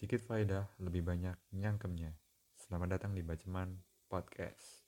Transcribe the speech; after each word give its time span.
Sedikit 0.00 0.32
faedah, 0.32 0.64
lebih 0.80 1.04
banyak 1.04 1.36
nyangkemnya. 1.52 2.16
Selamat 2.56 2.96
datang 2.96 3.12
di 3.12 3.20
Baceman 3.20 3.84
Podcast. 4.08 4.79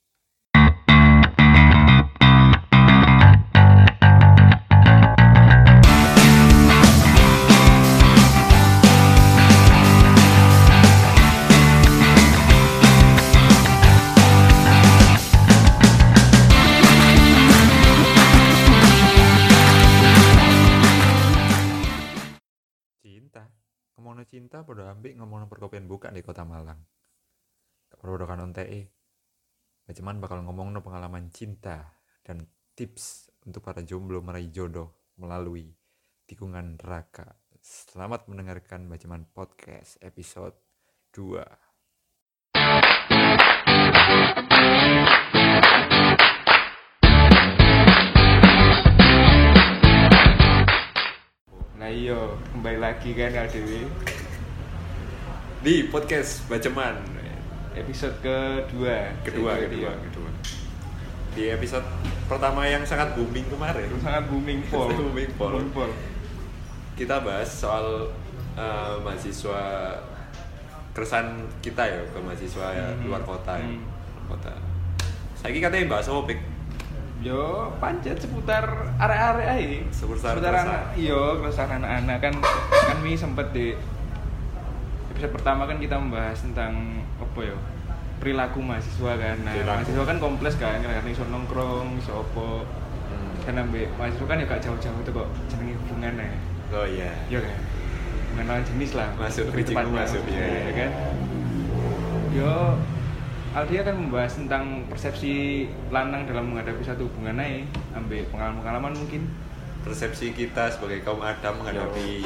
Ambek 25.03 25.19
ngomongno 25.19 25.51
perkopian 25.51 25.83
buka 25.83 26.07
di 26.15 26.23
Kota 26.23 26.47
Malang. 26.47 26.79
Dokan 27.91 28.39
ONTE. 28.39 28.87
Baceman 29.83 30.23
bakal 30.23 30.39
ngomongno 30.47 30.79
pengalaman 30.79 31.27
cinta 31.27 31.99
dan 32.23 32.47
tips 32.71 33.27
untuk 33.43 33.67
para 33.67 33.83
jomblo 33.83 34.23
meraih 34.23 34.47
jodoh 34.47 35.11
melalui 35.19 35.75
tikungan 36.23 36.79
neraka. 36.79 37.35
Selamat 37.59 38.31
mendengarkan 38.31 38.87
Baceman 38.87 39.27
Podcast 39.27 39.99
episode 39.99 40.55
2. 41.11 41.35
Nah 51.75 51.91
iya, 51.91 52.39
kembali 52.55 52.79
lagi 52.79 53.11
kan 53.11 53.35
LDW 53.35 53.83
Di 55.63 55.87
podcast 55.87 56.43
Baceman 56.51 56.99
episode 57.73 58.13
kedua 58.21 59.09
kedua, 59.25 59.57
kedua, 59.57 59.89
ya. 59.89 59.93
kedua. 60.11 60.29
Di 61.33 61.43
episode 61.49 61.87
pertama 62.29 62.67
yang 62.67 62.83
sangat 62.85 63.15
booming 63.17 63.47
kemarin. 63.49 63.87
Sangat 64.03 64.27
booming 64.29 64.59
pol 64.67 64.91
booming 64.93 65.31
pol. 65.71 65.89
Kita 66.93 67.23
bahas 67.23 67.49
soal 67.49 68.11
eh, 68.53 68.95
mahasiswa 69.01 69.61
keresahan 70.93 71.41
kita 71.57 71.81
ya 71.81 72.01
ke 72.05 72.19
mahasiswa 72.21 72.67
ya, 72.69 72.87
Hmm. 72.93 73.09
luar 73.09 73.23
kota 73.25 73.57
ya. 73.57 73.65
Hmm. 73.65 73.81
Luar 73.81 74.37
kota 74.37 74.53
saya 75.43 75.59
katanya 75.59 75.91
bahas 75.91 76.07
apa 76.07 76.23
Pik? 76.23 76.39
Yo, 77.19 77.67
pancet 77.79 78.15
seputar 78.19 78.63
area-area 78.95 79.47
aja 79.55 79.79
Seputar 79.91 80.35
Seputar 80.35 80.55
anak, 80.55 80.91
iya, 80.95 81.19
keresahan 81.39 81.79
anak-anak 81.79 82.17
kan 82.19 82.33
Kan 82.67 82.97
mi 82.99 83.15
sempet 83.15 83.47
di 83.51 83.71
episode 85.23 85.39
pertama 85.39 85.63
kan 85.63 85.79
kita 85.79 85.95
membahas 85.95 86.35
tentang 86.43 86.99
apa 87.15 87.39
ya 87.47 87.55
perilaku 88.19 88.59
mahasiswa 88.59 89.11
kan 89.15 89.39
nah 89.47 89.55
Perilaku. 89.55 89.71
mahasiswa 89.79 90.03
kan 90.03 90.17
kompleks 90.19 90.55
kan 90.59 90.83
kan 90.83 91.07
iso 91.07 91.23
nongkrong 91.31 91.95
iso 91.95 92.27
apa 92.27 92.67
kan 93.47 93.55
ambek 93.55 93.87
mahasiswa 93.95 94.25
kan 94.27 94.43
ya 94.43 94.45
gak 94.51 94.59
jauh-jauh 94.67 94.99
itu 94.99 95.11
kok 95.15 95.27
jenenge 95.47 95.73
hubungan 95.79 96.13
ya 96.19 96.27
oh 96.75 96.85
iya 96.91 97.11
Iya 97.31 97.39
kan? 97.39 97.55
Bukan 98.33 98.45
lawan 98.49 98.63
jenis 98.65 98.91
lah. 98.97 99.13
Masuk, 99.13 99.45
tepatnya. 99.53 99.93
masuk, 99.93 100.25
iya, 100.25 100.45
iya. 100.49 100.71
kan? 100.73 100.91
Yo, 102.33 102.53
Aldi 103.53 103.75
akan 103.85 103.95
membahas 104.09 104.41
tentang 104.41 104.89
persepsi 104.89 105.69
lanang 105.93 106.25
dalam 106.25 106.49
menghadapi 106.49 106.81
satu 106.81 107.05
hubungan 107.05 107.37
aja, 107.37 107.61
ambil 107.93 108.25
pengalaman-pengalaman 108.33 108.97
mungkin. 108.97 109.29
persepsi 109.85 110.33
kita 110.33 110.73
sebagai 110.73 111.05
kaum 111.05 111.21
Adam 111.21 111.61
menghadapi 111.61 112.25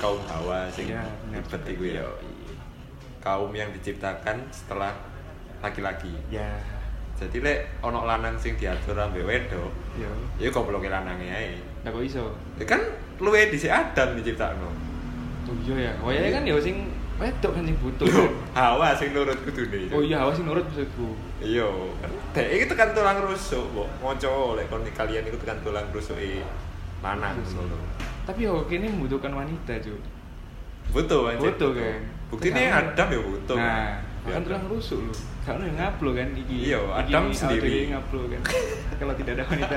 kaum 0.00 0.18
Hawa 0.24 0.64
sing 0.66 0.88
Iya, 0.88 1.04
benar. 1.28 1.44
ribet 1.44 1.62
iku 1.70 1.84
ya 1.86 2.06
kaum 3.20 3.52
yang 3.52 3.68
diciptakan 3.70 4.40
setelah 4.48 4.96
laki-laki 5.60 6.08
Ya, 6.26 6.56
jadi 7.14 7.36
lek 7.38 7.58
ono 7.80 8.08
lanang 8.08 8.32
sing 8.34 8.56
diatur 8.56 8.96
ambek 8.96 9.22
wedok 9.22 9.68
yo. 9.94 10.08
ya 10.36 10.48
gobloke 10.48 10.88
lanange 10.88 11.28
ae 11.28 11.60
Nah 11.80 11.88
kok 11.88 12.00
iso? 12.00 12.32
ya 12.56 12.64
kan 12.66 12.80
luwe 13.20 13.46
dhisik 13.46 13.68
Adam 13.68 14.16
diciptakno 14.16 14.68
Oh 15.44 15.56
iya 15.60 15.90
ya. 15.90 15.92
Oh 16.00 16.08
iya 16.08 16.30
kan 16.30 16.44
ya 16.44 16.56
sing 16.56 16.88
wedok 17.20 17.52
kan 17.52 17.64
sing 17.64 17.76
butuh. 17.76 18.06
Kan? 18.06 18.32
Hawa 18.54 18.94
sing 18.94 19.12
nurut 19.12 19.36
kudune 19.42 19.90
Oh 19.90 20.00
iya, 20.00 20.22
awas 20.22 20.38
sing 20.38 20.46
nurut 20.46 20.64
maksudku. 20.64 21.12
Iya, 21.42 21.66
dek 22.32 22.48
iki 22.54 22.64
tekan 22.64 22.92
tulang 22.92 23.18
rusuk, 23.20 23.64
Mbok. 23.72 23.88
Moco 23.98 24.54
lek 24.54 24.68
kon 24.68 24.84
kalian 24.86 25.26
iku 25.26 25.36
tekan 25.36 25.58
tulang 25.60 25.84
rusuke 25.90 26.44
lanang 27.02 27.34
ngono. 27.42 27.76
Tapi 28.30 28.46
yo 28.46 28.62
kini 28.70 28.86
membutuhkan 28.86 29.34
wanita, 29.34 29.74
Cuk. 29.82 29.98
Butuh 30.94 31.34
anjir. 31.34 31.50
Butuh 31.50 31.70
kan. 31.74 31.98
Buktine 32.30 32.62
Tekan- 32.62 32.78
Adam 32.94 33.08
ya 33.10 33.20
butuh. 33.26 33.58
Nah, 33.58 33.90
Ya, 34.20 34.36
kan 34.36 34.44
tulang 34.44 34.64
rusuk 34.68 35.00
lu. 35.00 35.14
Ono 35.48 35.64
yang 35.64 35.74
ngupload 35.74 36.14
kan 36.14 36.28
iki. 36.36 36.56
Iya, 36.70 36.78
Adam 36.92 37.32
sendiri. 37.32 37.88
ngupload 37.90 38.30
kan. 38.30 38.42
Kalau 39.02 39.14
tidak 39.18 39.32
ada 39.34 39.44
wanita. 39.50 39.76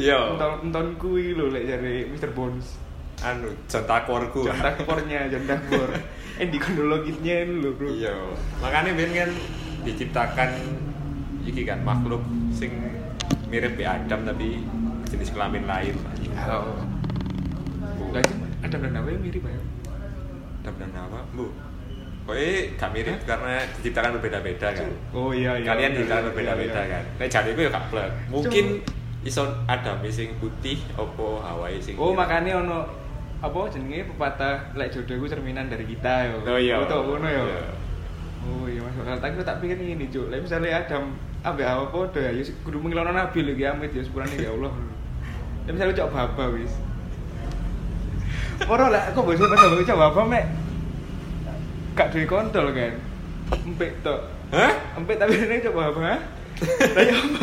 Iya. 0.00 0.18
Enton 0.32 0.52
entonku 0.64 1.20
iki 1.20 1.36
lho 1.36 1.52
lek 1.52 1.64
jare 1.68 2.08
Mr. 2.08 2.30
Bones. 2.32 2.80
Anu, 3.20 3.52
jontakorku. 3.68 4.48
Jon 4.48 4.56
Takpornya, 4.56 5.28
Jon 5.28 5.44
Takpor. 5.44 5.90
Endikondologitnya 6.40 7.44
lho, 7.44 7.76
Bro. 7.76 7.92
Iya. 7.92 8.14
Makanya 8.64 8.96
ben 8.96 9.12
kan 9.12 9.30
diciptakan 9.84 10.50
iki 11.44 11.68
kan 11.68 11.84
makhluk 11.84 12.22
sing 12.48 12.70
mirip 13.52 13.76
be 13.76 13.84
Adam 13.84 14.24
tapi 14.24 14.62
jenis 15.10 15.34
kelamin 15.34 15.66
lain. 15.66 15.98
Oh. 16.48 16.91
Itu 18.20 18.34
ada 18.62 18.76
dan 18.76 18.92
apa 18.98 19.08
yang 19.08 19.22
mirip 19.24 19.42
ya? 19.42 19.60
Adam 20.62 20.74
dan 20.78 20.90
Hawa, 20.94 21.20
Bu. 21.32 21.48
Kowe 22.22 22.48
gak 22.78 22.90
mirip 22.94 23.18
karena 23.26 23.66
diciptakan 23.80 24.14
berbeda-beda 24.20 24.68
kan. 24.70 24.86
Oh 25.10 25.34
iya 25.34 25.58
iya. 25.58 25.66
kalian 25.74 25.90
bener, 25.90 25.98
diciptakan 25.98 26.22
iya, 26.22 26.28
berbeda-beda 26.30 26.80
iya. 26.86 26.92
kan 26.94 27.04
nek 27.18 27.28
jariku 27.34 27.60
ya 27.66 27.70
gak 27.74 27.84
blek 27.90 28.10
mungkin 28.30 28.64
iso 29.26 29.42
ada 29.66 29.98
sing 30.06 30.30
putih 30.38 30.78
opo 30.94 31.42
Hawaii 31.42 31.82
sing 31.82 31.98
Oh, 31.98 32.14
ireng. 32.14 32.22
makanya 32.22 32.62
ono 32.62 32.78
apa 33.42 33.58
jenenge 33.74 34.06
pepatah 34.14 34.70
lek 34.78 34.94
jodohku 34.94 35.26
cerminan 35.26 35.66
dari 35.66 35.82
kita 35.82 36.30
yo. 36.30 36.46
oh 36.46 36.58
iya 36.62 36.78
Betul 36.78 37.10
ngono 37.10 37.26
yo. 37.26 37.42
Iya. 37.42 37.62
Oh 38.42 38.64
iya 38.70 38.80
masuk 38.86 39.02
akal. 39.02 39.18
Tapi 39.18 39.42
tak 39.42 39.58
pikir 39.58 39.76
ngene, 39.78 40.06
Cuk. 40.10 40.30
Lek 40.30 40.46
misalnya 40.46 40.78
Adam 40.78 41.18
ambek 41.42 41.66
apa 41.66 41.90
podo 41.90 42.22
ya, 42.22 42.30
ya 42.30 42.42
kudu 42.62 42.78
mengelono 42.78 43.10
nabi 43.10 43.42
lho 43.42 43.58
ki 43.58 43.66
amit 43.66 43.90
ya 43.90 44.02
sepurane 44.02 44.38
ya 44.38 44.54
Allah. 44.54 44.70
Lek 45.66 45.72
misalnya 45.74 45.98
cok 45.98 46.10
baba 46.14 46.44
wis. 46.54 46.70
Ora 48.68 48.86
lah, 48.88 49.10
kok 49.10 49.22
bose 49.22 49.42
pas 49.42 49.58
ambek 49.60 49.84
cok 49.84 49.98
baba 49.98 50.22
mek 50.24 50.44
gak 51.92 52.08
duwe 52.08 52.24
kontol 52.24 52.72
kan. 52.72 52.94
Empik 53.52 54.00
tok. 54.00 54.20
hah 54.48 54.72
Empik 54.96 55.16
tapi 55.16 55.36
ini 55.36 55.60
cok 55.60 55.74
baba. 55.74 56.00
ha? 56.00 56.16
Lah 56.96 57.02
ya 57.04 57.14
apa? 57.16 57.40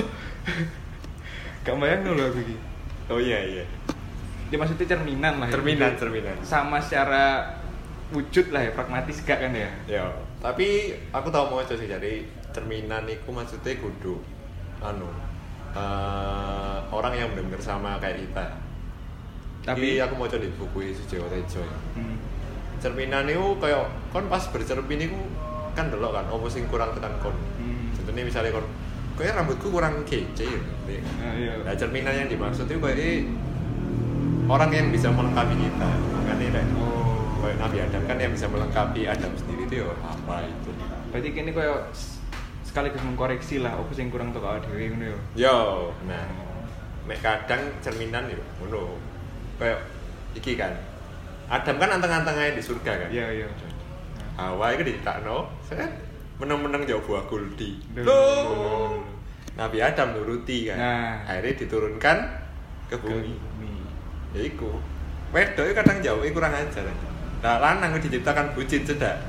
Gak 1.62 1.76
bayang 1.78 2.02
lho 2.08 2.24
aku 2.24 2.40
iki. 2.42 2.56
oh 3.10 3.20
iya 3.20 3.40
iya 3.42 3.66
Ya 4.50 4.58
maksudnya 4.58 4.90
cerminan 4.90 5.38
lah. 5.38 5.46
ya. 5.46 5.54
cerminan 5.54 5.92
cerminan 5.94 6.36
Sama 6.42 6.82
secara 6.82 7.46
wujud 8.10 8.50
lah 8.50 8.66
ya, 8.66 8.72
pragmatis 8.74 9.22
gak 9.22 9.38
kan 9.38 9.54
ya? 9.54 9.70
ya 9.86 10.10
tapi 10.40 10.96
aku 11.12 11.30
tau 11.30 11.52
mau 11.52 11.62
sih 11.62 11.78
jadi 11.86 12.26
cerminan 12.50 13.06
itu 13.06 13.30
maksudnya 13.30 13.76
kudu 13.78 14.18
anu 14.82 15.06
eh, 15.76 16.78
orang 16.90 17.14
yang 17.14 17.30
benar-benar 17.36 17.62
sama 17.62 18.00
kayak 18.00 18.24
kita 18.24 18.46
Tapi- 19.70 19.96
tapi 19.96 20.02
aku 20.02 20.14
mau 20.16 20.26
coba 20.26 20.42
di 20.42 20.50
buku 20.52 20.78
itu 20.88 21.02
Jawa 21.08 21.28
Tejo 21.30 21.62
ya. 21.62 21.78
Hmm. 21.94 22.16
cerminan 22.80 23.28
itu 23.28 23.44
kayak 23.58 23.84
kon 24.10 24.26
pas 24.26 24.44
bercermin 24.46 25.04
itu 25.04 25.20
kan 25.72 25.88
delok 25.88 26.12
kan 26.12 26.26
apa 26.26 26.48
sing 26.48 26.64
kurang 26.66 26.92
tekan 26.92 27.12
kon 27.20 27.36
Hmm. 27.56 27.92
contohnya 27.94 28.24
misalnya 28.24 28.52
kon 28.52 28.64
kayak 29.14 29.36
rambutku 29.36 29.68
kurang 29.70 30.02
kece 30.04 30.48
ya 30.48 30.62
Nah, 31.20 31.34
iya. 31.34 31.54
nah 31.60 31.74
cerminan 31.74 32.16
yang 32.16 32.28
dimaksud 32.28 32.66
itu 32.66 32.80
kayak 32.80 33.28
orang 34.48 34.72
yang 34.72 34.88
bisa 34.90 35.08
melengkapi 35.10 35.56
kita 35.56 35.90
makanya 36.10 36.48
deh 36.52 36.66
Oh. 36.74 37.28
kayak 37.40 37.58
Nabi 37.60 37.78
Adam 37.82 38.02
kan 38.06 38.18
yang 38.18 38.32
bisa 38.32 38.48
melengkapi 38.48 39.02
Adam 39.06 39.32
sendiri 39.36 39.62
itu 39.66 39.76
ya 39.78 39.92
apa 40.00 40.36
itu 40.44 40.72
Berarti 41.10 41.30
kini 41.32 41.52
s- 41.92 42.22
sekaligus 42.64 43.02
mengkoreksi 43.02 43.60
lah 43.60 43.74
apa 43.74 43.92
sing 43.92 44.08
kurang 44.08 44.30
teko 44.30 44.62
dhewe 44.62 44.88
ngono 44.90 45.06
ya. 45.06 45.18
yo 45.36 45.58
nah 46.06 46.26
mek 47.04 47.20
kadang 47.20 47.60
cerminan 47.80 48.24
yo 48.26 48.40
ngono 48.58 48.94
kayak 49.60 49.80
iki 50.34 50.56
kan 50.56 50.72
Adam 51.50 51.76
kan 51.76 51.90
anteng-anteng 51.92 52.34
aja 52.34 52.54
di 52.54 52.62
surga 52.62 52.92
kan 53.06 53.10
Iya, 53.10 53.28
iya. 53.36 53.48
Hawa 54.40 54.72
itu 54.72 54.88
ditakno, 54.88 55.52
set 55.62 55.84
meneng-meneng 56.40 56.88
jauh 56.88 57.04
buah 57.04 57.28
guldi. 57.28 57.76
Duh. 57.92 58.08
Loh. 58.08 59.04
Nabi 59.60 59.84
Adam 59.84 60.16
nuruti 60.16 60.72
kan. 60.72 60.80
Nah. 60.80 61.14
Akhirnya 61.28 61.60
diturunkan 61.60 62.18
ke 62.88 62.96
Ke 62.96 63.04
bumi. 63.04 63.36
bumi. 63.36 63.74
Ya 64.32 64.48
iku. 64.48 64.72
Wedok 65.36 65.68
itu 65.68 65.74
kadang 65.76 66.00
jauh 66.00 66.24
kurang 66.32 66.56
ajar. 66.56 66.88
Nah, 67.44 67.56
lanang 67.60 68.00
itu 68.00 68.08
diciptakan 68.08 68.56
bucin 68.56 68.88
cedak. 68.88 69.20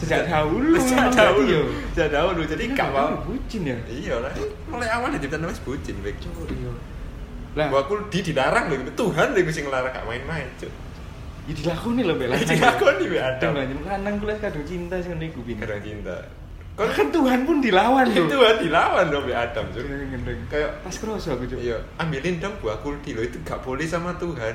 Sejak 0.00 0.24
dahulu 0.24 0.80
Sejak 0.80 1.12
dahulu. 1.12 1.44
ya. 1.44 1.60
Sejak 1.92 2.08
dahulu. 2.16 2.40
Jadi 2.48 2.64
gak 2.72 2.88
mau. 2.88 3.20
bucin 3.28 3.68
ya. 3.68 3.76
Iya 3.84 4.14
lah. 4.24 4.32
Mulai 4.72 4.88
awal 4.88 5.12
diciptakan 5.12 5.52
wis 5.52 5.60
bucin, 5.60 5.92
iya. 6.00 6.12
Lah, 7.58 7.66
Buah 7.74 7.84
guldi 7.90 8.22
dilarang 8.22 8.70
lho. 8.70 8.86
Tuhan 8.94 9.34
lho 9.34 9.50
sing 9.50 9.66
ngelarang 9.66 9.90
gak 9.90 10.06
main-main, 10.06 10.46
Cuk. 10.56 10.70
Ya 11.48 11.52
dilakoni 11.58 12.06
lho 12.06 12.14
mbek 12.14 12.28
lanang. 12.30 12.46
dilakoni 12.54 13.04
mbek 13.10 13.22
Adam 13.24 13.50
Adam 13.50 13.52
lanang 13.58 13.80
lanang 13.82 14.14
kuwi 14.22 14.36
kadung 14.38 14.62
cinta 14.62 14.94
sing 15.02 15.10
ngene 15.16 15.26
iku 15.28 15.40
Bin. 15.42 15.58
karena 15.58 15.82
cinta 15.82 16.16
Kan 16.78 16.94
kan 16.94 17.08
Tuhan 17.10 17.40
pun 17.42 17.58
dilawan 17.58 18.06
lho. 18.06 18.22
itu 18.30 18.36
kan 18.38 18.56
dilawan 18.62 19.04
dong 19.10 19.24
mbek 19.26 19.34
Adam 19.34 19.64
Cuk. 19.74 19.82
Gendeng. 19.82 20.40
kayak 20.46 20.70
Pas 20.86 20.94
kroso 20.94 21.34
aku 21.34 21.44
cuk. 21.50 21.58
iya 21.58 21.76
ambilin 21.98 22.38
dong 22.38 22.54
buah 22.62 22.78
kuldi 22.78 23.18
lo 23.18 23.26
itu 23.26 23.42
gak 23.42 23.58
boleh 23.66 23.82
sama 23.82 24.14
Tuhan 24.22 24.54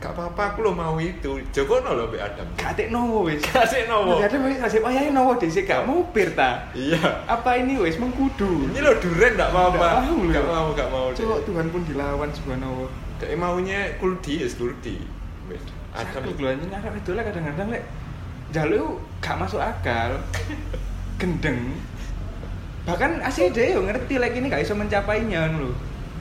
gak 0.00 0.12
apa-apa 0.12 0.42
aku 0.52 0.58
lo 0.64 0.72
mau 0.72 0.96
itu 1.00 1.40
jogono 1.52 1.96
lo 1.96 2.08
mbek 2.08 2.20
Adam 2.20 2.46
Gak 2.56 2.76
atek 2.76 2.88
nowo 2.92 3.24
wis. 3.28 3.40
kasih 3.40 3.88
nowo 3.88 4.20
Gak 4.20 4.32
ada 4.32 4.38
wis 4.44 4.56
kasih 4.60 4.80
ayahe 4.84 5.08
nowo 5.12 5.32
dhisik 5.40 5.64
gak 5.64 5.84
mau 5.88 6.04
pir 6.12 6.32
ta. 6.36 6.68
iya 6.76 7.00
Apa 7.24 7.56
ini 7.60 7.80
wis 7.80 7.96
mengkudu. 7.96 8.68
ini 8.72 8.80
lo 8.80 8.92
duren 9.00 9.36
gak 9.36 9.52
mau 9.52 9.72
apa 9.72 10.04
gak 10.04 10.44
mau 10.44 10.66
gak 10.76 10.88
mau 10.92 11.06
Cuk 11.16 11.44
Tuhan 11.48 11.66
pun 11.72 11.82
dilawan 11.88 12.28
subhanahu. 12.32 12.88
Dek 13.20 13.36
maunya 13.36 13.96
kuldi 14.00 14.44
ya 14.44 14.48
kuldi 14.52 14.96
Adam 15.90 16.22
Aku 16.22 16.44
anjing 16.46 16.70
arek 16.70 16.90
wedok 16.94 17.12
lek 17.18 17.24
kadang-kadang 17.32 17.68
lek 17.74 17.82
jalu 18.52 19.00
gak 19.20 19.36
masuk 19.36 19.58
akal. 19.60 20.16
Gendeng. 21.20 21.76
Bahkan 22.88 23.20
asli 23.20 23.52
yo 23.52 23.84
ngerti 23.84 24.16
lek 24.16 24.32
ini 24.36 24.48
gak 24.48 24.62
bisa 24.64 24.72
mencapainya 24.76 25.50
lho. 25.56 25.72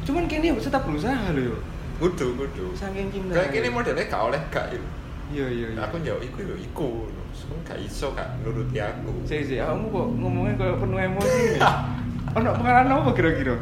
Cuman 0.03 0.27
kini 0.27 0.51
tetap 0.57 0.83
berusaha 0.83 1.31
yo. 1.35 1.55
Kudu 1.99 2.27
kudu 2.35 2.65
Saking 2.73 3.07
cinta. 3.11 3.35
kayak 3.35 3.49
gini 3.51 3.67
modelnya 3.69 4.05
gak 4.07 4.23
oleh 4.25 4.41
gak 4.49 4.71
itu 4.71 4.87
Iya 5.29 5.45
iya 5.45 5.67
iya. 5.71 5.79
aku 5.85 6.01
jauh 6.01 6.17
iku 6.17 6.39
yo 6.41 6.55
iku 6.57 6.89
Cuma 7.29 7.55
gak 7.61 7.77
iso 7.77 8.09
gak 8.11 8.33
nuruti 8.41 8.79
aku 8.79 9.13
Sih 9.23 9.45
sih, 9.45 9.61
kamu 9.61 9.85
kok 9.87 10.07
ngomongnya 10.17 10.53
kayak 10.57 10.77
penuh 10.81 10.97
emosi 10.97 11.39
nih. 11.53 11.61
Ono 12.39 12.49
pengalaman 12.55 12.93
apa 12.93 13.11
kira-kira? 13.13 13.55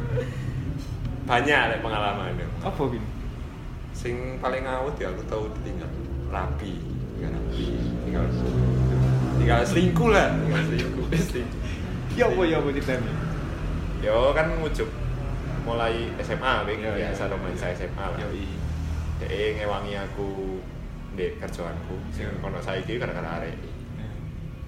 banyak 1.27 1.61
lek 1.67 1.79
pengalaman 1.83 2.39
Apa 2.63 2.81
Bin? 2.87 3.03
sing 3.91 4.37
paling 4.37 4.63
ngawut 4.63 4.95
ya 4.95 5.09
aku 5.09 5.25
tahu 5.25 5.49
tinggal 5.65 5.89
rapi 6.29 6.77
tinggal 7.17 7.33
rapi 7.33 7.65
tinggal 8.05 8.25
tinggal 9.41 9.59
selingkuh 9.65 10.09
lah 10.13 10.29
tinggal 10.37 10.61
selingkuh 10.69 11.05
selingkuh 11.11 11.59
Ya 12.15 12.25
apa 12.29 12.41
ya 12.45 12.57
apa 12.61 12.69
ceritanya? 12.71 13.13
yo 13.99 14.31
kan 14.31 14.47
ngujuk 14.55 14.85
mulai 15.67 15.95
SMA 16.23 16.53
wing 16.63 16.79
Yo, 16.79 16.89
yo, 16.89 17.03
biasa 17.03 17.27
yo, 17.27 17.31
romansa 17.35 17.67
yo. 17.67 17.75
SMA 17.75 18.05
lah. 18.07 18.19
Dia 19.19 19.45
ngewangi 19.59 19.93
aku 19.99 20.29
di 21.17 21.25
kerjaanku 21.35 21.95
sing 22.09 22.29
Yo. 22.29 22.37
kono 22.39 22.57
saiki 22.57 22.95
gara-gara 22.95 23.41
arek 23.41 23.57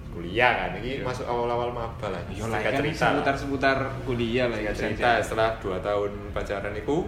kuliah 0.10 0.51
kan 0.57 0.72
ini 0.81 1.06
masuk 1.06 1.24
awal-awal 1.24 1.69
maba 1.69 2.10
lah. 2.10 2.19
Yo 2.28 2.50
lah 2.50 2.60
kan 2.60 2.75
cerita 2.75 3.13
seputar-seputar 3.13 3.78
kuliah 4.04 4.50
lah 4.50 4.57
ya 4.57 4.74
cerita 4.74 5.22
setelah 5.22 5.56
2 5.62 5.80
tahun 5.80 6.12
pacaran 6.34 6.74
itu 6.74 7.06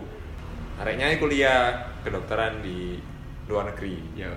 areknya 0.78 1.18
kuliah 1.18 1.76
kedokteran 2.06 2.62
di 2.62 3.02
luar 3.50 3.74
negeri. 3.74 3.98
Ya. 4.16 4.32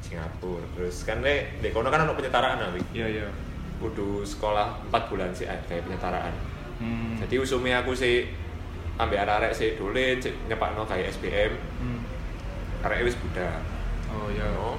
Singapura. 0.00 0.64
Terus 0.74 1.04
kan 1.04 1.20
le 1.20 1.60
di 1.60 1.68
kono 1.70 1.92
kan 1.92 2.02
ada 2.02 2.16
penyetaraan 2.16 2.72
abi 2.72 2.80
Ya 2.90 3.04
ya. 3.04 3.28
kudu 3.78 4.24
sekolah 4.24 4.80
4 4.88 5.10
bulan 5.12 5.30
sih 5.30 5.44
ada 5.44 5.60
penyetaraan. 5.68 6.32
Hmm. 6.80 7.12
jadi 7.20 7.36
usumnya 7.44 7.84
aku 7.84 7.92
sih 7.92 8.24
ambil 9.00 9.24
arek 9.24 9.52
sih 9.52 9.74
dulu 9.74 9.96
nyepak 10.46 10.72
no 10.72 10.84
kayak 10.84 11.08
SBM 11.10 11.52
Hmm. 11.78 12.00
arek 12.82 13.04
wis 13.04 13.16
budak 13.16 13.60
Oh 14.10 14.26
ya. 14.28 14.44
no. 14.50 14.76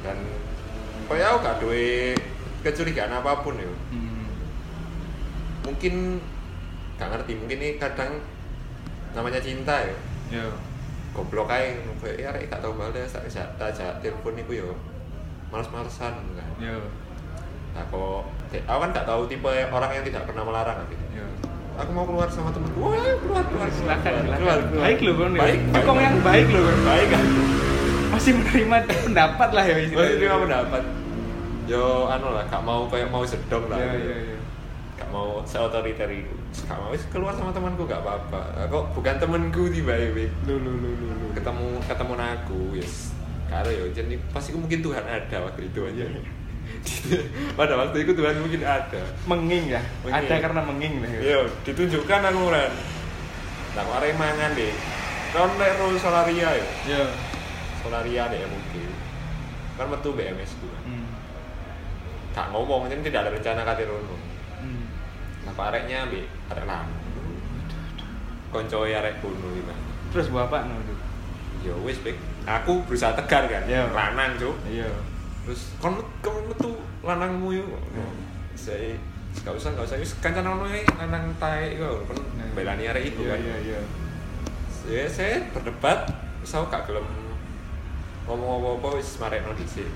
dan 0.00 0.16
kayak 1.04 1.26
aku 1.28 1.38
gak 1.42 1.58
duwe 1.58 2.16
kecurigaan 2.60 3.12
apa 3.12 3.40
pun 3.40 3.54
ya 3.54 3.68
Hmm. 3.90 4.24
mungkin 5.62 6.16
gak 6.96 7.10
ngerti 7.10 7.32
mungkin 7.34 7.58
ini 7.58 7.70
kadang 7.76 8.16
namanya 9.10 9.40
cinta 9.40 9.76
ya 9.80 9.96
Ya. 10.30 10.46
goblok 11.10 11.50
aja 11.50 11.74
kayak 11.98 12.16
ya 12.16 12.26
arek 12.30 12.46
gak 12.46 12.62
tau 12.62 12.72
balas 12.72 13.10
tak 13.10 13.26
tak 13.28 13.74
tak 13.74 13.98
telepon 14.00 14.38
iku 14.38 14.52
yo 14.56 14.70
males-malesan 15.50 16.14
kan 16.32 16.50
Ya. 16.56 16.78
nah 17.70 17.84
kok 17.84 18.24
aku 18.62 18.78
kan 18.78 18.90
gak 18.90 19.04
tahu 19.04 19.26
tipe 19.26 19.46
orang 19.66 19.90
yang 19.92 20.04
tidak 20.06 20.24
pernah 20.24 20.42
melarang 20.42 20.78
nanti 20.78 20.96
Ya. 21.10 21.26
Aku 21.80 21.90
mau 21.96 22.04
keluar 22.04 22.28
sama 22.28 22.50
temenku 22.52 22.78
wah 22.78 23.14
keluar 23.24 23.44
keluar. 23.48 23.68
Silakan, 23.72 24.12
keluar, 24.12 24.36
keluar, 24.36 24.58
keluar. 24.68 24.84
Baik 24.84 24.98
loh 25.00 25.14
kan. 25.16 25.30
baik 25.32 25.60
baik. 25.72 25.84
Kok 25.84 25.94
yang 25.96 26.18
baik 26.20 26.46
loh 26.52 26.62
kan. 26.62 26.78
baik 26.84 27.08
kan 27.08 27.24
Masih 28.10 28.32
menerima 28.36 28.76
pendapat 29.06 29.48
lah 29.54 29.64
ya 29.64 29.74
masih 29.78 30.16
terima 30.18 30.36
pendapat. 30.44 30.82
Yo 31.70 31.84
anu 32.10 32.28
lah 32.34 32.44
gak 32.50 32.62
mau 32.66 32.84
kayak 32.90 33.08
mau 33.08 33.22
sedong 33.22 33.64
lah. 33.70 33.78
Ya 33.78 33.94
ya 33.96 34.16
ya. 34.34 34.38
gak 35.00 35.08
mau 35.14 35.40
seotoriter 35.48 36.10
itu 36.12 36.34
gak 36.66 36.76
mau 36.76 36.92
keluar 37.08 37.32
sama 37.32 37.50
temanku 37.54 37.88
gak 37.88 38.02
apa-apa. 38.04 38.68
Kok 38.68 38.84
bukan 38.98 39.14
temanku 39.16 39.70
tiba 39.72 39.96
tiba 39.96 40.26
Lu 40.44 40.58
lu 40.60 40.72
lu 40.76 40.90
lu 40.92 41.08
lu. 41.08 41.26
ketemu 41.32 41.66
ketemu 41.86 42.14
aku 42.18 42.60
yes 42.76 43.14
karo 43.50 43.66
yo 43.66 43.90
jadi 43.90 44.14
pasti 44.30 44.54
mungkin 44.54 44.78
Tuhan 44.78 45.02
ada 45.02 45.36
waktu 45.42 45.66
itu 45.66 45.82
aja 45.82 46.06
pada 47.58 47.74
waktu 47.76 47.96
itu 48.02 48.12
Tuhan 48.12 48.38
mungkin 48.38 48.62
ada 48.62 49.00
Menging 49.24 49.64
ya. 49.68 49.82
Menging. 50.02 50.26
Ada 50.26 50.34
karena 50.40 50.60
menging 50.64 50.94
lah 51.00 51.10
ya. 51.10 51.20
yo 51.20 51.40
ditunjukkan 51.62 52.20
aku 52.24 52.42
kan 52.48 52.72
nah 53.70 53.82
kok 53.82 53.96
arek 53.98 54.18
mangan 54.18 54.50
deh 54.54 54.74
kon 55.30 55.50
nek 55.54 55.78
ro 55.78 55.94
solaria 55.96 56.48
yo 56.52 56.66
Ya. 56.84 57.02
solaria 57.78 58.26
deh 58.26 58.42
mungkin 58.44 58.90
kan 59.78 59.86
metu 59.86 60.10
BMS 60.12 60.58
kan 60.58 60.82
Hmm. 60.84 61.06
gak 62.30 62.46
ngomong 62.50 62.86
jadi 62.86 63.02
tidak 63.02 63.20
ada 63.24 63.30
rencana 63.32 63.62
kate 63.64 63.84
rono 63.84 64.16
Hmm. 64.58 64.84
nah 65.46 65.54
areknya 65.62 66.04
ambek 66.04 66.26
arek 66.48 66.64
lanang 66.64 66.98
koncoe 68.50 68.90
arek 68.90 69.22
kuno 69.22 69.48
gitu 69.52 69.72
Terus 70.10 70.26
no 70.26 70.74
itu? 70.76 70.94
yo 71.62 71.74
wis 71.86 72.02
pik 72.02 72.18
aku 72.42 72.82
berusaha 72.84 73.14
tegar 73.14 73.46
kan 73.46 73.62
Iya. 73.64 73.86
lanang 73.92 74.34
cuk 74.34 74.56
Iya. 74.66 74.90
Terus 75.42 75.74
kon 75.76 75.94
kon 76.20 76.36
metu 76.46 76.70
lanangmu 77.00 77.48
yuk 77.54 77.68
saya 78.54 78.92
gak 79.40 79.54
usah 79.54 79.72
gak 79.72 79.86
usah 79.86 79.96
wis 79.96 80.12
kancan 80.18 80.44
ono 80.44 80.66
ae 80.66 80.84
lanang 80.96 81.32
tae 81.36 81.78
kon 81.78 82.18
Nah. 82.36 82.46
belani 82.52 82.84
arek 82.84 83.04
itu 83.08 83.20
Iya 83.20 83.30
kan 83.30 83.40
iya 83.40 83.56
iya. 83.62 83.80
saya 84.70 85.04
saya 85.06 85.34
berdebat 85.50 86.08
wis 86.40 86.50
aku 86.50 86.66
gak 86.66 86.84
gelem 86.86 87.06
ngomong 88.24 88.50
apa-apa 88.58 88.88
wis 88.96 89.16
marekno 89.16 89.52
dhisik 89.54 89.88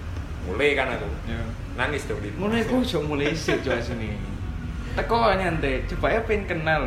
mulai 0.45 0.73
kan 0.73 0.93
aku 0.93 1.09
Iya. 1.25 1.43
nangis 1.75 2.05
dong 2.05 2.21
di 2.21 2.31
Mulai 2.35 2.63
aku 2.63 2.81
ojo 2.81 2.99
mulai 3.03 3.33
sih 3.33 3.59
coba 3.59 3.81
sini. 3.81 4.15
Teko 4.95 5.17
nyantai, 5.35 5.83
coba 5.89 6.07
ya 6.09 6.21
pengen 6.23 6.47
kenal. 6.47 6.83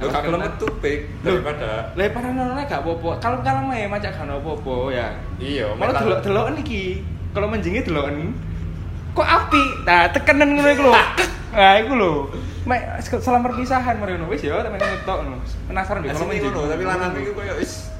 Lu 0.00 0.08
gak 0.08 0.24
gelem 0.24 0.40
metu 0.42 0.66
pik 0.80 1.00
Loh. 1.22 1.38
daripada 1.38 1.94
Lah 1.94 2.08
para 2.10 2.28
nona 2.28 2.62
gak 2.64 2.82
apa-apa. 2.82 3.10
Kalau 3.20 3.38
kalau 3.40 3.62
mah 3.62 3.78
macak 3.86 4.10
gak 4.10 4.26
apa-apa 4.26 4.74
ya. 4.90 5.06
iya 5.38 5.66
Malah 5.70 5.94
metal. 5.94 6.02
delok-deloken 6.10 6.56
iki. 6.58 6.84
Kalau 7.30 7.46
menjingi 7.46 7.86
deloken 7.86 8.34
kok 9.14 9.26
api. 9.26 9.62
Nah, 9.86 10.10
tekenan 10.10 10.48
ngono 10.54 10.68
iku 10.70 10.82
lho. 10.86 10.94
Nah, 11.54 11.72
iku 11.78 11.92
lho. 11.94 12.12
Mek 12.66 13.02
salam 13.22 13.42
perpisahan 13.42 13.98
ngono 13.98 14.26
wis 14.30 14.42
ya 14.42 14.62
temen 14.62 14.78
ngetok 14.78 15.18
ngono. 15.22 15.38
Penasaran 15.70 16.02
deh 16.02 16.10
kalau 16.10 16.26
menjingi. 16.26 16.50
tapi 16.50 16.84
lanang 16.86 17.10
iku 17.18 17.32
koyo 17.34 17.54
wis 17.58 17.90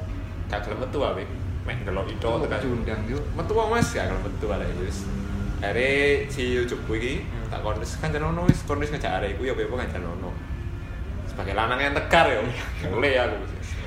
gak 0.50 0.66
gelem 0.66 0.82
metu 0.82 0.98
ae. 1.06 1.24
Mek 1.66 1.86
delok 1.86 2.06
itu 2.10 2.26
tekan. 2.26 2.58
Cundang 2.58 3.00
yuk. 3.06 3.22
Metu 3.38 3.52
Mas 3.54 3.88
gak 3.94 4.10
gelem 4.10 4.22
metu 4.26 4.46
arek 4.50 4.68
wis. 4.82 4.98
Are 5.60 5.90
si 6.32 6.56
ujugku 6.56 6.96
iki 6.96 7.14
Hmm. 7.20 7.52
tak 7.52 7.60
kon 7.60 7.76
wis 7.78 7.92
kancan 8.00 8.24
ono 8.24 8.48
wis 8.48 8.64
kon 8.64 8.80
wis 8.80 8.90
ngejak 8.90 9.20
arek 9.20 9.38
iku 9.38 9.50
ya 9.50 9.54
apa 9.54 9.74
kancan 9.86 10.02
ono. 10.08 10.30
Sebagai 11.30 11.54
lanang 11.54 11.78
yang 11.78 11.94
tegar 11.94 12.26
ya. 12.26 12.42
Mulai 12.90 13.12
aku. 13.22 13.38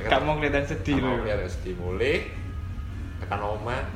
Gak 0.07 0.19
mau 0.23 0.35
kelihatan 0.39 0.63
sedih 0.67 1.00
lho. 1.00 1.23
kelihatan 1.23 1.50
sedih 1.51 1.73
mulai 1.79 2.27
tekan 3.23 3.39
oma 3.39 3.88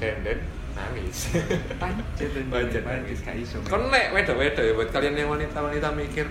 senden 0.00 0.40
nangis. 0.76 1.34
Pancet 1.82 2.30
Pancet 2.48 2.82
nangis 2.84 3.18
gak 3.22 3.36
iso. 3.38 3.58
Kon 3.66 3.88
nek 3.88 4.14
wedo-wedo 4.14 4.60
ya 4.60 4.72
buat 4.74 4.90
kalian 4.90 5.14
yang 5.16 5.30
wanita-wanita 5.30 5.88
mikir 5.94 6.26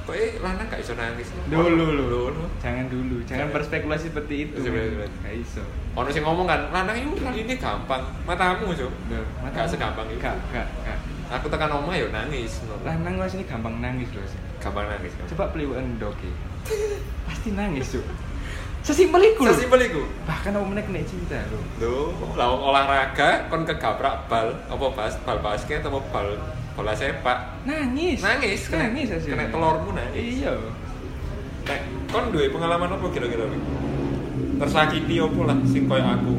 kok 0.00 0.16
eh 0.16 0.40
lanang 0.42 0.66
gak 0.66 0.80
iso 0.82 0.92
nangis. 0.96 1.28
Dulu. 1.46 1.86
Dulu. 2.08 2.44
Jangan 2.58 2.86
dulu, 2.90 3.22
jangan 3.28 3.48
berspekulasi 3.54 4.10
seperti 4.10 4.34
itu. 4.48 4.58
Gak 4.66 5.34
iso. 5.34 5.62
Ono 5.94 6.08
sing 6.10 6.22
ngomong 6.22 6.46
kan, 6.46 6.70
lanang 6.70 6.96
itu 6.98 7.18
kali 7.18 7.44
ini 7.46 7.54
gampang. 7.58 8.02
Matamu. 8.26 8.70
Loh, 8.72 8.92
Gak 9.50 9.66
segampang 9.66 10.06
itu. 10.10 10.22
Gak, 10.22 10.36
gak, 10.54 10.66
gak. 10.86 10.98
Aku 11.30 11.46
tekan 11.46 11.70
oma 11.70 11.94
ya 11.94 12.10
nangis. 12.10 12.58
Lanang 12.82 13.22
wis 13.22 13.38
ini 13.38 13.46
gampang 13.46 13.78
nangis 13.78 14.10
loh. 14.14 14.22
Gampang 14.58 14.86
nangis. 14.90 15.14
Coba 15.30 15.54
peliwuan 15.54 15.98
doki. 16.02 16.30
Pasti 17.30 17.54
nangis, 17.54 17.94
Cuk. 17.94 18.29
Sesimpel 18.80 19.36
iku. 19.36 19.44
Sesimpel 19.44 19.80
iku. 19.86 20.02
Bahkan 20.24 20.56
apa 20.56 20.64
meneh 20.64 20.84
kena 20.84 21.04
cinta 21.04 21.36
lho. 21.52 21.60
Lho, 21.78 21.96
lah 22.32 22.48
olahraga 22.48 23.46
kon 23.52 23.68
kegabrak 23.68 24.24
bal, 24.26 24.56
apa 24.66 24.86
bas 24.96 25.14
bal 25.20 25.38
basket 25.44 25.84
apa 25.84 26.00
bal 26.08 26.28
bola 26.72 26.96
sepak. 26.96 27.60
Nangis. 27.68 28.24
Nangis, 28.24 28.72
kena- 28.72 28.88
nangis 28.88 29.12
hasilnya. 29.12 29.36
kena 29.36 29.52
telurmu 29.52 29.90
nangis. 29.92 30.40
Iya. 30.40 30.54
Nek 31.68 31.80
kon 32.08 32.32
duwe 32.32 32.48
pengalaman 32.48 32.96
apa 32.96 33.06
kira-kira 33.12 33.44
Wi? 33.46 33.58
Tersakiti 34.56 35.14
apa 35.20 35.40
lah 35.44 35.58
sing 35.68 35.84
koyo 35.84 36.04
aku. 36.04 36.32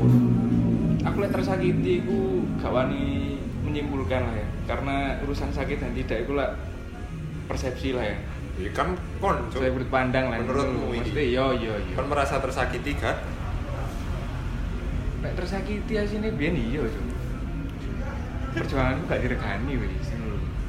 Aku 1.01 1.17
lihat 1.21 1.33
tersakiti 1.33 2.05
iku 2.05 2.45
gak 2.57 2.73
wani 2.73 3.37
menyimpulkan 3.65 4.21
lah 4.21 4.35
ya. 4.37 4.47
Karena 4.65 5.17
urusan 5.21 5.53
sakit 5.53 5.77
dan 5.77 5.93
tidak 5.93 6.25
itu 6.25 6.33
lah 6.33 6.57
persepsi 7.45 7.93
lah 7.93 8.05
ya. 8.05 8.17
Ya 8.59 8.69
kan 8.75 8.99
kon, 9.23 9.37
Cuk. 9.47 9.63
Saya 9.63 9.71
berpandang 9.71 10.25
lah. 10.27 10.37
Menurutmu 10.43 10.91
ini? 10.91 11.31
yo 11.31 11.55
yo 11.55 11.73
yo. 11.77 11.93
Kon 11.95 12.07
merasa 12.11 12.41
tersakiti 12.43 12.97
kan? 12.99 13.15
nek 15.21 15.37
tersakiti 15.37 15.93
asine 16.01 16.33
biyen 16.33 16.57
iya 16.57 16.81
cuk 16.81 17.05
perjuanganku 18.57 19.05
gak 19.05 19.21
diregani 19.21 19.73
wis. 19.77 20.09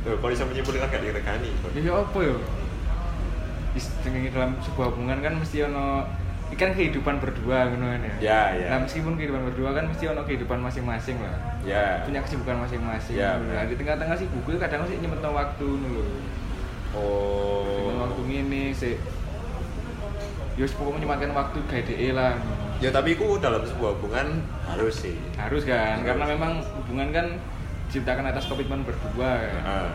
Tuh, 0.04 0.18
kalau 0.18 0.28
bisa 0.34 0.44
menyimpulkan 0.44 0.92
gak 0.92 1.02
direkani. 1.02 1.50
ya 1.72 1.80
ya 1.80 1.92
apa 2.04 2.20
dengan 4.04 4.28
dalam 4.28 4.50
sebuah 4.60 4.86
hubungan 4.92 5.18
kan 5.24 5.32
mesti 5.40 5.64
ono 5.64 6.04
ini 6.52 6.56
kan 6.60 6.76
kehidupan 6.76 7.16
berdua 7.16 7.72
ngono 7.72 7.96
kan 7.96 8.00
ya 8.04 8.14
Ya, 8.20 8.40
ya. 8.52 8.66
nah 8.76 8.84
meskipun 8.84 9.16
kehidupan 9.16 9.48
berdua 9.48 9.72
kan 9.72 9.88
mesti 9.88 10.04
ono 10.04 10.20
kehidupan 10.28 10.60
masing-masing 10.60 11.16
lah 11.24 11.32
Ya. 11.64 12.04
punya 12.04 12.20
kesibukan 12.20 12.60
masing-masing 12.68 13.16
Ya, 13.16 13.40
nah, 13.40 13.64
di 13.64 13.72
tengah-tengah 13.72 14.12
sih 14.20 14.28
buku 14.28 14.60
kadang 14.60 14.84
sih 14.84 15.00
nyempet 15.00 15.24
waktu 15.24 15.64
ngono 15.64 16.02
Nyempet 16.92 17.96
waktu 17.98 18.14
Oh. 18.14 18.26
ngene 18.26 18.64
sih 18.72 18.94
ya 20.52 20.68
pokoknya 20.68 20.98
nyematkan 21.00 21.32
waktu 21.32 21.58
gawe 21.62 21.82
DE 21.82 22.08
lah 22.12 22.36
Ya 22.76 22.90
tapi 22.90 23.14
ku 23.14 23.38
dalam 23.38 23.62
sebuah 23.62 23.94
hubungan 23.94 24.42
harus 24.66 25.00
sih. 25.00 25.14
harus 25.34 25.62
kan 25.62 25.96
Harus. 25.96 26.04
karena 26.04 26.24
memang 26.28 26.52
hubungan 26.76 27.08
kan 27.10 27.26
diciptakan 27.86 28.26
atas 28.26 28.44
komitmen 28.44 28.82
berdua 28.82 29.30
kan 29.38 29.62
Heeh. 29.62 29.92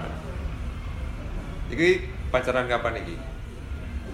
Iki 1.69 1.89
pacaran 2.27 2.65
kapan 2.65 2.95
iki? 2.97 3.15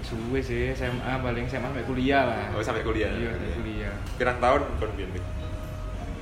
suwe 0.04 0.42
sih 0.42 0.74
SMA 0.74 1.00
paling 1.18 1.48
SMA 1.48 1.64
sampai 1.64 1.86
kuliah 1.86 2.28
lah 2.28 2.44
Oh, 2.52 2.60
sampai 2.60 2.84
kuliah. 2.84 3.08
iya 3.14 3.32
sampai 3.32 3.56
kuliah 3.56 3.94
Pirang 4.18 4.38
tahun 4.38 4.62
kon 4.76 4.92
biyen? 4.94 5.10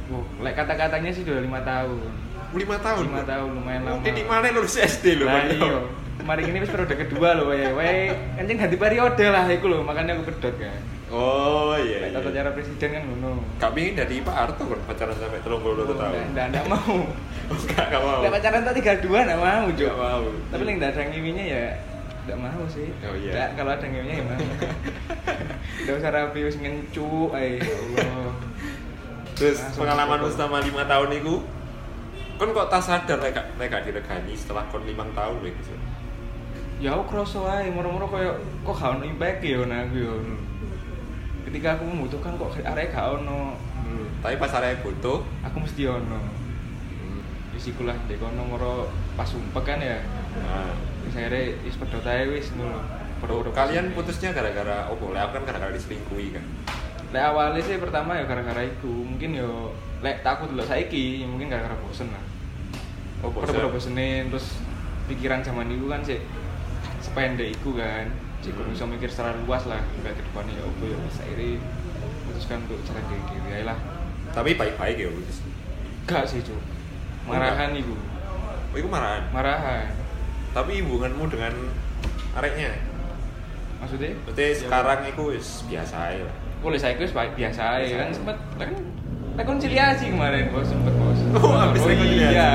Wow, 0.08 0.22
like 0.39 0.53
kata-katanya 0.53 1.10
sih 1.10 1.24
udah 1.24 1.39
lima 1.39 1.63
tahun. 1.63 1.98
5 2.51 2.68
tahun. 2.77 3.03
Lima 3.08 3.24
tahun 3.24 3.50
lumayan 3.56 3.82
Oh, 3.88 3.96
lama. 3.96 4.03
Titik 4.03 4.27
mana 4.27 4.51
lulus 4.51 4.75
SD 4.75 5.15
lho, 5.15 5.24
Lah 5.24 5.39
Pak. 5.39 5.56
iya. 5.56 5.80
Kemarin 6.22 6.44
ini 6.54 6.58
wis 6.62 6.70
periode 6.70 6.96
kedua 6.96 7.30
loh, 7.34 7.50
wae. 7.50 7.74
Wae 7.74 8.13
anjing 8.38 8.58
ganti 8.62 8.78
periode 8.78 9.25
lah 9.25 9.50
iku 9.50 9.66
lho, 9.74 9.82
makanya 9.82 10.13
aku 10.13 10.30
pedot 10.30 10.54
kan. 10.62 10.82
Oh 11.12 11.75
iya. 11.75 12.08
Tata 12.13 12.32
iya. 12.32 12.40
cara 12.40 12.50
presiden 12.56 12.90
kan 12.94 13.04
ngono. 13.04 13.44
Gak 13.60 13.72
pingin 13.75 14.00
dari 14.00 14.24
Pak 14.24 14.32
Harto 14.32 14.63
kan 14.63 14.80
pacaran 14.88 15.18
sampai 15.20 15.44
32 15.44 16.00
tahun. 16.00 16.24
Enggak, 16.32 16.46
enggak 16.54 16.66
mau. 16.72 16.98
Oh, 17.51 17.60
gak, 17.68 17.92
gak 17.92 18.00
mau. 18.00 18.24
Enggak 18.24 18.34
pacaran 18.40 18.63
tak 18.63 18.75
32 18.80 19.12
enggak 19.12 19.42
mau, 19.44 19.66
Jo. 19.75 19.88
Gak 19.92 20.00
mau. 20.00 20.24
Tapi 20.56 20.62
yang 20.63 20.78
enggak 20.80 20.92
ada 20.96 21.01
ngiminya 21.12 21.44
ya 21.44 21.66
enggak 22.24 22.40
mau 22.40 22.63
sih. 22.72 22.88
Oh, 23.04 23.16
iya. 23.20 23.32
Nggak, 23.36 23.50
kalau 23.60 23.72
ada 23.75 23.86
ngiminya 23.92 24.16
ya 24.16 24.24
mau. 24.24 24.40
Enggak 25.82 25.96
usah 25.98 26.12
rapi 26.13 26.40
wis 26.46 26.58
ngencu, 26.62 27.34
ae. 27.36 27.60
Ya 27.60 27.75
Allah. 27.75 28.32
Terus 29.36 29.58
Langsung 29.58 29.82
pengalamanmu 29.84 30.28
foto. 30.30 30.36
selama 30.38 30.58
5 30.62 30.92
tahun 30.96 31.10
itu 31.18 31.36
kon 32.40 32.50
kok 32.58 32.70
tak 32.74 32.82
sadar 32.82 33.18
lek 33.22 33.38
gak 33.70 33.84
diregani 33.86 34.34
setelah 34.34 34.66
kon 34.72 34.82
5 34.82 34.96
tahun 34.96 35.36
lho 35.44 35.50
gitu. 35.50 35.74
Ya 36.82 36.98
aku 36.98 37.14
kroso 37.14 37.46
ae 37.46 37.70
moro-moro 37.70 38.10
koyo 38.10 38.34
kok 38.66 38.74
gak 38.74 38.98
ono 38.98 39.06
impact 39.06 39.46
ya 39.46 39.62
nah 39.70 39.86
aku 39.86 39.96
ya 40.02 40.14
ketika 41.46 41.78
aku 41.78 41.84
membutuhkan 41.86 42.34
kok 42.42 42.58
arek 42.58 42.90
gak 42.90 43.22
ono 43.22 43.56
Hmm. 43.82 44.08
Tapi 44.22 44.38
pas 44.38 44.54
arek 44.56 44.86
butuh, 44.86 45.26
aku 45.42 45.58
mesti 45.66 45.90
ono 45.90 46.20
hmm. 46.22 47.58
wis 47.58 47.66
iku 47.74 47.84
lah 47.84 47.98
ndek 48.08 48.22
kono 48.22 48.46
moro 48.46 48.74
pas 49.18 49.26
sumpek 49.26 49.68
kan 49.68 49.82
ya 49.82 50.00
nah, 50.38 50.72
wis 51.04 51.18
akhirnya 51.18 51.58
wis 51.66 51.76
pedot 51.76 52.06
ae 52.06 52.30
wis 52.30 52.54
ngono 52.56 52.80
kalian 53.54 53.94
putusnya 53.94 54.34
gara-gara 54.34 54.90
opo? 54.90 55.14
Lek 55.14 55.22
aku 55.30 55.34
kan 55.38 55.44
gara-gara 55.46 55.74
diselingkuhi 55.74 56.34
kan. 56.34 56.46
lek 57.12 57.26
awalnya 57.26 57.62
sih 57.62 57.76
pertama 57.78 58.16
ya 58.16 58.24
gara-gara 58.24 58.64
iku 58.64 58.88
mungkin 58.88 59.36
yo 59.36 59.76
lek 60.00 60.24
takut 60.24 60.48
delok 60.54 60.70
saiki 60.72 61.22
ya 61.22 61.28
mungkin 61.28 61.52
gara-gara 61.52 61.76
bosen 61.84 62.08
lah 62.10 62.24
Oh, 63.22 63.30
bosen. 63.30 63.54
Bosenin 63.70 64.34
terus 64.34 64.58
pikiran 65.06 65.46
zaman 65.46 65.70
itu 65.70 65.86
kan 65.86 66.02
sih 66.02 66.18
sependek 67.12 67.51
iku 67.51 67.75
kan 67.75 68.08
sih 68.39 68.50
Hmm. 68.50 68.72
bisa 68.72 68.88
mikir 68.88 69.06
secara 69.06 69.36
luas 69.38 69.63
lah 69.65 69.84
kayak 70.00 70.15
ke 70.15 70.24
depannya 70.24 70.56
ya 70.56 70.63
opo 70.63 70.84
ya 70.84 70.98
wis 70.98 71.20
akhirnya 71.20 71.60
memutuskan 72.24 72.58
untuk 72.63 72.80
jalan 72.82 73.03
dewe 73.06 73.51
ae 73.51 73.63
lah 73.63 73.77
Tapi 74.32 74.56
baik-baik 74.56 74.96
ya 74.98 75.10
putus. 75.10 75.44
gak 76.03 76.24
sih 76.24 76.39
cu 76.39 76.56
marahan 77.24 77.75
iku 77.75 77.94
Oh, 78.72 78.77
itu 78.77 78.88
marahan. 78.88 79.27
marahan 79.30 79.91
Tapi 80.51 80.80
hubunganmu 80.80 81.27
dengan 81.27 81.51
areknya, 82.34 82.72
maksudnya 83.77 84.15
berarti 84.24 84.41
Ya, 84.41 84.56
sekarang 84.58 85.00
itu 85.06 85.24
wis 85.30 85.48
biasa 85.63 85.96
lah. 86.18 86.36
boleh 86.58 86.77
saya 86.77 86.96
wis 86.96 87.12
baik 87.12 87.36
biasa 87.36 87.63
Biasa 87.77 87.91
kan 87.94 88.08
aja. 88.08 88.15
sempet 88.15 88.38
kan 88.56 88.72
rekonsiliasi 89.34 90.06
kemarin 90.10 90.48
bos 90.50 90.63
sempet 90.65 90.94
bos 90.94 91.20
Oh, 91.36 91.51
habis 91.53 91.84
rekonsiliasi. 91.84 92.32
iya 92.32 92.51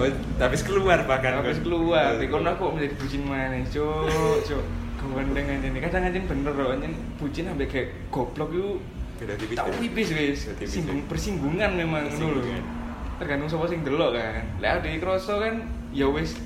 Oh, 0.00 0.08
habis 0.40 0.64
keluar 0.64 1.04
bahkan. 1.04 1.36
habis 1.36 1.60
keluar. 1.60 2.16
Di 2.16 2.26
kono 2.26 2.48
aku 2.48 2.72
menjadi 2.72 2.94
bucin 2.96 3.22
mana 3.28 3.60
cuk 3.68 4.08
cuk. 4.48 4.64
Gandeng 5.00 5.44
aja 5.44 5.68
nih. 5.68 5.80
Kadang 5.84 6.08
anjing 6.08 6.24
bener 6.24 6.52
loh 6.54 6.72
anjing 6.72 6.94
bucin 7.20 7.44
sampai 7.44 7.68
kayak 7.68 7.88
goblok 8.08 8.48
yuk 8.52 8.78
Beda 9.20 9.36
tipis. 9.36 9.56
tak 9.58 9.68
wis. 9.76 10.40
Singgung 10.64 11.04
persinggungan 11.04 11.76
memang 11.76 12.08
Persinggungan. 12.08 12.64
tergantung 13.20 13.48
sapa 13.52 13.68
sing 13.68 13.84
delok 13.84 14.16
kan. 14.16 14.44
Lek 14.56 14.70
ade 14.80 14.96
kroso 14.96 15.36
kan 15.36 15.68
ya 15.92 16.08
wis. 16.08 16.40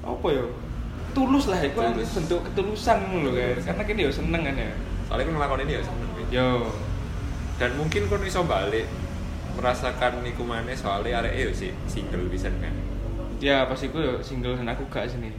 Apa 0.00 0.26
ya? 0.32 0.44
Tulus 1.12 1.48
lah 1.48 1.60
itu 1.60 1.76
bentuk 2.16 2.40
ketulusan 2.48 2.98
lho 3.20 3.30
kan. 3.32 3.56
Karena 3.60 3.82
kene 3.84 4.00
ya 4.08 4.12
seneng 4.12 4.40
kan 4.40 4.56
ya. 4.56 4.70
Soalnya 5.04 5.24
kan 5.28 5.34
ngelakuin 5.36 5.60
ini 5.64 5.72
ya 5.76 5.82
seneng. 5.84 6.08
yo. 6.32 6.48
Dan 7.56 7.70
mungkin 7.76 8.08
kon 8.08 8.20
iso 8.20 8.40
balik 8.44 8.84
merasakan 9.56 10.20
niku 10.20 10.44
maneh 10.44 10.76
soalnya 10.76 11.24
arek 11.24 11.48
yo 11.48 11.50
sih 11.50 11.72
single 11.88 12.28
bisa 12.28 12.52
kan. 12.52 12.74
ya 13.40 13.64
pas 13.64 13.80
iku 13.80 13.98
yo 13.98 14.14
single 14.20 14.56
dan 14.56 14.68
aku 14.68 14.84
gak 14.92 15.08
sini 15.08 15.32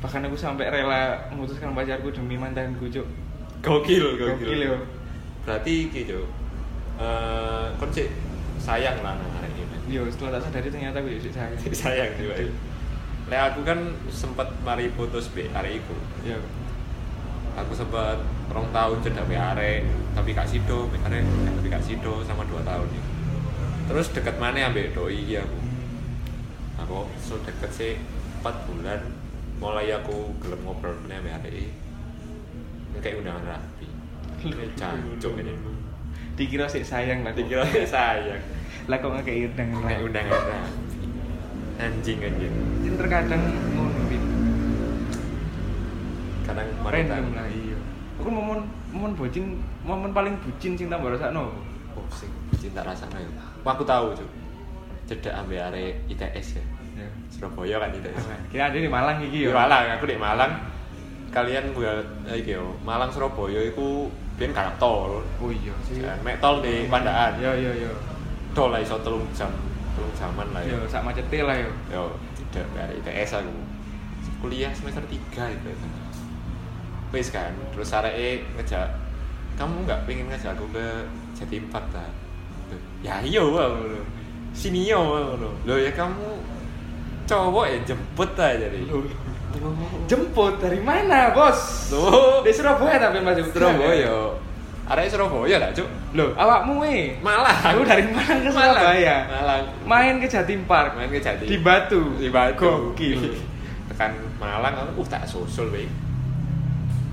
bahkan 0.00 0.24
aku 0.26 0.34
sampai 0.34 0.72
rela 0.72 1.30
memutuskan 1.30 1.76
pacarku 1.76 2.10
demi 2.10 2.34
mantanku 2.34 2.90
cuk 2.90 3.06
Gokil, 3.60 4.16
gokil 4.16 4.72
yo 4.72 4.76
Berarti 5.44 5.88
gitu. 5.92 6.28
Eh, 7.00 7.66
kon 7.80 7.88
sih 7.92 8.08
sayang 8.60 9.00
lah 9.00 9.16
nang 9.16 9.30
arek 9.40 9.56
ini. 9.56 9.76
yo 9.88 10.04
setelah 10.12 10.36
tak 10.36 10.52
sadari 10.52 10.68
ternyata 10.68 11.00
aku 11.00 11.08
yo 11.16 11.20
sik 11.20 11.32
sayang 11.32 11.56
sayang 11.72 12.10
juga. 12.20 12.36
ya. 12.36 12.52
Lek 13.28 13.40
aku 13.52 13.60
kan 13.64 13.78
sempat 14.12 14.48
mari 14.64 14.92
putus 14.92 15.32
be 15.32 15.48
arek 15.52 15.80
iku. 15.80 15.96
yo 16.24 16.36
Aku 17.56 17.72
sempat 17.72 18.20
rong 18.52 18.68
tahun 18.70 19.00
cedak 19.04 19.26
be 19.26 19.36
arek, 19.36 19.84
tapi 20.14 20.32
gak 20.32 20.46
sido, 20.48 20.86
arek 21.02 21.24
tapi 21.24 21.66
gak 21.68 21.82
sido 21.82 22.22
sama 22.24 22.46
dua 22.46 22.62
tahun 22.62 22.86
nih. 22.88 23.04
Terus 23.90 24.06
deket 24.14 24.38
mana 24.38 24.70
ambek 24.70 24.94
doi 24.94 25.18
iki 25.26 25.42
aku. 25.42 25.58
Aku 26.86 27.10
so 27.18 27.34
deket 27.42 27.70
sih 27.74 27.92
4 28.38 28.66
bulan 28.70 29.02
mulai 29.58 29.90
aku 29.90 30.30
gelem 30.38 30.62
ngobrol 30.62 30.94
meneh 31.02 31.18
ambek 31.18 31.34
arek 31.42 31.52
iki. 31.58 31.70
Kayak 33.02 33.26
undangan 33.26 33.44
rapi. 33.58 33.88
Cancuk 34.78 35.34
ini. 35.42 35.54
dikira 36.38 36.70
sik 36.70 36.86
sayang 36.86 37.26
lah. 37.26 37.34
Dikira 37.34 37.66
sayang. 37.66 38.42
lah 38.86 38.96
kok 38.96 39.10
ngekei 39.10 39.50
undangan 39.50 39.82
Kayak 39.82 40.02
undangan 40.06 40.38
rapi. 40.38 40.98
Anjing 41.82 42.18
anjing. 42.22 42.54
Jadi 42.86 42.94
terkadang 42.94 43.42
ngono 43.74 44.00
Bib. 44.06 44.24
Kadang 46.46 46.68
random 46.86 47.26
lah 47.34 47.46
iya 47.50 47.70
aku 48.20 48.28
momen 48.28 48.68
momen 48.92 49.12
bucin 49.16 49.56
momen 49.80 50.12
paling 50.12 50.36
bucin 50.44 50.76
sing 50.76 50.92
tak 50.92 51.00
rasakno 51.00 51.56
Oh, 51.98 52.06
sing 52.14 52.30
cinta 52.60 52.84
rasanya 52.84 53.16
ya. 53.18 53.30
Wah, 53.64 53.72
aku 53.72 53.82
tahu, 53.82 54.12
Cuk. 54.12 54.28
Cedak 55.08 55.34
ambil 55.34 55.58
arek 55.72 55.96
ITS 56.06 56.60
ya. 56.60 56.64
ya 57.00 57.08
Surabaya 57.32 57.80
kan 57.80 57.90
ITS. 57.90 58.24
kira 58.46 58.68
ada 58.68 58.76
di 58.76 58.86
Malang 58.86 59.16
iki 59.18 59.42
Di 59.42 59.48
ya 59.48 59.56
Malang, 59.56 59.84
aku 59.96 60.04
di 60.06 60.14
Malang. 60.14 60.52
Kalian 61.30 61.72
buat 61.72 62.04
eh, 62.28 62.36
iki 62.38 62.54
yo, 62.54 62.76
Malang 62.84 63.10
Surabaya 63.10 63.58
iku 63.64 64.06
biyen 64.36 64.52
gak 64.52 64.76
tol. 64.78 65.20
oh 65.20 65.50
iya 65.50 65.74
sih 65.84 66.00
Kan 66.00 66.16
mek 66.20 66.38
tol 66.38 66.60
di 66.60 66.86
Pandaan. 66.86 67.36
ya 67.36 67.52
ya 67.52 67.72
ya 67.72 67.90
Tol 68.50 68.70
lah 68.70 68.80
iso 68.80 68.98
telung 69.00 69.22
jam, 69.30 69.46
telung 69.94 70.10
jaman 70.16 70.48
lah 70.50 70.62
ya 70.64 70.74
ya. 70.74 70.88
sak 70.90 71.04
macete 71.06 71.44
lah 71.44 71.54
ya 71.54 71.70
Yo, 71.90 72.10
tidak 72.50 72.66
dari 72.74 72.94
ITS 72.98 73.40
aku. 73.40 73.52
Kuliah 74.40 74.72
semester 74.72 75.04
3 75.04 75.52
itu. 75.54 75.70
Wis 77.10 77.28
kan, 77.28 77.50
terus 77.74 77.90
areke 77.90 78.46
ngejak 78.56 78.86
kamu 79.58 79.84
nggak 79.84 80.00
pengen 80.08 80.30
ngajak 80.30 80.54
aku 80.54 80.64
ke 80.72 80.86
Jatim 81.36 81.66
Empat 81.68 81.84
ta? 81.92 82.06
Ya 83.00 83.20
iya 83.20 83.40
ngono. 83.40 84.00
Sini 84.52 84.84
yo 84.84 85.00
ngono. 85.00 85.48
Loh 85.64 85.76
ya 85.76 85.90
kamu 85.90 86.26
cowok 87.24 87.64
ya 87.64 87.78
jemput 87.86 88.30
aja 88.34 88.66
jadi. 88.66 88.80
jemput 90.06 90.58
dari 90.58 90.78
mana 90.78 91.34
bos 91.34 91.90
Loh, 91.90 92.38
di 92.40 92.50
Surabaya 92.50 92.98
tapi 93.00 93.18
mas 93.18 93.34
Surabaya. 93.44 94.30
Arek 94.86 95.06
Surabaya 95.06 95.58
lah, 95.58 95.70
Cuk. 95.70 95.86
loh 96.14 96.30
awakmu 96.34 96.82
eh 96.82 97.14
Malang. 97.18 97.54
aku 97.60 97.82
dari 97.82 98.06
Malang 98.06 98.42
ke 98.42 98.50
Surabaya 98.50 99.26
Malang. 99.26 99.62
main 99.82 100.14
ke 100.18 100.26
Jatim 100.26 100.66
Park 100.66 100.94
Main 100.94 101.06
ke 101.08 101.18
Jatim. 101.18 101.46
di 101.46 101.58
Batu 101.58 102.14
di 102.16 102.30
Batu 102.30 102.62
gokil 102.62 103.34
tekan 103.90 104.14
Malang 104.38 104.74
aku 104.86 105.02
uh 105.02 105.06
tak 105.08 105.22
susul 105.22 105.70
weh 105.70 105.86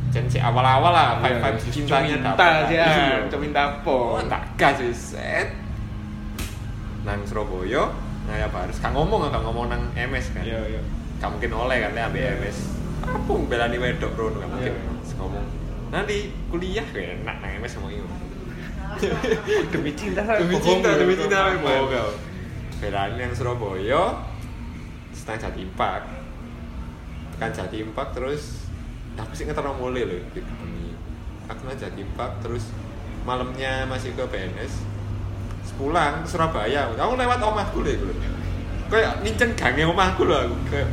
dan 0.10 0.26
si 0.26 0.38
awal-awal 0.38 0.90
lah 0.90 1.10
vibe 1.20 1.38
vibe 1.38 1.60
cintanya 1.70 2.16
cinta 2.18 2.30
dapat 2.34 2.50
lah. 2.50 2.66
aja 2.66 2.78
Iya. 2.82 3.18
cuma 3.30 3.42
minta 3.44 3.62
oh 3.84 4.18
apa 4.18 4.26
tak 4.26 4.42
gas 4.56 4.78
wis 4.82 4.98
set 5.14 5.48
nang 7.08 7.24
Surabaya 7.24 7.88
ngaya 8.28 8.52
baris 8.52 8.84
kang 8.84 8.92
ngomong 8.92 9.32
kang 9.32 9.48
ngomong 9.48 9.72
nang 9.72 9.82
MS 9.96 10.36
kan. 10.36 10.44
Iya 10.44 10.60
iya. 10.68 10.82
Gak 11.24 11.32
mungkin 11.32 11.56
oleh 11.56 11.78
kan 11.80 11.96
ambil 11.96 12.20
Iya. 12.20 12.36
MS 12.44 12.58
apa 13.08 13.32
belani 13.48 13.78
wedok 13.80 14.12
bro? 14.20 14.36
Gak 14.36 14.52
mungkin. 14.52 14.74
Iya. 14.76 14.92
Terus 15.02 15.14
ngomong. 15.16 15.46
Nanti 15.88 16.36
kuliah 16.52 16.84
kayak 16.92 17.24
enak 17.24 17.36
nang 17.40 17.52
MS 17.64 17.74
ngomong 17.80 17.94
itu 17.96 18.08
demi 19.74 19.92
cinta 19.94 20.24
demi 20.40 20.58
cinta 20.58 20.90
demi 20.98 21.14
cinta 21.14 21.54
bohong 21.62 21.88
kau 21.92 22.12
Beran 22.78 23.18
yang 23.18 23.34
Surabaya 23.34 24.22
setengah 25.14 25.50
Jati 25.50 25.60
Impak 25.66 26.02
tekan 27.36 27.52
Jati 27.54 27.78
Impak 27.82 28.14
terus 28.14 28.70
aku 29.18 29.34
sih 29.34 29.46
ngeterno 29.50 29.74
mulai 29.78 30.06
loh 30.06 30.22
aku 31.50 31.62
nang 31.66 31.78
Jati 31.78 32.02
Impak 32.02 32.42
terus 32.42 32.70
malamnya 33.26 33.86
masih 33.90 34.14
ke 34.14 34.24
PNS 34.30 34.97
pulang 35.78 36.26
ke 36.26 36.28
Surabaya. 36.28 36.90
Aku 36.92 37.14
lewat 37.16 37.40
omahku 37.40 37.86
loh 37.86 37.94
itu 37.94 38.06
kayak 38.88 39.20
nginceng 39.24 39.52
gangnya 39.54 39.86
omahku 39.88 40.24
loh 40.26 40.38
aku. 40.44 40.56
Kayak 40.74 40.90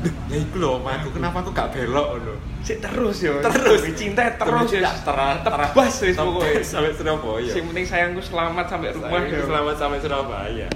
"Duh, 0.00 0.14
ya 0.28 0.36
itu 0.40 0.56
loh 0.60 0.70
omahku 0.78 1.08
kenapa 1.10 1.42
aku 1.42 1.50
gak 1.56 1.72
belok? 1.72 2.08
Loh 2.20 2.38
Sik 2.60 2.84
terus 2.84 3.24
yo. 3.24 3.40
Terus. 3.40 3.80
Cinta 3.96 4.28
terus. 4.36 4.68
ya 4.76 4.92
terah 5.00 5.40
tebas 5.40 5.94
wis 6.04 6.12
pokoknya 6.12 6.60
sampai 6.60 6.92
Surabaya. 6.92 7.48
Yang 7.48 7.66
penting 7.72 7.86
sayangku 7.88 8.20
selamat 8.20 8.66
sampai 8.68 8.88
rumah 8.92 9.08
Saya 9.08 9.32
yo 9.32 9.42
selamat 9.48 9.74
sampai 9.80 9.98
Surabaya. 10.04 10.68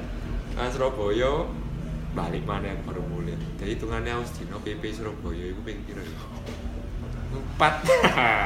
Nah 0.57 0.67
Surabaya 0.73 1.33
balik 2.15 2.47
mana 2.47 2.71
aku 2.71 2.83
baru 2.95 3.03
mulai 3.11 3.35
jadi 3.59 3.75
hitungannya 3.75 4.13
harus 4.15 4.31
dino 4.39 4.57
PP 4.63 4.83
Surabaya 4.95 5.45
itu 5.51 5.61
pengen 5.67 5.83
kira 5.85 6.03
ya? 6.03 6.19
empat. 7.35 7.75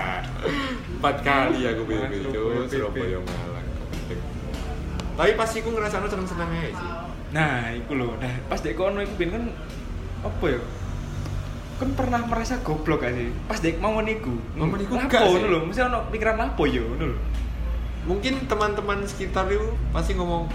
Empat 0.98 1.16
kali 1.20 1.60
aku 1.68 1.82
PP 1.84 2.12
Surabaya, 2.24 2.58
itu 2.64 2.68
PP. 2.72 2.76
Surabaya 2.80 3.18
Malang 3.22 3.57
tapi 5.18 5.34
pasti 5.34 5.58
aku 5.58 5.74
ngerasa 5.74 5.98
seneng 6.06 6.28
seneng 6.30 6.46
aja 6.54 6.70
sih. 6.78 6.90
Nah 7.34 7.74
iku 7.74 7.98
lho. 7.98 8.14
Nah 8.22 8.38
pas 8.46 8.62
dek 8.62 8.78
kono 8.78 9.02
iku 9.02 9.18
ben 9.18 9.34
kan 9.34 9.44
apa 10.22 10.44
ya? 10.46 10.60
Kan 11.82 11.90
pernah 11.98 12.22
merasa 12.22 12.62
goblok 12.62 13.02
gak 13.02 13.18
sih? 13.18 13.34
Pas 13.50 13.58
dek 13.58 13.82
mau 13.82 13.98
niku 13.98 14.38
Momen 14.54 14.78
iku 14.86 14.94
lapo 14.94 15.10
gak 15.10 15.26
sih. 15.26 15.30
ngono 15.34 15.46
lho 15.50 15.58
mesti 15.66 15.82
ono 15.82 15.98
pikiran 16.14 16.38
lapo 16.38 16.62
yo 16.70 16.86
ngono 16.94 17.04
lho. 17.10 17.18
Mungkin 18.06 18.46
teman-teman 18.46 19.02
sekitar 19.10 19.50
itu 19.50 19.74
pasti 19.90 20.14
ngomong 20.14 20.46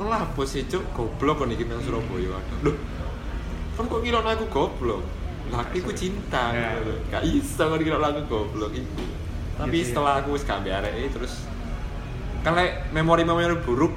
kok 0.00 0.08
lah 0.08 0.24
bos 0.32 0.48
sih 0.48 0.64
cuk? 0.64 0.82
Goblok 0.96 1.44
kon 1.44 1.52
iki 1.52 1.68
nang 1.68 1.84
Surabaya 1.84 2.40
loh 2.64 2.76
kan 3.76 3.84
kok 3.88 4.00
ngira 4.00 4.24
aku 4.24 4.48
goblok? 4.48 5.04
Lah 5.52 5.68
iku 5.76 5.92
cinta 5.92 6.48
Ya. 6.56 6.80
gak 7.12 7.28
iso 7.28 7.68
kon 7.68 7.76
ngira 7.76 8.00
aku 8.00 8.24
goblok 8.24 8.72
itu 8.72 9.04
tapi 9.52 9.84
Iya 9.84 9.94
setelah 9.94 10.24
aku 10.24 10.34
wis 10.34 10.48
arek 10.48 11.12
terus 11.12 11.44
kan 12.42 12.52
lek 12.58 12.90
memori-memori 12.90 13.56
buruk 13.62 13.94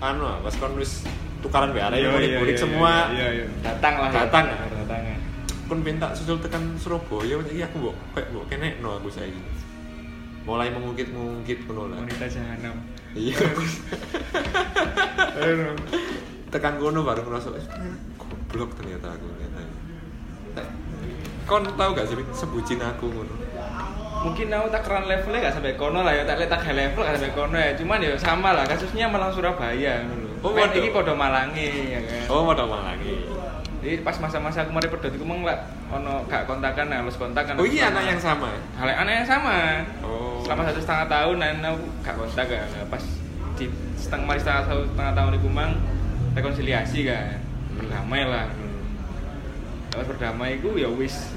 anu 0.00 0.24
pas 0.40 0.54
kon 0.56 0.72
wis 0.80 1.04
tukaran 1.44 1.76
arek 1.76 2.00
Iya, 2.00 2.08
memori 2.08 2.26
iya, 2.28 2.38
buruk 2.40 2.54
iya, 2.56 2.60
semua 2.60 2.92
iya, 3.12 3.28
iya. 3.36 3.46
datang 3.60 3.94
lah 4.00 4.08
ya. 4.08 4.16
Datang. 4.24 4.44
datang 4.48 5.02
ya. 5.04 5.16
kon 5.68 5.80
minta 5.84 6.08
susul 6.16 6.40
tekan 6.40 6.74
Surabaya 6.80 7.36
iki 7.46 7.62
aku 7.62 7.76
mbok 7.78 7.96
kayak 8.16 8.26
mbok 8.32 8.44
kenekno 8.48 8.90
aku 8.96 9.08
saiki 9.12 9.40
mulai 10.48 10.72
mengungkit-mungkit 10.72 11.68
ngono 11.68 11.92
lah 11.92 12.00
wanita 12.00 12.26
jahanam 12.26 12.76
iya 13.12 13.36
tekan 16.50 16.74
kono 16.80 17.04
baru 17.04 17.22
ngerasa 17.28 17.54
eh 17.54 17.64
goblok 18.16 18.72
ternyata 18.74 19.14
aku 19.14 19.24
ternyata 19.36 19.60
kon 21.44 21.64
tau 21.76 21.92
gak 21.92 22.08
sih 22.08 22.16
sebutin 22.34 22.80
aku 22.80 23.06
ngono 23.12 23.49
mungkin 24.20 24.46
aku 24.52 24.68
tak 24.68 24.82
keran 24.84 25.04
levelnya 25.08 25.40
gak 25.48 25.54
sampai 25.56 25.74
kono 25.80 26.04
lah 26.04 26.12
ya 26.12 26.22
tak 26.28 26.36
lihat 26.44 26.50
tak 26.52 26.60
high 26.68 26.76
level 26.76 27.02
gak 27.04 27.16
sampai 27.16 27.32
kono 27.32 27.56
ya. 27.56 27.72
Cuman 27.72 27.98
ya 28.04 28.12
sama 28.20 28.50
lah 28.52 28.64
kasusnya 28.68 29.08
Malang 29.08 29.32
Surabaya 29.32 30.04
lho. 30.04 30.28
Oh, 30.40 30.56
waduh. 30.56 30.76
iki 30.76 30.88
podo 30.92 31.12
Malangi 31.12 31.92
ya 31.92 32.00
kan? 32.00 32.32
Oh 32.32 32.48
dong 32.52 32.72
lagi 32.72 33.40
jadi 33.80 34.04
pas 34.04 34.12
masa-masa 34.20 34.60
aku 34.60 34.76
mari 34.76 34.92
pedot 34.92 35.08
iku 35.08 35.24
meng 35.24 35.40
lah 35.40 35.56
ono 35.88 36.20
gak 36.28 36.44
kontakan 36.44 36.92
nah 36.92 37.00
halus 37.00 37.16
kontakan 37.16 37.56
oh 37.56 37.64
iya 37.64 37.88
anak 37.88 38.12
yang 38.12 38.20
sama? 38.20 38.52
Hal 38.76 38.92
anak 38.92 39.24
yang 39.24 39.28
sama. 39.28 39.56
Oh. 40.04 40.44
Selama 40.44 40.68
satu 40.68 40.80
setengah 40.84 41.06
tahun 41.08 41.36
nah 41.40 41.48
aku 41.72 41.84
gak 42.04 42.16
kontak 42.20 42.44
kan 42.52 42.68
Nah, 42.76 42.84
pas 42.92 43.02
di 43.56 43.66
setengah 43.96 44.24
mari 44.28 44.40
setengah 44.44 44.62
satu 44.68 44.84
setengah 44.84 45.12
tahun 45.16 45.32
iku 45.40 45.48
mang 45.48 45.72
rekonsiliasi 46.36 47.08
kan 47.08 47.40
berdamai 47.80 48.22
lah. 48.28 48.48
Pas 49.96 50.04
berdamai 50.04 50.60
iku 50.60 50.76
ya 50.76 50.88
wis 50.92 51.32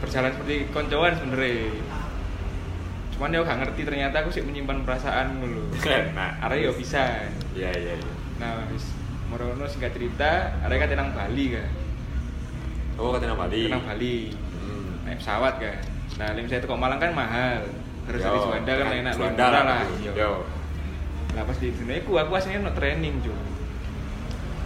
berjalan 0.00 0.32
seperti 0.32 0.66
koncoan 0.72 1.12
sebenernya 1.14 1.76
cuman 3.22 3.38
ya 3.38 3.46
gak 3.46 3.58
ngerti 3.62 3.86
ternyata 3.86 4.16
aku 4.26 4.34
sih 4.34 4.42
menyimpan 4.42 4.82
perasaan 4.82 5.38
dulu 5.38 5.70
nah 6.10 6.42
arek 6.42 6.58
ya 6.66 6.70
bisa 6.74 7.30
iya 7.54 7.70
iya 7.70 7.94
iya 7.94 8.12
nah 8.42 8.66
wis 8.74 8.90
morono 9.30 9.62
singkat 9.70 9.94
cerita 9.94 10.58
arek 10.66 10.82
kan 10.82 10.98
nang 10.98 11.14
Bali 11.14 11.54
kan 11.54 11.70
oh 12.98 13.14
katanya 13.14 13.38
Bali 13.38 13.70
nang 13.70 13.86
Bali 13.86 14.34
hmm. 14.34 15.06
naik 15.06 15.22
pesawat 15.22 15.54
kan 15.62 15.78
nah 16.18 16.34
lem 16.34 16.50
saya 16.50 16.66
tuh 16.66 16.74
Malang 16.74 16.98
kan 16.98 17.14
mahal 17.14 17.62
harus 18.10 18.18
Yo, 18.18 18.26
dari 18.26 18.38
Juanda 18.42 18.72
kan 18.74 18.86
enak 18.90 19.12
Juanda 19.14 19.38
murah 19.38 19.50
lah 19.54 19.62
lah 19.70 19.82
yo. 19.86 20.02
Yo. 20.02 20.12
yo 20.18 20.32
Lah 21.38 21.42
pas 21.46 21.56
di 21.62 21.70
sini 21.70 22.02
aku 22.02 22.18
aku 22.18 22.32
aslinya 22.36 22.68
no 22.68 22.74
training 22.76 23.22
cuy. 23.24 23.32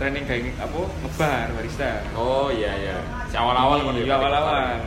Training 0.03 0.25
kayak 0.27 0.57
apa 0.59 0.81
ngebar 1.05 1.47
barista. 1.55 2.03
oh 2.19 2.51
iya 2.51 2.75
iya 2.75 2.97
si 3.31 3.39
awal-awal 3.39 3.87
kon 3.87 3.95
iya 4.03 4.19
awal-awal. 4.19 4.83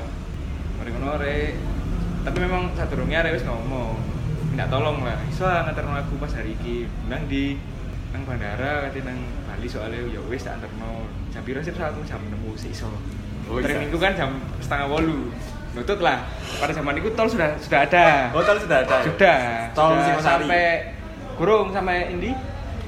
Mari 0.76 0.90
ngono 0.92 1.16
re. 1.24 1.69
Tapi 2.26 2.38
memang 2.40 2.72
sadurunge 2.76 3.16
arek 3.16 3.40
wis 3.40 3.46
ngomong. 3.48 3.96
Minta 4.52 4.66
tolong 4.68 5.04
lah. 5.04 5.20
Iso 5.30 5.48
lah 5.48 5.68
nganterno 5.68 5.96
aku 5.96 6.20
pas 6.20 6.32
hari 6.36 6.56
iki. 6.60 6.86
Nang 7.08 7.26
di 7.32 7.56
nang 8.10 8.26
bandara 8.26 8.90
kate 8.90 9.06
nang 9.06 9.22
Bali 9.46 9.68
soalnya 9.70 10.02
ya 10.10 10.22
wis 10.28 10.44
tak 10.44 10.60
anterno. 10.60 11.08
Jam 11.30 11.42
piro 11.46 11.62
sih 11.64 11.72
pesawatku 11.72 12.02
jam 12.04 12.20
6 12.28 12.36
sih 12.60 12.70
iso. 12.76 12.90
Oh, 13.50 13.58
iya. 13.58 13.66
Trainingku 13.66 13.98
kan 13.98 14.14
jam 14.14 14.30
setengah 14.62 14.88
wolu. 14.90 15.32
Nutut 15.74 16.00
lah. 16.02 16.26
Pada 16.58 16.74
zaman 16.74 16.98
itu 16.98 17.10
tol 17.14 17.30
sudah 17.30 17.54
sudah 17.62 17.86
ada. 17.86 18.34
oh 18.34 18.42
tol 18.42 18.58
sudah 18.58 18.82
ada? 18.84 18.98
Sudah. 19.06 19.40
tol 19.78 19.96
sudah 20.02 20.22
sampai 20.22 20.98
Kurung 21.40 21.72
sampai 21.72 22.12
Indi 22.12 22.36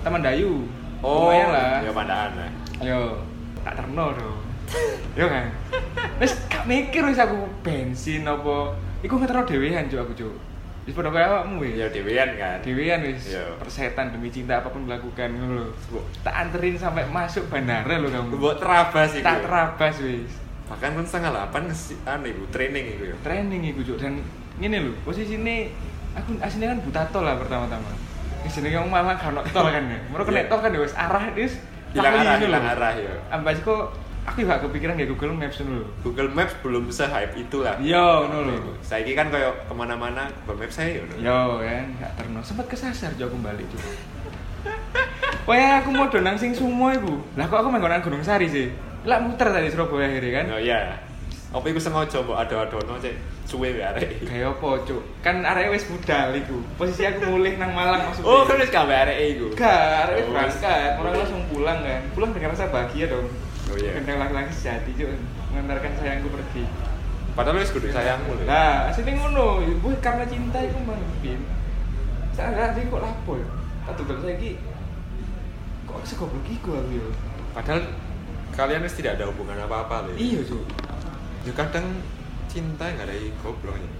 Taman 0.03 0.19
Dayu. 0.19 0.67
oh 0.99 1.31
Lumayan 1.31 1.49
lah. 1.55 1.73
ya 1.79 1.91
pandaan 1.95 2.29
lah 2.35 2.51
Yo, 2.83 3.01
tak 3.63 3.79
terno 3.79 4.11
dong. 4.11 4.37
Yo 5.15 5.25
kan. 5.29 5.47
Wis 6.19 6.35
gak 6.49 6.67
mikir 6.67 7.05
wis 7.07 7.21
aku 7.21 7.47
bensin 7.63 8.27
apa. 8.27 8.75
Iku 9.01 9.13
ngetero 9.17 9.41
dhewean 9.43 9.89
juk 9.89 10.01
aku 10.01 10.13
juk. 10.13 10.33
Wis 10.81 10.97
padha 10.97 11.13
kaya 11.13 11.29
awakmu 11.29 11.61
wis. 11.61 11.77
ya 11.77 11.85
dewean 11.89 12.29
kan 12.37 12.57
Dhewean 12.61 13.05
wis. 13.05 13.33
Yo. 13.33 13.53
Persetan 13.57 14.09
demi 14.09 14.29
cinta 14.29 14.57
apa 14.57 14.69
pun 14.69 14.85
dilakukan 14.85 15.29
ngono 15.29 15.69
lho. 15.69 16.01
Tak 16.21 16.33
anterin 16.33 16.73
sampai 16.73 17.05
masuk 17.05 17.45
bandara 17.49 18.01
lho 18.01 18.09
kamu. 18.09 18.37
buat 18.37 18.57
terabas 18.57 19.13
iku 19.13 19.21
Tak 19.21 19.37
terabas 19.45 19.95
wis. 20.01 20.31
bahkan 20.65 20.95
kan 20.95 21.03
setengah 21.03 21.35
delapan 21.35 21.61
ngesi 21.67 21.99
anu 22.07 22.25
iku 22.31 22.43
training 22.47 22.85
iku 22.95 23.03
ya 23.11 23.15
Training 23.19 23.61
iku 23.75 23.81
juk 23.83 23.97
dan 23.99 24.23
ngene 24.55 24.77
lho, 24.87 24.91
posisine 25.03 25.67
aku 26.15 26.39
aslinya 26.39 26.71
kan 26.71 26.79
buta 26.79 27.01
tol 27.11 27.23
lah 27.27 27.35
pertama-tama. 27.35 27.91
Di 28.41 28.49
sini 28.49 28.71
kamu 28.71 28.87
malah 28.87 29.19
kan 29.19 29.35
tol 29.51 29.67
kan 29.67 29.83
ya. 29.85 29.99
Moro 30.09 30.23
kena 30.23 30.41
Iya. 30.41 30.49
tol 30.49 30.59
kan 30.63 30.71
ya 30.71 30.79
wis 30.79 30.95
arah 30.95 31.23
wis 31.35 31.59
hilang 31.91 32.15
arah 32.15 32.35
hilang 32.39 32.65
arah 32.65 32.93
ya 32.95 33.13
Ambas 33.29 33.59
kok 33.59 33.91
aku 34.25 34.45
gak 34.45 34.61
kepikiran 34.69 34.93
kayak 34.97 35.09
Google 35.13 35.33
Maps 35.33 35.57
dulu. 35.57 35.83
Google 36.05 36.29
Maps 36.29 36.53
belum 36.61 36.83
se-hype 36.93 37.33
itu 37.37 37.57
lah. 37.65 37.75
Yo, 37.81 38.29
ngono 38.29 38.61
lho. 38.61 38.73
Saya 38.85 39.05
kan 39.17 39.33
kayak 39.33 39.65
ke 39.65 39.73
mana-mana 39.73 40.29
Google 40.45 40.65
Maps 40.65 40.77
saya 40.77 41.01
ngono. 41.01 41.15
Yo 41.17 41.39
kan, 41.61 41.85
gak 41.97 42.11
terno. 42.21 42.39
Sempat 42.45 42.65
kesasar 42.69 43.11
aku 43.17 43.37
balik 43.41 43.65
juga. 43.69 43.89
Wah, 45.49 45.81
aku 45.81 45.89
mau 45.89 46.05
donang 46.05 46.37
sing 46.37 46.53
sumo 46.53 46.93
iku. 46.93 47.17
Lah 47.33 47.49
kok 47.49 47.65
aku 47.65 47.69
menggonan 47.73 48.05
Gunung 48.05 48.21
Sari 48.21 48.45
sih? 48.45 48.69
Lah 49.09 49.17
muter 49.17 49.49
tadi 49.49 49.73
Surabaya 49.73 50.05
akhirnya 50.05 50.31
kan. 50.37 50.45
Oh 50.53 50.61
iya. 50.61 51.01
Apa 51.51 51.65
iku 51.67 51.81
sengaja 51.81 52.23
mbok 52.23 52.37
ada-adono 52.37 52.95
cek 53.01 53.15
suwe 53.49 53.75
wae 53.75 53.83
arek. 53.83 54.21
Kayak 54.29 54.55
apa, 54.55 54.69
Cuk? 54.87 55.01
Kan 55.19 55.43
arek 55.43 55.73
wis 55.75 55.83
budal 55.89 56.31
iku. 56.37 56.61
Posisi 56.79 57.03
aku 57.03 57.27
mulih 57.35 57.59
nang 57.59 57.75
Malang 57.75 58.07
maksudnya. 58.07 58.29
Oh, 58.29 58.47
kan 58.47 58.55
wis 58.61 58.71
kabeh 58.71 58.95
arek 58.95 59.17
iku. 59.35 59.47
Gak, 59.57 60.07
arek 60.07 60.15
wis 60.15 60.23
Oh, 60.23 60.31
berangkat. 60.31 60.91
Orang 61.01 61.13
langsung 61.17 61.41
pulang 61.51 61.79
kan. 61.83 62.01
Pulang 62.15 62.31
dengan 62.31 62.53
rasa 62.55 62.71
bahagia 62.71 63.11
dong. 63.11 63.27
Oh 63.71 63.75
iya. 63.79 63.95
Gendang 63.95 64.19
laki-laki 64.19 64.51
sejati, 64.51 64.91
Cuk. 64.99 65.07
Mengantarkan 65.55 65.91
sayangku 65.95 66.27
pergi. 66.27 66.63
Padahal 67.31 67.63
wis 67.63 67.71
kudu 67.71 67.87
sayangmu 67.87 68.35
lho. 68.35 68.43
Nah, 68.43 68.91
aslinya 68.91 69.23
ngono, 69.23 69.63
ibu 69.63 69.95
karena 70.03 70.27
cinta 70.27 70.59
itu 70.59 70.75
bang 70.83 70.99
Bin. 71.23 71.39
Saya 72.35 72.51
nggak 72.51 72.75
sih 72.75 72.91
kok 72.91 72.99
lapo 72.99 73.39
ya. 73.39 73.47
Tak 73.87 73.93
tuh 73.95 74.19
saya 74.19 74.35
ki 74.35 74.59
kok 75.87 76.03
segoblok 76.03 76.47
iku 76.51 76.75
aku 76.75 76.91
yo. 76.99 77.07
Padahal 77.55 77.87
kalian 78.51 78.83
wis 78.83 78.99
tidak 78.99 79.15
ada 79.15 79.31
hubungan 79.31 79.63
apa-apa 79.63 80.11
lho. 80.11 80.19
Iya 80.19 80.43
cuy. 80.43 80.63
Ya 81.47 81.51
kadang 81.55 81.87
cinta 82.51 82.91
nggak 82.91 83.07
ada 83.07 83.15
gobloknya. 83.39 83.91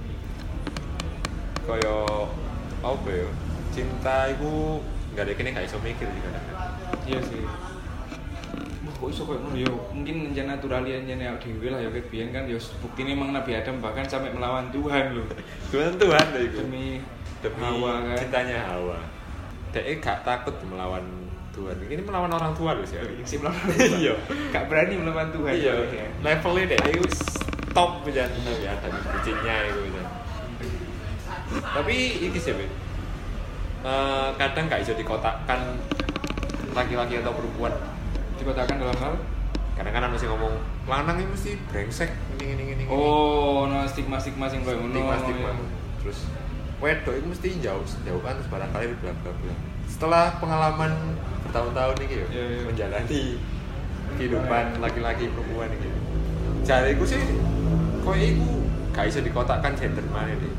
Kaya 1.63 1.97
apa 2.83 3.09
ya? 3.15 3.27
Cinta 3.71 4.27
itu 4.27 4.83
nggak 5.15 5.23
ada 5.23 5.33
kene 5.39 5.55
gak 5.55 5.67
iso 5.71 5.79
mikir 5.79 6.07
kadang. 6.11 6.45
Iya 7.07 7.19
sih. 7.23 7.43
Kok 9.01 9.09
iso 9.09 9.25
koyo 9.25 9.41
ngono 9.41 9.57
yo. 9.57 9.73
Mungkin 9.97 10.29
njen 10.29 10.45
naturali 10.45 10.93
njen 10.93 11.25
awake 11.25 11.49
dhewe 11.57 11.73
lah 11.73 11.81
ya 11.81 11.89
kayak 11.89 12.05
biyen 12.13 12.29
kan 12.29 12.45
yo 12.45 12.61
buktine 12.85 13.17
emang 13.17 13.33
Nabi 13.33 13.57
Adam 13.57 13.81
bahkan 13.81 14.05
sampai 14.05 14.29
melawan 14.29 14.69
Tuhan 14.69 15.17
loh. 15.17 15.25
Tuhan 15.73 15.97
Tuhan 15.97 16.25
lho 16.37 16.39
iku. 16.45 16.57
Demi 16.61 17.01
demi 17.41 17.61
Hawa 17.65 18.05
kan. 18.05 18.17
cintanya 18.21 18.57
Hawa. 18.69 19.01
Dia 19.73 19.97
gak 19.97 20.21
takut 20.21 20.53
melawan 20.69 21.01
Tuhan. 21.49 21.73
Ini 21.81 22.05
melawan 22.05 22.29
orang 22.29 22.53
tua 22.53 22.77
loh 22.77 22.85
sih. 22.85 23.01
si 23.25 23.41
melawan 23.41 23.57
Tuhan. 23.73 23.89
Iya. 23.97 24.13
Gak 24.53 24.69
berani 24.69 24.93
melawan 25.01 25.33
Tuhan. 25.33 25.49
Iya. 25.49 25.73
Ya. 25.89 26.05
Levelnya 26.21 26.77
dia 26.77 26.93
itu 26.93 27.01
top 27.73 28.05
aja 28.05 28.29
Nabi 28.29 28.65
Adam 28.69 28.93
bucinnya 29.01 29.55
itu. 29.65 29.79
aja. 29.89 30.03
Tapi 31.51 31.95
iki 32.29 32.37
sih, 32.39 32.53
eh, 32.53 34.29
kadang 34.37 34.69
gak 34.69 34.85
bisa 34.85 34.93
dikotakkan 34.93 35.59
laki-laki 36.71 37.19
atau 37.19 37.33
perempuan 37.35 37.73
dikotakan 38.41 38.75
dalam 38.81 38.97
hal? 38.97 39.13
Kadang 39.77 39.93
kan 39.93 40.11
masih 40.11 40.27
ngomong 40.29 40.53
lanang 40.85 41.17
ini 41.21 41.29
mesti 41.31 41.51
brengsek. 41.69 42.09
Ini 42.37 42.45
ini 42.57 42.63
ini 42.75 42.83
oh 42.89 43.69
no 43.69 43.85
stigma 43.87 44.17
stigma 44.17 44.49
sing 44.49 44.65
ngono. 44.65 44.91
Stigma 44.91 45.15
stigma 45.21 45.49
ya. 45.53 45.65
terus 46.01 46.19
wedok 46.81 47.13
itu 47.13 47.27
mesti 47.29 47.49
jauh 47.61 47.85
jauhan 47.85 48.33
terus 48.41 48.49
barangkali 48.49 48.85
bla 48.99 49.13
bla 49.21 49.31
bla. 49.31 49.53
Setelah 49.85 50.25
pengalaman 50.41 50.91
bertahun-tahun 51.45 51.95
nih 52.01 52.07
gitu 52.09 52.25
Iya, 52.33 52.43
iya. 52.45 52.61
menjalani 52.65 53.21
kehidupan 54.17 54.65
laki-laki 54.81 55.29
perempuan 55.29 55.69
ini. 55.71 55.89
Jariku 56.61 57.05
sih 57.05 57.21
koyo 58.01 58.17
iku 58.17 58.47
gak 58.91 59.05
bisa 59.07 59.19
dikotakkan 59.23 59.73
gender 59.77 60.03
mana 60.11 60.33
deh 60.35 60.53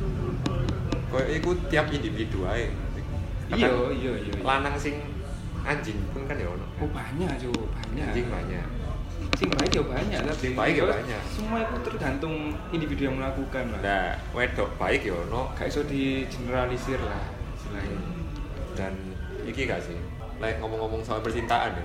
koyo 1.11 1.27
iku 1.29 1.51
tiap 1.69 1.91
individu 1.93 2.47
aja 2.49 2.71
iya 3.53 3.69
iya 3.69 3.93
iya 3.93 4.13
iya. 4.25 4.33
lanang 4.41 4.79
sing 4.79 4.97
anjing 5.63 5.99
pun 6.11 6.23
kan 6.27 6.37
ya 6.37 6.47
ono. 6.51 6.67
Oh 6.83 6.89
banyak 6.91 7.31
cuy 7.39 7.53
banyak. 7.53 8.07
Anjing 8.11 8.29
banyak. 8.29 8.67
Sing 9.39 9.49
baik 9.55 9.71
ya 9.71 9.83
banyak 9.87 10.21
tapi 10.27 10.39
Sing 10.43 10.53
baik 10.59 10.75
ya 10.77 10.85
banyak. 10.91 11.23
semua 11.31 11.59
itu 11.63 11.79
tergantung 11.87 12.35
individu 12.75 13.07
yang 13.07 13.17
melakukan 13.23 13.65
lah 13.71 13.81
nah 13.81 14.07
wedok 14.35 14.69
baik 14.77 15.07
ya 15.07 15.15
ono. 15.15 15.51
Gak 15.55 15.71
iso 15.71 15.87
di 15.87 16.27
generalisir 16.27 16.99
lah 17.01 17.23
istilahnya. 17.55 17.99
Dan 18.75 18.93
iki 19.47 19.67
gak 19.71 19.81
sih? 19.83 19.97
Like 20.43 20.59
ngomong-ngomong 20.59 21.07
soal 21.07 21.23
percintaan 21.23 21.79
ya. 21.79 21.85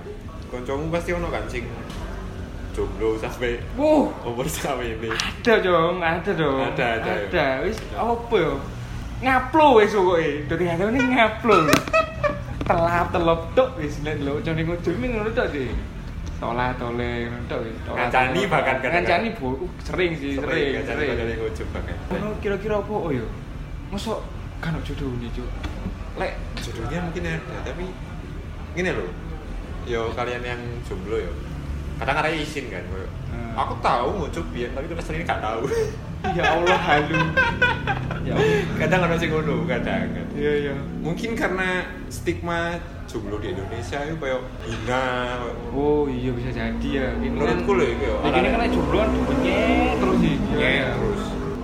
Koncomu 0.50 0.90
pasti 0.90 1.14
ono 1.14 1.30
kan 1.30 1.46
sing 1.46 1.64
jomblo 2.74 3.18
sampai 3.18 3.58
wow 3.78 4.06
umur 4.26 4.46
sampai 4.46 4.98
ini. 4.98 5.10
Ada 5.10 5.54
dong 5.62 5.98
ada 6.02 6.30
dong 6.34 6.62
Ada, 6.74 6.86
ada. 7.02 7.12
ada. 7.26 7.46
Wis 7.66 7.78
apa 7.94 8.34
ya? 8.34 8.52
Ngaplo 9.18 9.82
wis 9.82 9.94
pokoke. 9.94 10.46
Dadi 10.46 10.64
ini 10.66 11.00
ngaplo 11.14 11.66
telap 12.68 13.06
telop 13.08 13.40
tok 13.52 13.70
wis 13.76 13.98
nek 14.00 14.20
lho 14.20 14.38
jane 14.40 14.62
ngujul 14.62 14.92
ini 14.94 15.06
ngono 15.10 15.30
tok 15.32 15.48
sih 15.48 15.72
tolah 16.38 16.70
tole 16.76 17.10
ngono 17.26 17.44
tok 17.48 17.60
wis 17.64 17.74
Ngancani 17.88 18.40
bahkan 18.46 18.76
kadang-kadang. 18.78 18.92
ngancani 19.02 19.28
bu 19.34 19.48
uh, 19.56 19.70
sering 19.80 20.12
sih 20.14 20.36
sering 20.36 20.64
kan 20.76 20.82
sering. 20.86 21.08
dari 21.16 21.34
ngujub 21.34 21.68
banget 21.72 21.96
Ono 22.12 22.28
kira-kira 22.38 22.76
apa? 22.78 22.92
Oh 22.92 23.10
yo 23.10 23.26
mosok 23.88 24.20
kan 24.60 24.76
jodoh 24.84 25.08
nih 25.16 25.32
cuk. 25.32 25.48
Lek 26.14 26.32
judulnya 26.60 26.98
mungkin 27.00 27.22
ada 27.24 27.56
tapi 27.64 27.84
gini 28.74 28.90
loh 28.92 29.08
yo 29.84 30.12
kalian 30.12 30.44
yang 30.44 30.60
jomblo 30.84 31.16
yo. 31.16 31.32
Kadang 31.96 32.20
ada 32.20 32.30
izin 32.30 32.68
kan 32.68 32.84
Hmm. 33.28 33.52
aku 33.52 33.76
tahu 33.84 34.24
ngujub 34.24 34.46
biar 34.50 34.72
tapi 34.72 34.88
terus 34.88 35.12
ini 35.12 35.20
gak 35.20 35.44
tahu 35.44 35.68
ya 36.34 36.44
Allah 36.56 36.78
halu. 36.78 37.20
Ya 38.26 38.32
Allah. 38.36 38.60
Kadang 38.76 39.00
ada 39.08 39.16
sing 39.16 39.30
ngono 39.32 39.64
kadang 39.64 40.06
kan 40.12 40.26
iya 40.36 40.52
iya. 40.68 40.74
Mungkin 41.00 41.32
karena 41.38 41.86
stigma 42.12 42.76
jomblo 43.08 43.40
di 43.40 43.56
Indonesia 43.56 44.04
itu 44.04 44.16
kayak 44.20 44.40
hina 44.68 45.04
oh 45.72 46.04
iya 46.06 46.30
bisa 46.34 46.50
jadi 46.52 46.88
ya. 46.88 47.08
Menurutku 47.16 47.72
loh 47.72 47.86
itu 47.86 48.04
ya 48.04 48.14
ini 48.28 48.48
kan 48.52 48.68
jomblo 48.68 48.96
kan 49.00 49.10
terus 49.98 50.16
sih. 50.20 50.36
Ya 50.54 50.92
terus. 50.94 51.22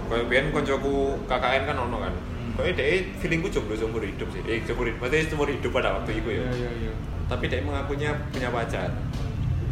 Kayak 0.09 0.25
biar 0.31 0.45
koncoku 0.53 0.95
KKN 1.29 1.63
kan 1.69 1.77
ono 1.79 1.99
kan. 2.01 2.15
Hmm. 2.15 2.53
kayak 2.61 2.75
dia 2.79 3.03
feelingku 3.19 3.49
jomblo 3.51 3.75
seumur 3.75 4.03
hidup 4.03 4.29
sih. 4.31 4.43
Eh 4.47 4.63
seumur 4.65 4.87
hidup 4.89 4.99
maksudnya 5.03 5.27
seumur 5.29 5.49
hidup 5.51 5.71
pada 5.75 6.01
waktu 6.01 6.23
itu 6.23 6.29
ya. 6.33 6.47
Iya 6.49 6.53
iya 6.55 6.71
iya. 6.89 6.93
Tapi 7.29 7.45
dia 7.51 7.61
mengakunya 7.61 8.11
punya 8.31 8.49
pacar. 8.49 8.91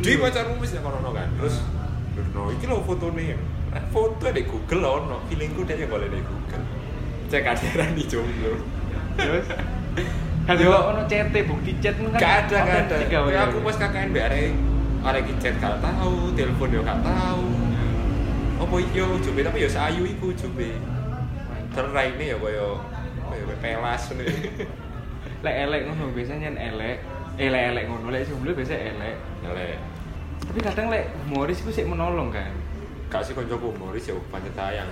Di 0.02 0.18
pacarmu 0.18 0.58
mesti 0.58 0.82
kan 0.82 0.92
ono 0.98 1.10
kan. 1.14 1.28
Terus 1.38 1.56
no. 2.34 2.52
Iki 2.52 2.64
lo 2.68 2.82
foto 2.84 3.12
nih 3.14 3.36
foto 3.88 4.24
di 4.28 4.42
Google 4.44 4.84
ono. 4.84 5.16
Feelingku 5.28 5.64
dia 5.64 5.86
boleh 5.88 6.08
di 6.12 6.20
Google. 6.20 6.64
Cek 7.32 7.44
ada 7.48 7.84
di 7.96 8.04
jomblo. 8.04 8.60
Terus? 9.16 9.46
Kan 10.46 10.58
Yo. 10.58 10.74
ono 10.74 11.06
CT 11.06 11.34
bukti 11.46 11.78
chat 11.78 11.94
kan? 11.94 12.18
Gak 12.18 12.34
ada 12.50 12.58
gak 12.66 12.80
ada. 12.90 12.96
ya, 13.30 13.46
aku 13.46 13.62
pas 13.62 13.78
KKN 13.78 14.10
be 14.10 14.18
arek 14.18 15.22
iki 15.22 15.34
chat 15.38 15.54
gak 15.62 15.78
tahu 15.78 16.34
telepon 16.34 16.70
yo 16.74 16.82
gak 16.82 16.98
tahu 17.02 17.46
apa 18.58 18.74
yo 18.94 19.06
coba 19.22 19.40
tapi 19.50 19.58
yo 19.62 19.70
sayu 19.70 20.02
iku 20.06 20.30
coba 20.34 20.66
terus 21.74 21.90
raine 21.94 22.22
ya 22.22 22.36
koyo 22.38 22.78
koyo 23.26 23.54
pelas 23.62 24.02
ngono 24.10 24.22
lek 25.42 25.56
elek 25.66 25.80
ngono 25.90 26.14
biasanya 26.14 26.54
elek. 26.54 26.98
Elek 27.34 27.62
elek 27.74 27.84
ngono. 27.90 28.06
Lek 28.14 28.22
jomblo 28.30 28.54
biasa 28.54 28.74
elek. 28.78 29.16
Elek. 29.42 29.78
Tapi 30.52 30.68
kadang 30.68 30.92
lek 30.92 31.08
humoris 31.24 31.64
itu 31.64 31.72
sih 31.72 31.88
menolong 31.88 32.28
kan? 32.28 32.52
Gak 33.08 33.24
sih 33.24 33.32
koncoku 33.32 33.72
humoris 33.72 34.04
ya 34.04 34.12
pancet 34.28 34.52
tayang 34.52 34.84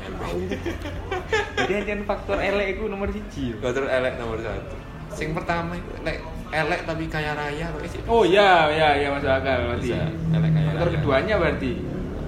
jadi 1.60 1.84
ancen 1.84 2.00
faktor 2.08 2.40
elek 2.40 2.80
itu 2.80 2.88
nomor 2.88 3.12
siji 3.12 3.52
terus 3.60 3.92
elek 3.92 4.16
nomor 4.16 4.40
satu. 4.40 4.72
Sing 5.12 5.36
pertama 5.36 5.76
itu 5.76 5.84
elek 6.00 6.24
elek 6.48 6.80
tapi 6.88 7.12
kaya 7.12 7.36
raya 7.36 7.68
oh 8.08 8.24
iya 8.24 8.72
iya 8.72 8.88
iya 9.04 9.08
masuk 9.12 9.28
akal 9.28 9.68
berarti. 9.68 9.92
Bisa, 9.92 10.08
elek 10.32 10.48
kaya 10.48 10.68
faktor 10.72 10.88
raya. 10.88 10.96
keduanya 10.96 11.34
berarti. 11.36 11.72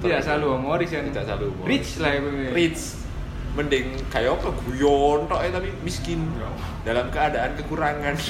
Tidak 0.04 0.20
selalu 0.20 0.46
humoris 0.52 0.90
yang 0.92 1.04
Tidak 1.08 1.24
selalu 1.24 1.46
humoris. 1.56 1.70
rich 1.72 1.90
lah 2.04 2.12
itu 2.12 2.28
rich. 2.52 2.82
Mending 3.56 3.86
kayak 4.12 4.36
apa? 4.36 4.48
Guyon 4.60 5.24
tok 5.24 5.40
eh, 5.40 5.48
tapi 5.48 5.72
miskin. 5.80 6.20
Dalam 6.84 7.08
keadaan 7.08 7.56
kekurangan. 7.56 8.12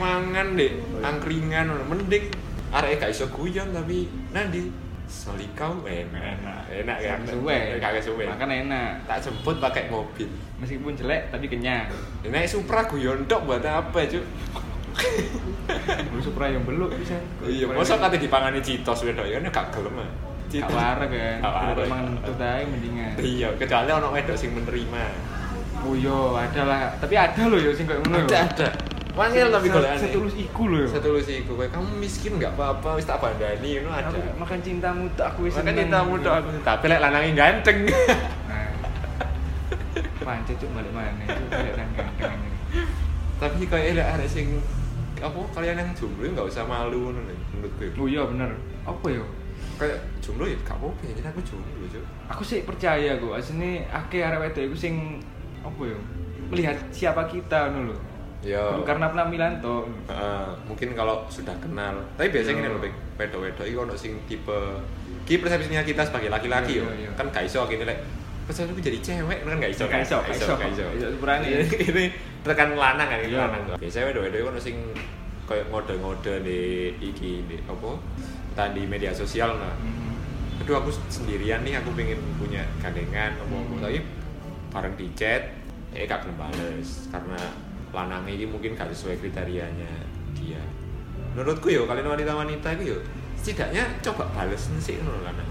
Mangan 0.00 0.56
deh 0.56 0.72
angkringan 1.00 1.72
mending 1.88 2.28
arek 2.70 3.02
gak 3.02 3.10
iso 3.10 3.26
guyon 3.34 3.74
tapi 3.74 4.06
nanti 4.30 4.70
solikau 5.10 5.82
enak. 5.82 6.38
Enak. 6.38 6.60
enak 6.70 6.98
kan 7.02 7.20
suwe. 7.26 7.58
Kagak 7.82 8.02
suwe. 8.06 8.24
Makan 8.30 8.50
enak. 8.66 8.90
Tak 9.10 9.18
jemput 9.26 9.58
pakai 9.58 9.90
mobil. 9.90 10.30
Meskipun 10.62 10.94
jelek 10.94 11.34
tapi 11.34 11.50
kenyang. 11.50 11.90
Nek 12.22 12.46
Supra 12.46 12.86
guyon 12.86 13.26
tok 13.26 13.42
buat 13.44 13.66
apa 13.66 14.06
cuk? 14.06 14.22
Supra 16.24 16.46
yang 16.54 16.62
beluk 16.62 16.94
bisa. 16.94 17.18
Iya 17.42 17.66
masa 17.74 17.98
kate 17.98 18.22
dipangani 18.22 18.62
citos 18.62 19.02
wedok 19.02 19.26
ya 19.26 19.42
gak 19.42 19.74
gelem 19.74 19.98
ah 19.98 20.10
Gak 20.50 20.70
wareg 20.70 21.10
kan. 21.10 21.38
Emang 21.74 22.00
nentut 22.14 22.38
mendingan. 22.70 23.18
Iya 23.18 23.48
kecuali 23.58 23.90
ono 23.90 24.14
wedok 24.14 24.38
sing 24.38 24.54
menerima. 24.54 25.04
Oh 25.82 25.94
iya 25.98 26.46
ada 26.46 26.62
lah. 26.70 26.80
Tapi 27.02 27.14
ada 27.18 27.42
loh 27.50 27.58
ya 27.58 27.74
sing 27.74 27.86
kayak 27.86 28.06
ngono 28.06 28.30
ada 28.30 28.46
ada 28.46 28.68
wangil 29.10 29.46
tapi 29.50 29.66
Se- 29.66 29.74
golekane 29.74 30.00
Setulus 30.00 30.34
iku 30.38 30.62
loh 30.70 30.86
setulus 30.86 31.26
iku. 31.26 31.52
Kayak 31.58 31.72
kamu 31.74 31.88
miskin 31.98 32.32
nggak 32.38 32.52
apa-apa 32.54 32.88
wis 32.96 33.06
tak 33.06 33.18
bandani 33.18 33.70
ngono 33.82 33.90
ada 33.90 34.08
Aku 34.08 34.20
makan 34.38 34.58
cintamu 34.62 35.04
tuh 35.18 35.24
aku 35.26 35.40
wis 35.50 35.54
makan 35.58 35.74
cintamu 35.74 36.12
tok 36.22 36.34
aku 36.40 36.48
tapi 36.62 36.84
lek 36.86 37.00
lanangin 37.02 37.34
ganteng. 37.34 37.78
Nah. 38.50 38.70
Pancet 40.20 40.56
cuk 40.60 40.70
balik 40.76 40.92
mana 40.94 41.24
kelihatan 41.26 41.88
ganteng 41.96 42.38
tapi 43.40 43.64
kayak 43.64 43.96
lek 43.96 44.08
ada 44.20 44.26
sing 44.28 44.60
apa 45.20 45.40
kalian 45.56 45.80
yang 45.80 45.90
jomblo 45.96 46.28
nggak 46.28 46.48
usah 46.48 46.64
malu 46.64 47.08
ngono 47.08 47.20
nih 47.24 47.38
menurutku. 47.56 48.04
Oh 48.04 48.08
iya 48.08 48.24
bener. 48.28 48.52
Apa 48.84 49.06
ya? 49.08 49.24
Kayak 49.80 49.98
jomblo 50.20 50.44
ya 50.44 50.56
gak 50.60 50.76
apa-apa 50.76 51.00
ya 51.08 51.12
aku 51.24 51.40
jomblo 51.44 51.84
cuk. 51.88 52.04
Aku 52.28 52.42
sih 52.44 52.64
percaya 52.64 53.16
kok 53.16 53.32
Asini 53.32 53.84
akeh 53.88 54.20
arek 54.24 54.40
wedok 54.44 54.64
iku 54.72 54.76
sing 54.76 54.94
Apa 55.60 55.82
ya? 55.88 55.98
Melihat 56.52 56.76
siapa 56.92 57.24
kita 57.28 57.72
ngono 57.72 57.92
lho 57.92 58.09
Bukan 58.40 58.84
karena 58.86 59.06
penampilan 59.08 59.60
toh 59.60 59.84
Heeh, 60.06 60.46
mungkin 60.64 60.88
kalau 60.92 61.28
sudah 61.28 61.52
kenal 61.58 62.00
tapi 62.14 62.28
biasanya 62.30 62.56
gini 62.56 62.66
Yo. 62.66 62.72
loh 62.72 62.80
Bek. 62.80 62.92
wedok-wedok 63.16 63.66
itu 63.66 63.78
ono 63.78 63.94
sing 63.94 64.16
tipe 64.24 64.58
ki 65.22 65.38
persepsinya 65.38 65.82
kita 65.82 66.00
sebagai 66.02 66.28
laki-laki 66.28 66.72
Yo, 66.74 66.84
yo 66.84 66.92
yo, 66.96 67.04
yo. 67.04 67.10
kan 67.14 67.28
gak 67.28 67.44
iso 67.44 67.60
gini 67.64 67.84
lek 67.84 68.00
persepsi 68.42 68.72
jadi 68.74 68.98
cewek 68.98 69.38
kan 69.42 69.56
gak 69.56 69.70
iso 69.70 69.84
Gak 69.84 70.00
iso, 70.00 70.16
gak 70.18 70.32
iso. 70.32 70.52
gak 71.20 71.38
ini 71.84 72.04
tekan 72.40 72.72
lanang 72.74 73.06
kan 73.06 73.18
ini 73.18 73.36
lanang 73.36 73.62
biasanya 73.76 74.04
wedok-wedok 74.08 74.38
itu 74.38 74.48
ono 74.48 74.58
sing 74.58 74.76
kayak 75.44 75.68
ngode-ngode 75.68 76.34
di 76.40 76.60
iki 76.98 77.44
di 77.44 77.60
apa 77.62 77.90
entah 78.50 78.68
di 78.70 78.82
media 78.84 79.12
sosial 79.12 79.52
nah 79.54 79.74
Mhm. 79.76 80.64
aduh 80.64 80.76
aku 80.76 80.88
sendirian 81.06 81.60
nih 81.60 81.76
aku 81.76 81.92
pengen 81.92 82.16
punya 82.36 82.64
gandengan 82.78 83.32
apa 83.34 83.44
apa 83.44 83.68
Hmm. 83.70 83.80
tapi 83.80 83.98
bareng 84.70 84.94
di 84.94 85.06
chat 85.12 85.42
eh 85.90 86.04
gak 86.04 86.22
gelem 86.22 86.36
bales 86.38 87.10
karena 87.10 87.40
lanang 87.90 88.24
ini 88.26 88.46
mungkin 88.46 88.78
gak 88.78 88.90
sesuai 88.90 89.18
kriterianya 89.18 89.90
dia. 90.34 90.62
Menurutku 91.34 91.70
yo 91.70 91.86
kalian 91.86 92.10
wanita-wanita 92.10 92.78
itu 92.78 92.94
yo 92.94 92.98
setidaknya 93.40 93.86
coba 94.04 94.28
bales 94.36 94.68
sih 94.82 95.00
ngono 95.00 95.24
lanang 95.24 95.48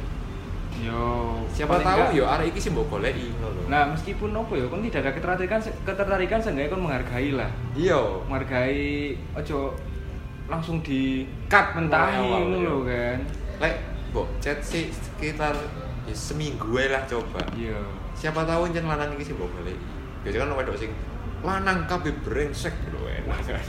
Yo 0.79 1.35
siapa 1.51 1.75
tahu 1.83 2.07
enggak- 2.07 2.15
yo 2.15 2.23
arek 2.23 2.55
iki 2.55 2.59
sih 2.63 2.71
mbok 2.71 2.87
goleki 2.87 3.35
ngono 3.35 3.51
lho. 3.51 3.61
Nah 3.67 3.83
meskipun 3.91 4.31
apa 4.31 4.53
ya, 4.55 4.65
kan 4.71 4.79
tidak 4.79 5.01
ada 5.03 5.11
ketertarikan, 5.11 5.59
ketertarikan 5.83 6.39
seenggaknya 6.39 6.71
kan 6.71 6.79
menghargai 6.79 7.29
lah, 7.35 7.51
iya. 7.75 7.99
Menghargai 8.31 9.11
ojo 9.35 9.75
langsung 10.47 10.79
di 10.79 11.27
cut 11.51 11.75
mentahi 11.75 12.15
mulai 12.15 12.31
awal, 12.31 12.41
ngono 12.47 12.57
yo. 12.63 12.63
lho 12.63 12.77
kan. 12.87 13.19
lek 13.59 13.75
mbok 14.15 14.27
chat 14.39 14.57
sih 14.63 14.87
sekitar 14.87 15.51
ya, 16.07 16.15
seminggu 16.15 16.79
lah 16.79 17.03
coba. 17.03 17.43
Iya. 17.51 17.75
siapa 18.15 18.43
tahu 18.47 18.71
jen 18.71 18.87
lanang 18.87 19.11
iki 19.19 19.31
sih 19.31 19.35
mbok 19.35 19.51
goleki. 19.51 19.83
Biasanya 20.23 20.47
kan 20.47 20.55
wedok 20.63 20.75
sing 20.79 20.91
lanang 21.39 21.87
kabeh 21.87 22.13
brengsek 22.19 22.75
lho 22.91 23.07
enak 23.07 23.39
kan 23.41 23.63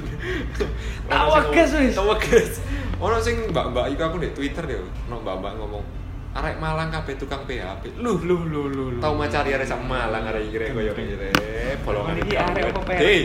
Tawa 1.07 1.39
gas, 1.51 1.71
wis. 1.75 1.95
tawa 1.95 2.15
gas 2.19 2.59
ono 2.99 3.17
sing 3.19 3.49
mbak-mbak 3.49 3.95
iku 3.95 4.03
aku 4.05 4.17
di 4.21 4.31
Twitter 4.31 4.65
yo 4.67 4.83
ono 5.09 5.23
mbak-mbak 5.23 5.53
ngomong 5.57 5.85
arek 6.31 6.57
Malang 6.59 6.95
kabeh 6.95 7.19
tukang 7.19 7.43
PHP 7.43 7.99
lu 7.99 8.19
Loh 8.23 8.43
loh 8.47 8.65
loh 8.71 8.87
loh. 8.95 9.01
tau 9.03 9.19
macari 9.19 9.51
arek 9.51 9.67
sak 9.67 9.83
Malang 9.83 10.31
arek 10.31 10.47
iki 10.47 10.71
koyo 10.71 10.93
ngene 10.95 11.31
bolongan 11.83 12.15
Iki 12.23 12.35
arek 12.39 12.63
apa 12.71 12.81
PRT? 12.87 13.01
Deh. 13.03 13.23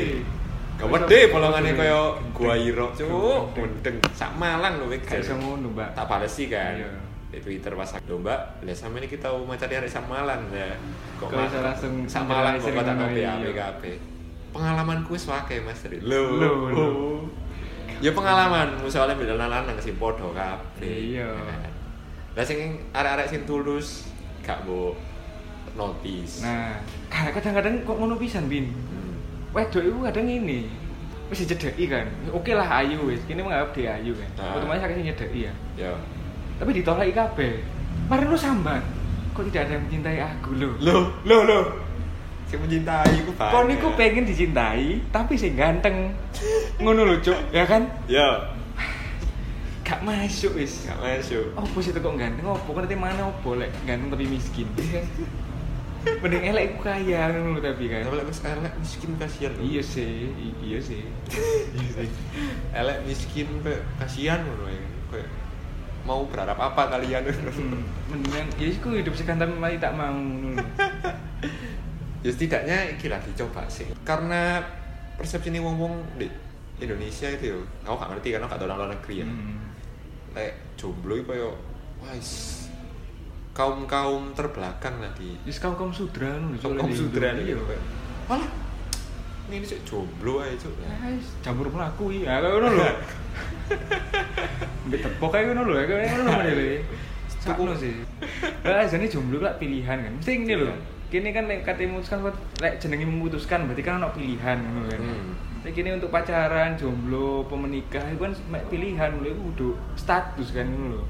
Gawede 0.75 1.19
bolongane 1.31 1.69
koyo 1.71 2.01
gua 2.34 2.55
iro 2.58 2.88
cuk 2.93 3.53
Mendeng. 3.53 3.97
sak 4.12 4.34
Malang 4.36 4.81
lho 4.81 4.89
Gak 4.89 5.21
iso 5.21 5.38
ngono, 5.38 5.69
Mbak. 5.71 5.89
tak 5.93 6.05
sih 6.25 6.49
kan 6.49 6.81
Iya. 6.81 6.89
di 7.36 7.43
Twitter 7.43 7.75
pas 7.75 7.91
aku 7.91 8.15
mbak 8.23 8.63
lihat 8.63 8.79
sama 8.79 8.95
ini 9.03 9.12
kita 9.12 9.27
mau 9.27 9.51
cari 9.51 9.75
hari 9.75 9.91
sak 9.91 10.08
Malang 10.08 10.47
ya 10.55 10.71
kok 11.19 11.36
langsung 11.36 12.08
sak 12.08 12.23
Malang 12.23 12.55
kok 12.58 12.71
ngono, 12.71 12.95
kopi 12.95 13.19
iya. 13.19 14.14
Pengalamanku 14.55 15.19
wis 15.19 15.27
wakai 15.27 15.59
mas 15.59 15.83
dari 15.83 15.99
lo 15.99 16.39
Loh, 16.39 16.55
loh. 16.71 17.19
ya 17.99 18.15
pengalaman 18.15 18.79
soalnya 18.87 19.19
beda 19.19 19.35
lanang 19.35 19.75
sing 19.83 19.99
podo 19.99 20.31
kabeh 20.31 21.19
Iya. 21.19 21.27
lah 22.35 22.43
sing 22.47 22.79
arek-arek 22.95 23.27
sing 23.27 23.43
tulus 23.43 24.07
gak 24.39 24.63
mau 24.63 24.95
notice 25.75 26.39
Nah, 26.39 26.79
kadang-kadang 27.11 27.83
kok 27.83 27.99
ngono 27.99 28.15
pisan, 28.15 28.47
Bin. 28.47 28.71
Hmm. 28.71 29.11
Wedok 29.51 29.83
itu 29.83 29.99
kadang 30.07 30.23
ini 30.23 30.71
wis 31.27 31.43
dicedeki 31.43 31.91
kan. 31.91 32.07
Oke 32.31 32.55
lah 32.55 32.79
ayu 32.79 33.11
wis. 33.11 33.19
Kini 33.27 33.43
menganggap 33.43 33.75
dia 33.75 33.99
ayu 33.99 34.15
kan. 34.15 34.29
Ah. 34.39 34.55
Otomatis 34.55 34.87
akhirnya 34.87 35.11
nyedeki 35.11 35.51
ya. 35.51 35.53
ya 35.75 35.91
Tapi 36.55 36.79
ditolak 36.79 37.11
kabeh. 37.11 37.59
Mari 38.07 38.23
lu 38.23 38.39
sambat. 38.39 38.79
Kok 39.35 39.51
tidak 39.51 39.67
ada 39.67 39.71
yang 39.75 39.83
mencintai 39.83 40.19
aku 40.23 40.49
lo? 40.55 40.69
lo 40.79 40.97
lo 41.27 41.37
lo 41.43 41.59
sing 42.45 42.60
mencintai 42.60 43.13
ku 43.21 43.31
banyak 43.31 43.51
Kau 43.51 43.63
niku 43.63 43.88
pengen 43.93 44.23
dicintai, 44.23 45.01
tapi 45.10 45.34
sing 45.34 45.53
ganteng. 45.53 46.13
Ngono 46.77 47.01
lho, 47.03 47.15
Cuk. 47.19 47.38
Ya 47.49 47.65
kan? 47.65 47.89
ya 48.05 48.53
Gak 49.81 50.01
masuk 50.01 50.53
wis. 50.55 50.81
gak 50.84 50.97
masuk 50.97 51.45
Opo 51.53 51.77
sih 51.77 51.91
kok 51.91 52.01
ganteng? 52.12 52.41
Opo 52.43 52.69
kan 52.71 52.84
nanti 52.84 52.95
mana 52.95 53.21
opo 53.23 53.53
lek 53.53 53.69
ganteng 53.84 54.10
tapi 54.10 54.25
miskin. 54.25 54.65
Mending 56.21 56.41
elek 56.43 56.63
iku 56.71 56.86
kaya 56.86 57.29
ngono 57.29 57.53
lho 57.53 57.62
tapi 57.62 57.86
kan. 57.88 58.01
tapi 58.01 58.15
lek 58.15 58.25
wis 58.25 58.41
elek 58.41 58.73
miskin 58.75 59.12
kasihan. 59.15 59.53
Iya 59.58 59.81
sih, 59.81 60.10
i- 60.31 60.58
iya 60.67 60.79
sih. 60.79 61.01
elek 62.71 62.97
miskin 63.03 63.45
kayak 63.62 63.81
kasihan 63.97 64.41
ngono 64.41 64.65
ya 64.67 64.81
kayak 65.08 65.29
mau 66.01 66.21
berharap 66.23 66.58
apa 66.60 66.81
kalian 66.91 67.25
Hmm, 67.25 67.81
Mendingan 68.08 68.45
ya 68.55 68.67
iku 68.67 68.89
hidup 68.91 69.13
sekantan 69.13 69.53
mari 69.55 69.77
tak 69.77 69.93
mau 69.93 70.10
ngono. 70.10 70.62
ya 72.25 72.33
setidaknya 72.33 72.97
iki 72.97 73.05
lah 73.05 73.21
dicoba 73.21 73.61
sih 73.69 73.85
karena 74.01 74.57
persepsi 75.13 75.53
ini 75.53 75.61
wong 75.61 75.77
wong 75.77 75.93
di 76.17 76.25
Indonesia 76.75 77.29
itu 77.29 77.53
yo 77.53 77.57
aku 77.85 77.95
gak 77.95 78.09
ngerti 78.11 78.27
karena 78.33 78.49
gak 78.49 78.57
tau 78.57 78.65
luar 78.65 78.89
negeri 78.89 79.21
ya 79.21 79.25
Hmm. 79.25 79.61
lek 80.33 80.53
jomblo 80.75 81.13
itu 81.15 81.29
kayak 81.29 81.53
wais 82.01 82.31
kaum 83.53 83.85
kaum 83.85 84.33
terbelakang 84.33 84.99
lah 84.99 85.07
di 85.15 85.38
Wis 85.45 85.61
kaum 85.61 85.77
kaum 85.77 85.93
sudra 85.93 86.35
kaum 86.59 86.75
kaum 86.75 86.91
sudra 86.91 87.31
nih 87.31 87.53
Iya. 87.53 87.61
kayak 87.61 87.83
malah 88.27 88.49
ini 89.45 89.61
sih 89.61 89.77
jomblo 89.85 90.41
aja 90.41 90.67
Ya, 90.81 91.13
wis, 91.13 91.29
campur 91.39 91.69
melaku 91.69 92.09
iya 92.09 92.41
kaya 92.41 92.49
ngono 92.49 92.67
lho. 92.73 92.88
Mbek 94.89 94.99
tepok 95.01 95.29
kaya 95.31 95.53
ngono 95.53 95.61
lho, 95.69 95.85
kaya 95.85 96.09
ngono 96.11 96.31
modele. 96.33 96.81
Sakno 97.45 97.73
sih. 97.77 97.93
Lah 98.65 98.83
jane 98.83 99.05
jomblo 99.05 99.38
lah 99.39 99.53
pilihan 99.55 100.01
kan. 100.01 100.13
Mesti 100.17 100.31
ngene 100.35 100.55
lho. 100.65 100.75
Kini 101.15 101.32
kan 101.32 101.47
lek 101.47 101.63
kate 101.63 101.88
memutuskan 101.88 102.19
lek 102.60 102.75
jenenge 102.75 103.08
memutuskan 103.08 103.71
berarti 103.71 103.88
kan 103.88 104.04
ono 104.04 104.12
pilihan 104.12 104.60
ngono 104.60 104.84
kan. 104.91 104.99
Hmm. 104.99 105.32
Kini 105.63 105.95
untuk 105.95 106.12
pacaran, 106.12 106.75
jomblo, 106.75 107.47
pemenikah 107.47 108.04
itu 108.12 108.19
kan 108.19 108.36
pilihan 108.67 109.15
lho 109.23 109.32
iku 109.32 109.41
kudu 109.56 109.69
status 109.95 110.51
kan 110.51 110.67
ngono 110.67 110.99
lho. 110.99 111.04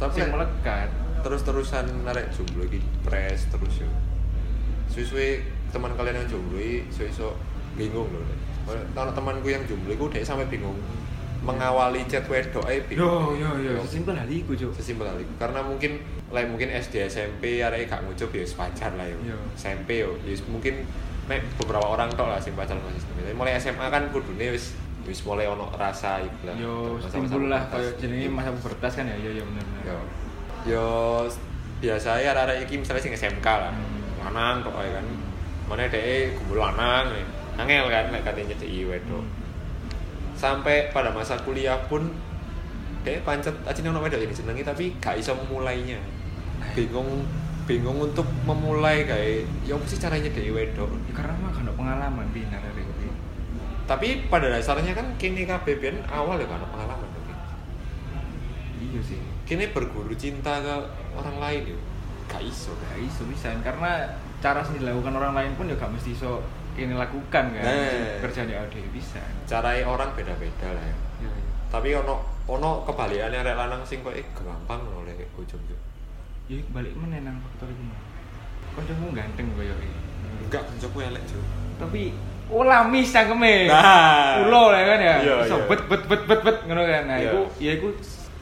tapi 0.00 0.16
Sing 0.16 0.32
lek- 0.32 0.32
melekat. 0.32 0.88
terus-terusan 1.20 2.08
narik 2.08 2.32
jomblo 2.32 2.64
iki 2.64 2.80
press 3.04 3.44
terus 3.52 3.84
yo. 3.84 3.90
Suwe-suwe 4.88 5.44
teman 5.68 5.92
kalian 5.92 6.24
yang 6.24 6.28
jomblo 6.32 6.56
iki 6.56 6.88
iso 6.88 7.36
bingung 7.76 8.08
loh. 8.08 8.24
Kalau 8.96 9.12
temanku 9.12 9.52
yang 9.52 9.60
jomblo 9.68 9.92
iku 9.92 10.08
dhek 10.08 10.24
sampai 10.24 10.48
bingung 10.48 10.80
mengawali 11.40 12.02
chat 12.04 12.26
wedok 12.26 12.66
ae. 12.66 12.82
Yo 12.90 13.34
yo 13.34 13.50
yo, 13.56 13.78
sesimpel 13.82 14.14
hal 14.14 14.26
iku, 14.26 14.52
Cuk. 14.52 14.74
Sesimpel 14.74 15.06
kali. 15.06 15.24
Karena 15.36 15.60
mungkin 15.60 16.02
like 16.28 16.46
mungkin 16.46 16.68
SD 16.68 17.06
SMP 17.06 17.60
arek 17.60 17.86
gak 17.86 18.02
ngucup 18.02 18.28
ya 18.30 18.42
wis 18.42 18.52
pacar 18.52 18.92
lah 18.94 19.06
yo. 19.06 19.16
Iya. 19.22 19.36
SMP 19.54 20.02
yo 20.02 20.18
ya 20.22 20.30
wis 20.30 20.42
mungkin 20.44 20.82
mek 21.24 21.44
beberapa 21.56 21.84
orang 21.84 22.08
tok 22.12 22.26
lah 22.26 22.40
sing 22.40 22.52
pacar 22.52 22.74
masih 22.76 23.04
Tapi 23.04 23.32
mulai 23.32 23.56
SMA 23.56 23.86
kan 23.86 24.08
kudune 24.08 24.50
wis 24.50 24.74
wis 25.04 25.20
mulai 25.22 25.44
ono 25.44 25.70
rasa 25.72 26.20
iku 26.20 26.48
lah. 26.48 26.54
Yo 26.54 26.98
timbul 27.02 27.48
lah 27.48 27.64
kayak 27.68 27.96
jenenge 27.96 28.28
masa 28.28 28.52
pubertas 28.52 28.92
kan 28.94 29.06
ya, 29.06 29.16
yo 29.16 29.30
yo 29.32 29.44
bener 29.46 29.64
bener. 29.64 29.84
yo 29.84 29.98
yo 30.66 30.84
biasa 31.78 32.18
ya 32.18 32.34
arek 32.34 32.66
iki 32.66 32.76
misalnya 32.76 33.00
sing 33.00 33.14
SMK 33.14 33.46
lah 33.46 33.70
Hmm. 33.70 34.34
lanang 34.34 34.66
kok 34.66 34.74
ae 34.74 34.90
kan 34.90 35.06
mana 35.70 35.86
dhek 35.86 36.34
kumpul 36.34 36.58
lanang 36.58 37.06
angel 37.54 37.86
kan 37.86 38.10
lek 38.10 38.26
katanya 38.26 38.52
nyedeki 38.52 38.82
wedok 38.84 39.22
Hmm. 39.22 39.37
Sampai 40.38 40.94
pada 40.94 41.10
masa 41.10 41.34
kuliah 41.42 41.76
pun 41.90 42.06
dhek 43.02 43.26
pancet 43.26 43.54
aja 43.66 43.82
ono 43.82 43.98
wedok 43.98 44.22
ini 44.22 44.30
senengi 44.30 44.62
tapi 44.62 44.94
gak 45.02 45.18
iso 45.18 45.34
memulainya. 45.34 45.98
Bingung 46.78 47.26
bingung 47.66 47.98
untuk 48.00 48.24
memulai 48.48 49.04
kayak 49.04 49.44
ya 49.66 49.76
apa 49.76 49.84
sih 49.84 49.98
caranya 50.00 50.30
nyedeki 50.30 50.54
wedok? 50.54 50.88
Ya, 51.10 51.12
karena 51.12 51.34
mah 51.36 51.52
kan 51.52 51.68
pengalaman 51.74 52.26
bina 52.32 52.56
dari 52.56 52.88
tapi 53.88 54.28
pada 54.28 54.52
dasarnya 54.52 54.92
kan 54.92 55.16
kini 55.16 55.48
kabeh 55.48 55.80
ben 55.80 55.96
awal 56.12 56.36
ya 56.36 56.44
kan 56.44 56.60
pengalaman 56.68 57.08
tapi 57.08 57.32
Iya 58.78 59.00
sih. 59.00 59.18
kini 59.48 59.72
berguru 59.72 60.12
cinta 60.12 60.60
ke 60.60 60.76
orang 61.16 61.40
lain 61.40 61.72
ya. 61.72 61.78
Gak 62.28 62.44
iso. 62.44 62.76
Gak 62.76 63.00
iso 63.00 63.24
bisa 63.24 63.48
karena 63.64 64.04
cara 64.44 64.60
sing 64.60 64.76
dilakukan 64.76 65.16
orang 65.16 65.32
lain 65.32 65.52
pun 65.56 65.72
ya 65.72 65.74
gak 65.80 65.88
mesti 65.88 66.12
iso 66.12 66.44
ini 66.78 66.94
lakukan 66.94 67.44
kan. 67.50 67.64
Nah. 67.66 68.22
Kerjaan 68.22 68.46
ya 68.46 68.62
ada 68.62 68.78
bisa. 68.94 69.18
cara 69.44 69.74
orang 69.82 70.14
beda-beda 70.14 70.68
lah 70.70 70.84
ya 70.84 70.96
Iya. 71.18 71.28
iya. 71.28 71.44
tapi 71.68 71.88
ono 71.92 72.14
ono 72.46 72.86
kebalikannya 72.86 73.42
arek 73.42 73.56
lanang 73.58 73.82
sing 73.82 74.00
kok 74.00 74.14
eh 74.14 74.22
gampang 74.32 74.80
oleh 74.94 75.12
bojom 75.34 75.58
tuh 75.66 75.78
Ya 76.48 76.56
balik 76.72 76.96
meneh 76.96 77.20
nang 77.20 77.36
faktor 77.44 77.68
iki. 77.68 77.84
Kancamu 78.72 79.12
ganteng 79.12 79.52
koyo 79.52 79.74
iki. 79.76 79.90
enggak 80.48 80.62
kancaku 80.64 80.98
elek 81.04 81.22
cuy 81.28 81.44
Tapi 81.76 82.02
oh 82.48 82.64
lamis 82.64 83.12
cangkeme. 83.12 83.68
Nah. 83.68 84.48
Ulo 84.48 84.72
lah 84.72 84.80
kan 84.80 84.98
ya. 85.02 85.16
Iya, 85.20 85.34
Iso 85.44 85.56
iya. 85.60 85.66
bet 85.68 85.80
bet 85.92 86.02
bet 86.08 86.22
bet 86.24 86.40
bet 86.40 86.58
ngono 86.64 86.82
kan. 86.88 87.02
Nah, 87.04 87.16
Iya. 87.20 87.28
iku 87.28 87.40
ya 87.60 87.70
iku 87.76 87.88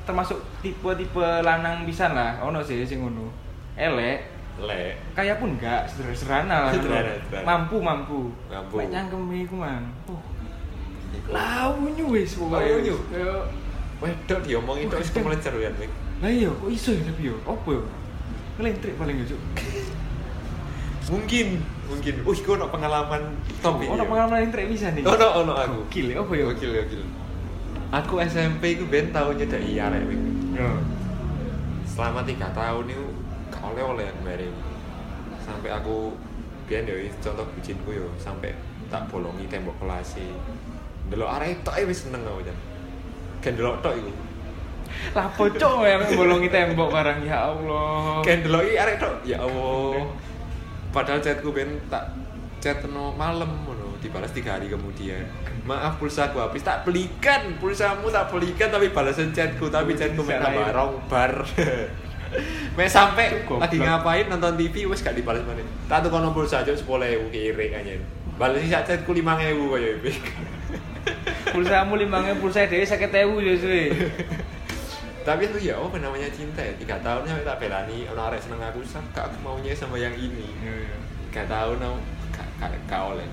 termasuk 0.06 0.38
tipe-tipe 0.62 1.18
lanang 1.42 1.82
pisan 1.82 2.14
lah. 2.14 2.38
Ono 2.46 2.62
sih 2.62 2.86
sing 2.86 3.02
ngono. 3.02 3.26
Elek, 3.74 4.35
lek. 4.58 4.96
Kaya 5.12 5.36
pun 5.36 5.52
enggak 5.52 5.84
sederhana 5.88 6.68
lah 6.68 6.72
Sederhana, 6.72 7.12
sederhana. 7.20 7.44
mampu 7.44 7.76
mampu. 7.78 8.20
Mampu. 8.48 8.74
mek 8.76 8.88
cangkeme 8.88 9.36
iku 9.42 9.56
mang. 9.56 9.84
Oh. 10.06 10.20
Launyu 11.28 12.04
wis 12.10 12.32
pokoke. 12.34 12.60
Launyu? 12.62 12.96
Kayak, 13.08 13.42
wedok 13.96 14.40
diomongin 14.40 14.86
Oh, 14.86 14.92
terus 14.96 15.08
gedeng. 15.08 15.24
kemelencer 15.24 15.52
kan 15.52 15.74
Mik. 15.76 15.92
lah 16.16 16.30
iya 16.30 16.48
kok 16.48 16.68
iso 16.68 16.90
ya 16.92 17.02
tapi 17.04 17.22
yo? 17.28 17.36
Opo 17.44 17.68
yo? 17.72 17.82
Ngelentrik 18.56 18.96
paling 18.96 19.16
yo 19.20 19.36
mungkin 21.06 21.62
mungkin. 21.86 22.14
Uh 22.26 22.34
gue 22.34 22.50
ono 22.50 22.66
pengalaman 22.66 23.22
top 23.62 23.78
ono 23.78 24.02
pengalaman 24.02 24.42
ngelentrik 24.42 24.66
bisa 24.68 24.90
nih 24.90 25.06
ono 25.06 25.26
ono 25.38 25.52
aku. 25.54 25.86
Gokil 25.86 26.06
ya 26.10 26.16
opo 26.18 26.32
yo? 26.34 26.50
Gokil 26.50 26.70
gokil. 26.74 27.02
Aku 27.94 28.18
SMP 28.18 28.74
ku 28.74 28.84
ben 28.84 29.14
tau 29.14 29.30
nyedaki 29.30 29.78
arek 29.78 30.02
Mik. 30.02 30.20
yo. 30.56 30.68
Selama 31.86 32.20
tiga 32.20 32.50
tahun 32.50 32.90
itu 32.90 33.05
gak 33.76 33.84
oleh 33.84 33.92
oleh 33.92 34.04
yang 34.08 34.20
bareng. 34.24 34.56
Sampai 35.44 35.68
aku 35.68 36.16
biar 36.66 36.82
ya 36.82 36.96
contoh 37.22 37.46
bucinku 37.52 37.94
yo 37.94 38.08
sampai 38.18 38.50
tak 38.90 39.06
bolongi 39.06 39.46
tembok 39.46 39.78
kelas 39.78 40.18
sih 40.18 40.30
delok 41.06 41.30
arek 41.38 41.62
tok 41.62 41.78
ae 41.78 41.84
wis 41.86 42.08
seneng 42.08 42.24
aku 42.24 42.42
jan. 42.42 42.56
Kan 43.44 43.52
delok 43.54 43.78
tok 43.84 43.94
iku. 43.94 44.12
Lah 45.14 45.28
pocok 45.36 45.86
ya 45.86 45.94
mek 46.00 46.10
bolongi 46.18 46.48
tembok 46.50 46.88
barang 46.90 47.20
ya 47.22 47.52
Allah. 47.52 48.24
Kan 48.24 48.42
delok 48.42 48.62
iki 48.66 48.76
arek 48.80 48.96
tok. 48.98 49.14
Ya 49.22 49.38
Allah. 49.44 50.08
Padahal 50.90 51.20
chatku 51.20 51.52
ben 51.52 51.76
tak 51.92 52.16
chat 52.58 52.80
no 52.88 53.12
malam 53.14 53.52
ngono 53.68 54.00
dibalas 54.02 54.32
tiga 54.34 54.56
hari 54.58 54.66
kemudian. 54.72 55.22
Maaf 55.62 56.02
pulsa 56.02 56.32
aku 56.32 56.42
habis. 56.42 56.66
Tak 56.66 56.82
belikan 56.82 57.54
pulsamu 57.62 58.10
tak 58.10 58.32
belikan 58.32 58.72
tapi 58.72 58.90
balasan 58.90 59.30
chatku 59.30 59.70
tapi 59.70 59.94
chatku 59.94 60.24
main 60.26 60.40
Bisa 60.40 60.46
tambah 60.50 60.66
lain. 60.66 60.74
rong 60.74 60.94
bar 61.06 61.32
Mek 62.76 62.88
sampai 62.90 63.44
lagi 63.46 63.76
ngapain 63.80 64.26
nonton 64.28 64.54
TV 64.60 64.84
wes 64.84 65.00
gak 65.00 65.16
dibalas 65.16 65.42
mana 65.44 65.64
tak 65.88 66.04
tuh 66.04 66.10
kono 66.12 66.30
pulsa 66.30 66.60
aja 66.60 66.72
sepuluh 66.76 67.08
ewu 67.08 67.32
kiri 67.32 67.72
aja. 67.72 67.96
Balas 68.36 68.60
sih 68.64 68.68
chatku 68.68 69.16
lima 69.16 69.36
ewu 69.40 69.72
kayak 69.72 70.04
gitu 70.04 70.10
pulsamu 71.56 71.96
limbangnya 71.96 72.34
pulsa 72.36 72.66
dhewe 72.66 72.84
50.000 72.84 73.46
yo 73.46 73.54
suwe. 73.56 73.84
Tapi 75.26 75.42
itu 75.50 75.58
ya 75.72 75.74
apa 75.80 75.96
namanya 75.98 76.30
cinta 76.30 76.62
ya. 76.62 76.70
Tiga 76.78 77.00
tahun 77.02 77.26
sampai 77.26 77.46
tak 77.48 77.58
belani 77.58 78.06
orang 78.12 78.30
arek 78.30 78.40
seneng 78.46 78.62
aku 78.62 78.84
sak 78.86 79.02
aku 79.16 79.36
maunya 79.42 79.74
sama 79.74 79.98
yang 79.98 80.14
ini. 80.14 80.46
Iya, 80.62 80.74
iya. 80.86 80.96
gak 81.34 81.50
tau 81.50 81.74
no 81.80 81.98
gak, 82.30 82.46
gak, 82.62 82.70
gak 82.86 83.02
oleh. 83.02 83.26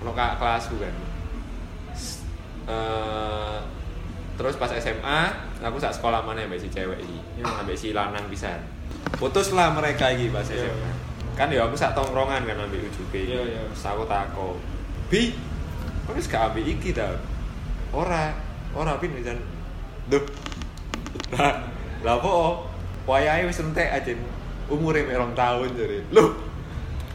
Ono 0.00 0.12
kak 0.16 0.40
kelasku 0.40 0.80
kan. 0.80 0.94
Eh 2.66 3.15
terus 4.36 4.60
pas 4.60 4.68
SMA 4.68 5.20
aku 5.64 5.80
sak 5.80 5.96
sekolah 5.96 6.20
mana 6.20 6.44
ambek 6.44 6.60
si 6.60 6.68
cewek 6.68 7.00
iki. 7.00 7.18
Yo. 7.40 7.44
ambek 7.48 7.76
si 7.76 7.96
lanang 7.96 8.28
pisan. 8.28 8.60
Putuslah 9.16 9.72
mereka 9.72 10.12
iki 10.12 10.28
pas. 10.28 10.44
SMA 10.44 10.92
kan 11.36 11.52
ya 11.52 11.68
aku 11.68 11.76
sak 11.76 11.96
tongkrongan 11.96 12.44
kan 12.44 12.56
ambek 12.60 12.84
iki. 12.84 13.32
Yo, 13.32 13.40
yo. 13.48 13.64
Terus 13.72 13.84
aku 13.88 14.04
tako 14.04 14.60
bi 15.08 15.32
kok 16.06 16.14
wis 16.14 16.28
gak 16.28 16.52
ambek 16.52 16.68
iki 16.68 16.92
ta? 16.92 17.16
Ora 17.96 18.36
ora 18.76 19.00
pin 19.00 19.16
pisan. 19.16 19.40
Duh. 20.12 20.22
Lah 21.32 21.64
lah 22.04 22.20
apa? 22.20 22.32
Wayahe 23.08 23.48
wis 23.48 23.64
entek 23.64 23.88
aja. 23.88 24.12
Umure 24.68 25.00
mek 25.08 25.16
rong 25.16 25.32
tahun 25.32 25.78
jadi 25.78 26.02
loh 26.10 26.34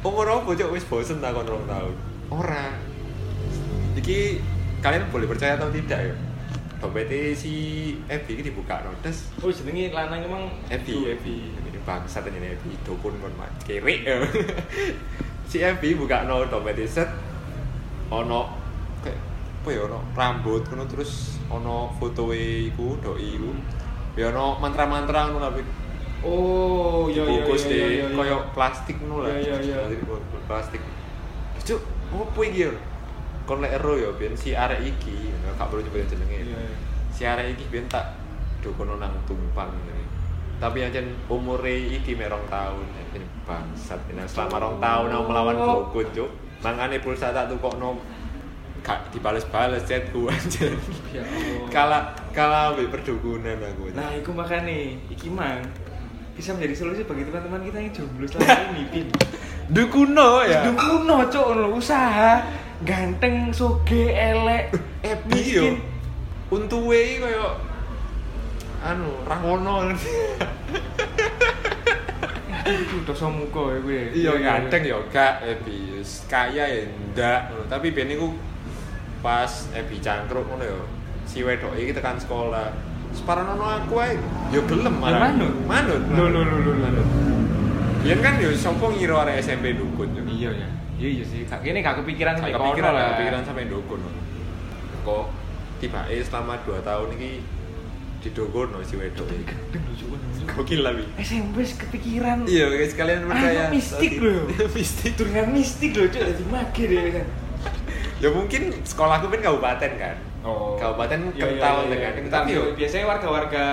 umur 0.01 0.25
apa 0.25 0.49
cok 0.57 0.73
wis 0.73 0.87
bosen 0.89 1.21
takon 1.21 1.45
rong 1.45 1.69
tahun. 1.69 1.93
Ora. 2.33 2.73
Iki 3.93 4.41
kalian 4.81 5.05
boleh 5.13 5.29
percaya 5.29 5.61
atau 5.61 5.69
tidak 5.69 5.99
ya 6.09 6.15
dompetnya 6.81 7.37
si 7.37 7.53
Ebi 8.09 8.41
ini 8.41 8.49
dibuka 8.49 8.81
no 8.81 8.89
terus 9.05 9.29
oh 9.45 9.53
jenenge 9.53 9.93
lanang 9.93 10.25
emang 10.25 10.49
Ebi 10.67 11.13
Ebi 11.13 11.53
ini 11.53 11.79
bangsat 11.85 12.25
ini 12.25 12.57
Ebi 12.57 12.73
dukun 12.81 13.13
kon 13.21 13.33
mak 13.37 13.53
ya 13.69 13.77
si 15.49 15.61
Ebi 15.61 15.93
buka 15.93 16.25
no 16.25 16.41
dompetnya 16.49 16.89
set 16.89 17.09
ono 18.09 18.49
kayak 19.05 19.21
apa 19.61 19.69
ya 19.69 19.85
ono 19.85 19.99
rambut 20.17 20.65
kono 20.65 20.89
terus 20.89 21.37
ono 21.53 21.93
foto 22.01 22.33
iku 22.33 22.97
doi 22.97 23.37
iku 23.37 23.53
ya 24.17 24.33
ono 24.33 24.57
mantra-mantra 24.57 25.29
ngono 25.29 25.53
tapi 25.53 25.61
oh 26.25 27.07
iya 27.07 27.23
iya 27.23 27.45
bungkus 27.45 27.63
iya 27.69 27.75
iya, 27.77 28.05
iya. 28.09 28.17
koyo 28.17 28.37
plastik 28.53 28.97
ngono 29.01 29.25
lah. 29.25 29.33
Iya, 29.37 29.57
iya, 29.61 29.77
iya. 29.89 30.17
Plastik. 30.45 30.81
Cuk, 31.61 31.81
opo 32.13 32.39
iki 32.45 32.67
yo? 32.67 32.73
Kon 33.51 33.59
lek 33.59 33.75
ero 33.83 33.99
yo 33.99 34.15
ben 34.15 34.31
si 34.31 34.55
arek 34.55 34.79
iki, 34.79 35.27
ya, 35.27 35.51
gak 35.59 35.67
perlu 35.67 35.83
nyebut 35.83 36.07
jenenge. 36.07 36.39
Iya, 36.39 36.55
iya. 36.55 36.71
Si 37.11 37.27
arek 37.27 37.51
iki 37.51 37.67
ben 37.67 37.83
tak 37.91 38.15
dukono 38.63 38.95
nang 38.95 39.11
tumpang 39.27 39.67
ngene. 39.67 40.07
Tapi 40.55 40.87
aja 40.87 41.03
umure 41.27 41.75
iki 41.75 42.15
mek 42.15 42.31
rong 42.31 42.47
tahun, 42.47 42.87
ini 43.11 43.27
bangsat. 43.43 44.07
Ini 44.07 44.23
selama 44.23 44.55
rong 44.55 44.77
tahun 44.79 45.07
aku 45.11 45.23
melawan 45.27 45.55
dukun, 45.59 46.07
cuk. 46.15 46.31
Mangane 46.63 47.03
pulsa 47.03 47.35
tak 47.35 47.51
tukokno 47.51 47.99
gak 48.87 49.11
dibales-bales 49.11 49.83
chatku 49.83 50.27
anjir. 50.31 50.71
Ya 51.11 51.19
Allah. 51.19 51.67
Kalah 51.67 52.03
kalah 52.31 52.71
ambek 52.71 52.87
perdukunan 52.87 53.59
aku. 53.67 53.91
Nah, 53.91 54.15
itu 54.15 54.31
makanya 54.31 54.95
iki 55.11 55.27
mang 55.27 55.59
bisa 56.39 56.55
menjadi 56.55 56.87
solusi 56.87 57.03
bagi 57.03 57.27
teman-teman 57.27 57.67
kita 57.67 57.83
yang 57.83 57.91
jomblo 57.91 58.25
selama 58.31 58.79
ini, 58.79 58.83
Pin. 58.87 59.07
Dukuno 59.67 60.39
ya. 60.47 60.71
Hidup 60.71 60.79
kuno, 60.79 61.27
cok, 61.27 61.67
usaha 61.75 62.47
ganteng, 62.85 63.53
soge, 63.53 64.09
elek, 64.09 64.73
Epi 65.01 65.39
yo. 65.53 65.65
Untuwe 66.51 67.21
koyo 67.21 67.55
anu 68.83 69.23
Rawono. 69.23 69.87
Itu 72.61 73.01
dosa 73.03 73.25
muka 73.27 73.73
ya 73.73 73.77
gue. 73.81 74.01
Iya 74.13 74.31
ganteng 74.37 74.83
yo 74.85 74.99
gak 75.09 75.41
Epi. 75.41 76.01
Kaya 76.29 76.65
ya 76.67 76.81
ndak 77.13 77.39
ngono. 77.51 77.63
Tapi 77.67 77.91
ben 77.91 78.11
iku 78.11 78.35
pas 79.21 79.69
Epi 79.73 79.97
cangkruk 79.97 80.45
ngono 80.45 80.63
yo. 80.65 80.79
Si 81.25 81.41
wedok 81.41 81.73
iki 81.77 81.93
tekan 81.95 82.19
sekolah. 82.19 82.69
Separono 83.11 83.59
aku 83.59 83.99
ae 83.99 84.15
yo 84.53 84.63
gelem 84.69 84.93
Ya, 84.93 85.01
malah. 85.01 85.19
manut. 85.31 85.53
Manut. 85.67 86.01
Lho, 86.11 86.25
lho, 86.31 86.41
lho, 86.45 86.71
lho. 86.75 87.03
Yen 88.01 88.19
kan 88.23 88.39
yo 88.39 88.49
sapa 88.55 88.87
ngira 88.91 89.25
arek 89.25 89.41
SMP 89.41 89.73
dukun 89.75 90.09
yo. 90.15 90.23
Iya 90.25 90.49
ya. 90.63 90.69
Iya 91.01 91.09
iya 91.17 91.25
sih. 91.25 91.41
Ini 91.49 91.79
gak 91.81 92.05
kepikiran 92.05 92.33
sampai 92.37 92.53
kepikiran 92.53 92.91
kono 92.93 92.93
lah, 92.93 93.01
lah. 93.01 93.09
kepikiran 93.17 93.41
sampai 93.41 93.63
dukun. 93.65 93.99
Kok 95.01 95.23
tiba 95.81 96.05
selama 96.05 96.53
2 96.61 96.85
tahun 96.85 97.07
ini 97.17 97.29
didukun 98.21 98.69
no 98.69 98.85
si 98.85 99.01
wedok. 99.01 99.25
Gokil 100.45 100.85
lah, 100.85 100.93
Bi. 100.93 101.05
SMP 101.17 101.65
kepikiran. 101.65 102.45
Iya, 102.45 102.69
guys, 102.69 102.93
kalian 102.93 103.25
percaya. 103.25 103.65
Ah, 103.65 103.73
mistik 103.73 104.21
loh. 104.21 104.45
mistik. 104.77 105.13
Dengan 105.17 105.47
mistik 105.49 105.91
loh, 105.97 106.05
cok. 106.05 106.21
Jadi 106.21 106.43
mage 106.53 106.83
deh 106.85 107.01
kan. 107.17 107.27
Ya 108.21 108.29
mungkin 108.29 108.61
sekolahku 108.85 109.33
kan 109.33 109.41
kabupaten 109.41 109.91
kan. 109.97 110.15
Oh. 110.45 110.77
Kabupaten 110.77 111.33
Iya, 111.33 111.33
iya, 111.33 111.41
kental 111.41 111.75
iya, 111.81 111.89
dengan 111.89 112.11
kental. 112.17 112.41
tapi 112.45 112.49
yo 112.53 112.63
biasanya 112.77 113.05
warga-warga 113.09 113.65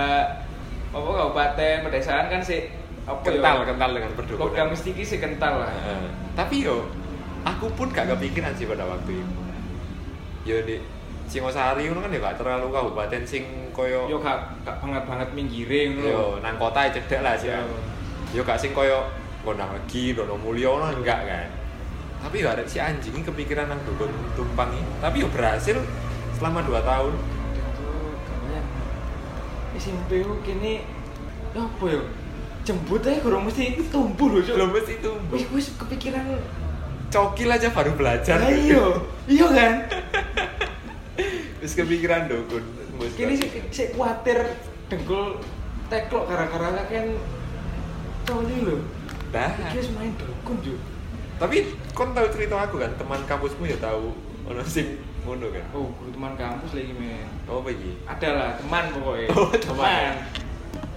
apa 0.89 1.09
kabupaten 1.13 1.75
pedesaan 1.85 2.25
kan 2.29 2.41
sih 2.41 2.61
apa 3.05 3.21
ya, 3.21 3.25
kental 3.25 3.57
kental 3.65 3.89
dengan 3.93 4.11
perdukunan. 4.17 4.45
Logam 4.49 4.67
mistiki 4.73 5.03
sih 5.05 5.17
kental 5.21 5.65
lah. 5.65 5.73
Tapi 6.33 6.65
yo 6.65 6.89
aku 7.45 7.67
pun 7.75 7.87
gak 7.91 8.11
kepikiran 8.15 8.51
sih 8.55 8.65
pada 8.67 8.83
waktu 8.87 9.23
itu. 9.23 9.41
Yo 10.47 10.57
di 10.63 10.79
Singosari 11.29 11.85
itu 11.85 11.93
kan 11.93 12.09
ya 12.09 12.19
gak 12.19 12.41
terlalu 12.41 12.73
kabupaten 12.73 13.21
sing 13.21 13.69
koyo 13.69 14.09
Yo 14.09 14.17
gak 14.17 14.65
gak 14.65 14.81
banget 14.81 15.03
banget 15.05 15.29
minggiring 15.37 16.01
yo 16.01 16.09
lho. 16.09 16.27
nang 16.41 16.57
kota 16.57 16.89
aja 16.89 16.97
cedek 16.97 17.21
lah 17.21 17.37
sih. 17.37 17.53
Yo. 17.53 17.61
Yo 18.33 18.41
gak 18.41 18.57
sing 18.57 18.73
koyo 18.73 19.05
Gondang 19.39 19.71
Legi, 19.71 20.11
Dono 20.11 20.35
Mulyo 20.35 20.83
no 20.83 20.91
enggak 20.91 21.23
kan. 21.23 21.47
Tapi 22.19 22.43
yo 22.43 22.51
ada 22.51 22.67
si 22.67 22.75
anjing 22.75 23.15
ini 23.15 23.23
kepikiran 23.23 23.71
nang 23.71 23.79
dukun 23.87 24.11
tumpang 24.35 24.73
ini. 24.75 24.91
Tapi 24.99 25.23
yo 25.23 25.27
berhasil 25.31 25.79
selama 26.35 26.59
2 26.67 26.75
tahun. 26.83 27.13
SMP 29.79 30.27
ku 30.27 30.35
kini 30.43 30.83
ya 31.55 31.63
apa 31.63 31.85
yo? 31.87 32.03
Jembut 32.67 32.99
aja 33.07 33.23
kurang 33.23 33.47
mesti 33.47 33.79
tumbuh 33.87 34.27
lho, 34.27 34.43
Cuk. 34.43 34.59
Belum 34.59 34.75
mesti. 34.75 34.99
Wis 35.31 35.47
wis 35.55 35.67
kepikiran 35.79 36.35
Cokil 37.09 37.49
aja 37.49 37.67
baru 37.73 37.91
belajar. 37.97 38.37
Lah 38.37 38.53
iya. 38.53 38.85
Iya 39.25 39.47
kan? 39.49 39.73
Terus 41.59 41.73
kepikiran 41.73 42.29
dukun. 42.29 42.63
Wis 43.01 43.13
Kini 43.17 43.33
sih 43.35 43.49
sih 43.73 43.87
kuatir 43.97 44.55
dengkul 44.87 45.41
teklok 45.89 46.29
gara-gara 46.29 46.85
kan 46.85 47.05
coli. 48.29 48.77
Nah, 49.29 49.51
Iki 49.69 49.77
wis 49.77 49.89
main 49.93 50.09
dukun, 50.17 50.57
Cuk. 50.65 50.79
tapi 51.37 51.71
kon 51.93 52.11
tahu 52.17 52.27
cerita 52.33 52.57
aku 52.65 52.81
kan, 52.81 52.91
teman 52.97 53.21
kampusmu 53.29 53.69
ya 53.69 53.77
tahu 53.77 54.11
ono 54.49 54.65
sing 54.65 54.97
ngono 55.21 55.53
kan. 55.53 55.61
Oh, 55.71 55.93
guru 56.01 56.09
teman 56.09 56.33
kampus 56.33 56.73
lagi 56.73 56.93
men. 56.97 57.29
Oh, 57.45 57.61
apa 57.61 57.69
iki? 57.69 57.93
Ada 58.09 58.29
lah 58.33 58.49
teman 58.57 58.89
pokoknya. 58.89 59.27
Oh, 59.37 59.53
teman. 59.53 60.13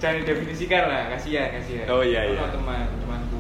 Jangan 0.01 0.17
didefinisikan 0.25 0.83
lah, 0.89 1.03
kasihan, 1.15 1.53
kasihan. 1.55 1.87
Oh, 1.93 2.01
iya, 2.03 2.25
iya. 2.27 2.41
Ono 2.41 2.49
teman, 2.51 2.89
temanku. 3.05 3.39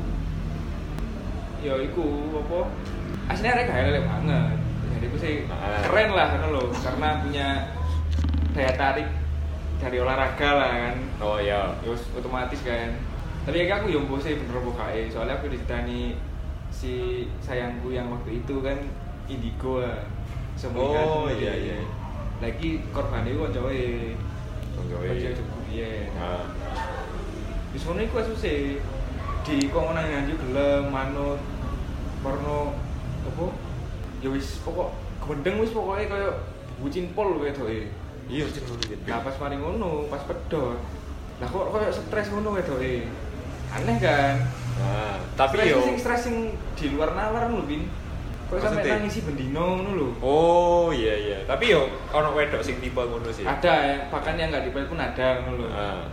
Yo 1.62 1.78
iku 1.78 2.04
apa? 2.42 2.58
Aslinya 3.30 3.54
mereka 3.54 3.72
lelek 3.86 4.04
banget. 4.04 4.58
Jadi 4.98 5.04
aku 5.06 5.16
sih 5.22 5.34
Ah. 5.46 5.78
keren 5.86 6.10
lah 6.10 6.26
kan 6.34 6.50
lo, 6.50 6.74
karena 6.74 7.08
punya 7.22 7.48
daya 8.50 8.72
tarik 8.74 9.08
dari 9.78 9.96
olahraga 10.02 10.50
lah 10.58 10.70
kan. 10.74 10.96
Oh 11.22 11.38
iya. 11.38 11.70
Terus 11.86 12.10
otomatis 12.18 12.58
kan. 12.66 12.98
Tapi 13.46 13.66
ya 13.66 13.78
aku 13.78 13.94
yang 13.94 14.06
sih 14.18 14.34
bener 14.38 14.58
pokoknya. 14.58 15.06
Soalnya 15.06 15.38
aku 15.38 15.50
diceritani 15.50 16.18
si 16.74 17.26
sayangku 17.38 17.94
yang 17.94 18.10
waktu 18.10 18.42
itu 18.42 18.58
kan 18.58 18.78
indigo 19.30 19.86
lah. 19.86 20.02
Semua 20.58 20.82
Oh, 20.82 21.30
iya, 21.30 21.54
iya. 21.54 21.78
Lagi 22.42 22.82
korban 22.90 23.22
itu 23.22 23.38
kan 23.38 23.54
cowok 23.54 23.70
iya. 23.70 25.30
cukup 25.30 25.60
iya. 25.70 25.90
Di 27.72 27.78
sana 27.78 28.02
iku 28.02 28.18
asus 28.18 28.44
di 29.42 29.56
kok 29.74 29.90
nang 29.90 30.06
nganjuk 30.06 30.38
gelem 30.38 30.86
manut 30.94 31.40
warna 32.22 32.74
apa? 33.26 33.46
Ya 34.22 34.30
wis 34.30 34.62
pokok 34.62 34.94
gendeng 35.22 35.58
wis 35.62 35.74
pokoknya 35.74 36.06
kaya 36.06 36.30
bucin 36.78 37.10
pol 37.14 37.38
wedoke. 37.38 37.90
Iya, 38.30 38.46
cek 38.48 38.64
ngono 38.66 38.82
gitu. 38.86 39.02
Nah 39.06 39.20
pas 39.22 39.36
mari 39.38 39.56
ngono, 39.58 40.06
pas 40.06 40.22
pedot. 40.24 40.78
Lah 41.42 41.48
kok 41.50 41.66
kaya 41.74 41.90
stres 41.90 42.30
ngono 42.30 42.54
wedoke. 42.54 43.10
Aneh 43.72 43.96
kan? 43.98 44.36
Nah, 44.72 45.16
tapi 45.34 45.68
yo 45.68 45.82
sing 45.84 45.98
stres 45.98 46.26
sing 46.26 46.54
di 46.78 46.86
luar 46.94 47.12
nalar 47.12 47.50
lho, 47.50 47.66
Bin. 47.66 47.90
Kok 48.48 48.60
sampe 48.60 48.84
nangisi 48.84 49.24
bendino 49.24 49.80
ngono 49.80 49.90
lho. 49.96 50.08
Oh, 50.22 50.88
iya 50.94 51.14
iya. 51.18 51.38
Tapi 51.44 51.74
yo 51.74 51.88
ono 52.14 52.36
wedok 52.36 52.62
sing 52.62 52.78
tipe 52.78 53.00
ngono 53.00 53.28
sih. 53.32 53.42
Ada 53.42 53.74
ya, 53.84 53.96
bahkan 54.12 54.38
yang 54.38 54.54
nggak 54.54 54.70
dipel 54.70 54.86
pun 54.86 55.00
ada 55.02 55.42
ngono 55.44 55.66
lho. 55.66 55.68
Ah. 55.72 56.06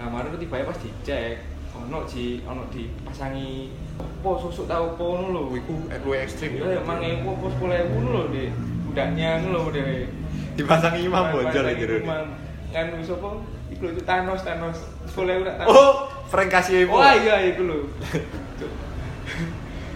Nah, 0.00 0.08
kemarin 0.08 0.38
tiba 0.40 0.64
pas 0.64 0.80
dicek, 0.80 1.44
ono 1.76 2.08
di 2.08 2.40
ono 2.48 2.64
dipasangi 2.72 3.68
opo 4.00 4.30
susuk 4.40 4.64
tau 4.64 4.96
opo 4.96 5.04
ngono 5.20 5.28
lho. 5.30 5.42
Iku 5.60 5.74
luwe 6.04 6.24
ekstrim. 6.24 6.56
Ya 6.56 6.80
emang 6.80 6.98
ewu 7.04 7.36
opo 7.36 7.46
10.000 7.52 7.92
ngono 7.92 8.08
lho, 8.10 8.22
Dik. 8.32 8.50
Udahnya 8.90 9.30
ngono 9.44 9.58
lho, 9.68 9.70
Dik. 9.76 10.08
Dipasang 10.56 10.96
imam 10.98 11.24
iki 11.36 11.52
jero. 11.54 11.94
imam. 12.02 12.26
Kan 12.70 12.86
wis 12.96 13.10
apa? 13.12 13.28
Iku 13.70 13.82
lho 13.86 13.92
itu 13.94 14.02
Thanos, 14.02 14.40
Thanos. 14.42 14.78
10.000 15.12 15.46
tak 15.46 15.54
Thanos. 15.62 15.70
Oh, 15.70 15.92
Frank 16.26 16.50
Casievo. 16.50 16.98
Wah, 16.98 17.14
iya 17.14 17.36
iku 17.54 17.62
lho. 17.68 17.78
Cuk. 18.58 18.70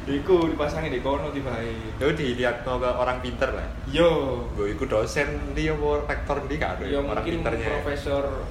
Iku 0.04 0.52
dipasangi 0.52 0.92
di 0.92 1.00
kono 1.00 1.32
tiba 1.32 1.56
Itu 1.96 2.12
dilihat 2.12 2.60
ke 2.60 2.68
orang 2.68 3.24
pinter 3.24 3.56
lah. 3.56 3.64
Yo, 3.88 4.44
Gue 4.52 4.76
ikut 4.76 4.92
dosen 4.92 5.56
dia 5.56 5.72
apa 5.72 6.04
rektor 6.04 6.44
dia 6.44 6.60
kan 6.60 6.76
ya 6.84 7.00
orang 7.00 7.24
mungkin 7.24 7.40
pinternya. 7.40 7.68
profesor 7.80 8.44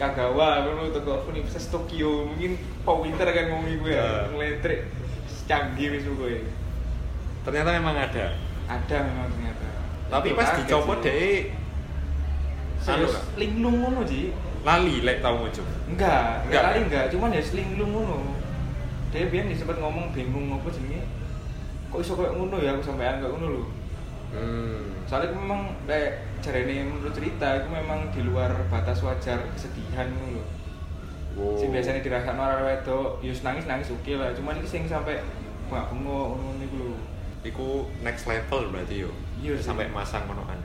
Kagawa 0.00 0.64
ngono 0.64 0.88
teko 0.88 1.28
Universitas 1.28 1.68
Tokyo 1.68 2.24
mungkin 2.24 2.56
Pak 2.80 2.96
Winter 2.98 3.28
kan 3.28 3.52
ngomong 3.52 3.68
gue 3.78 3.92
Ya. 3.92 4.00
ya 4.00 4.32
ngeletrik 4.32 4.88
canggih 5.44 5.92
wis 5.92 6.08
gue 6.08 6.48
Ternyata 7.40 7.70
memang 7.74 7.92
ada. 7.94 8.32
ada 8.64 8.96
memang 8.98 9.28
ternyata 9.28 9.66
Tapi 10.08 10.26
Itu 10.26 10.36
pas 10.36 10.48
dicopot 10.56 10.98
deh 11.00 11.52
anu 12.80 13.04
Serius 13.04 13.12
gak? 13.12 13.24
linglung 13.36 13.76
ngono 13.78 14.00
Ji. 14.02 14.32
lali 14.60 15.00
lek 15.00 15.20
tau 15.20 15.36
ngucup 15.38 15.64
Enggak, 15.84 15.88
Enggak, 15.88 16.48
enggak 16.48 16.62
kali 16.62 16.72
kan? 16.72 16.84
enggak, 16.86 17.04
cuman 17.10 17.28
ya 17.30 17.42
selinglung 17.42 17.90
ngono. 17.90 18.16
Dia 19.10 19.26
biar 19.26 19.44
nih 19.44 19.56
sempat 19.56 19.76
ngomong 19.76 20.14
bingung 20.14 20.54
apa 20.54 20.70
jenenge. 20.70 21.02
Kok 21.88 21.98
iso 21.98 22.12
kayak 22.14 22.32
ngono 22.32 22.56
ya 22.56 22.72
aku 22.72 22.82
sampean 22.82 23.18
kayak 23.18 23.32
ngono 23.32 23.46
lho. 23.50 23.64
hmm. 24.30 24.80
Soalnya 25.04 25.34
memang 25.34 25.74
kayak 25.84 26.29
jarene 26.40 26.88
menurut 26.88 27.12
cerita 27.12 27.60
itu 27.60 27.68
memang 27.68 28.08
di 28.10 28.20
luar 28.24 28.52
batas 28.72 29.04
wajar 29.04 29.44
kesedihan 29.54 30.08
lho. 30.10 30.42
wow. 31.36 31.56
Sing 31.60 31.70
biasanya 31.70 32.00
dirasakan 32.00 32.40
orang 32.40 32.64
wedok, 32.66 33.20
ya 33.20 33.32
nangis 33.44 33.64
nangis 33.68 33.92
oke 33.92 34.12
lah. 34.16 34.32
Cuman 34.32 34.58
ini 34.58 34.68
sing 34.68 34.88
sampai 34.88 35.20
bengak 35.68 35.86
bengok 35.92 36.26
ngono 36.34 36.50
niku 36.58 36.76
lho. 36.80 36.92
iku 37.40 37.88
next 38.04 38.28
level 38.28 38.68
berarti 38.68 39.08
yo 39.08 39.10
Iya 39.40 39.56
sampai 39.56 39.88
masang 39.88 40.28
ngono 40.28 40.44
kan 40.44 40.60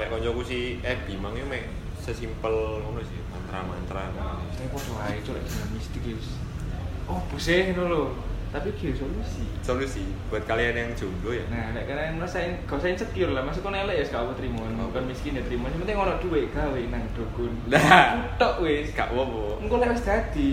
lek 0.00 0.08
koncoku 0.08 0.40
si 0.40 0.80
Ebi 0.80 1.20
mang 1.20 1.36
yo 1.36 1.44
mek 1.44 1.68
sesimpel 2.00 2.80
ngono 2.80 3.04
sih 3.04 3.20
mantra-mantra 3.28 4.08
ngono. 4.16 4.40
Saya 4.56 4.68
podo 4.72 4.92
ae 5.04 5.20
cuk 5.20 5.36
mistik 5.76 6.04
wis. 6.08 6.40
Oh, 7.04 7.20
pusing 7.28 7.76
ngono 7.76 7.84
lho. 7.92 8.04
Tapi 8.50 8.68
ki 8.74 8.90
solusi. 8.98 9.46
solusi 9.62 10.02
buat 10.26 10.42
kalian 10.42 10.74
yang 10.74 10.90
jomblo 10.98 11.30
ya 11.30 11.46
Nah, 11.46 11.70
nek 11.70 11.86
kalian 11.86 12.18
ngerasain 12.18 12.66
gak 12.66 12.82
usah 12.82 12.90
insecure 12.90 13.30
lah, 13.30 13.46
masuk 13.46 13.62
kon 13.62 13.78
elek 13.78 14.02
ya 14.02 14.04
gak 14.10 14.26
apa 14.26 14.32
terima, 14.34 14.66
bukan 14.90 15.06
miskin 15.06 15.38
ya 15.38 15.42
terima. 15.46 15.70
Penting 15.70 15.94
ono 15.94 16.18
duit 16.18 16.50
gawe 16.50 16.80
nang 16.90 17.04
dukun. 17.14 17.52
Nah. 17.70 18.34
tok 18.42 18.66
wis. 18.66 18.90
gak 18.90 19.14
apa-apa 19.14 19.62
Engko 19.62 19.78
lek 19.78 19.94
wis 19.94 20.02
dadi 20.02 20.50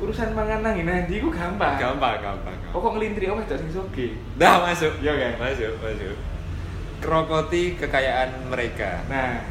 urusan 0.00 0.34
mangan 0.34 0.64
nang 0.64 0.74
nanti 0.80 1.20
iku 1.20 1.28
gampang. 1.28 1.76
gampang 1.76 2.16
gampang 2.18 2.56
gampang. 2.56 2.72
Pokok 2.72 2.96
ngelintri 2.96 3.28
omah 3.28 3.44
tok 3.44 3.60
sing 3.60 3.70
soge. 3.70 4.16
Dah 4.40 4.64
masuk. 4.64 4.96
Iya 5.04 5.12
kan? 5.12 5.32
Masuk, 5.36 5.72
masuk. 5.84 6.16
Kerokoti 7.04 7.76
kekayaan 7.76 8.48
mereka. 8.48 9.04
Nah, 9.12 9.44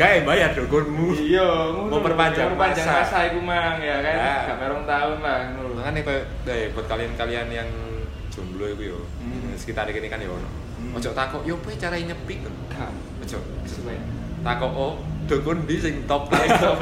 Kayak 0.00 0.24
bayar 0.24 0.50
dukunmu. 0.56 1.12
iya, 1.20 1.44
ngono. 1.76 1.92
Memperpanjang 2.00 2.56
memperpanjang 2.56 2.88
masa. 2.88 3.04
masa 3.04 3.18
iku 3.28 3.40
mang 3.44 3.76
ya 3.76 4.00
kan. 4.00 4.16
Nah. 4.16 4.40
Gak 4.48 4.56
merong 4.64 4.84
tahun 4.88 5.16
lah 5.20 5.38
ngono 5.52 5.60
lho. 5.60 5.74
Makanya 5.76 6.00
kayak 6.00 6.24
eh, 6.48 6.66
buat 6.72 6.86
kalian-kalian 6.88 7.48
yang 7.52 7.68
jomblo 8.32 8.64
itu 8.64 8.96
yo, 8.96 8.98
Hmm. 9.20 9.52
sekitar 9.60 9.84
ini 9.92 10.08
kan 10.08 10.24
yo 10.24 10.32
ono. 10.32 10.48
Hmm. 10.80 10.96
Ojo 10.96 11.12
takok 11.12 11.44
yo 11.44 11.60
apa 11.60 11.76
cara 11.76 12.00
nyepi 12.00 12.34
kan. 12.40 12.54
Gak 12.72 12.90
Ojo. 13.28 13.38
Takok 14.40 14.72
oh 14.72 14.92
dukun 15.28 15.68
di 15.68 15.76
sing 15.76 16.08
top 16.08 16.26
Paling 16.32 16.48
top. 16.56 16.80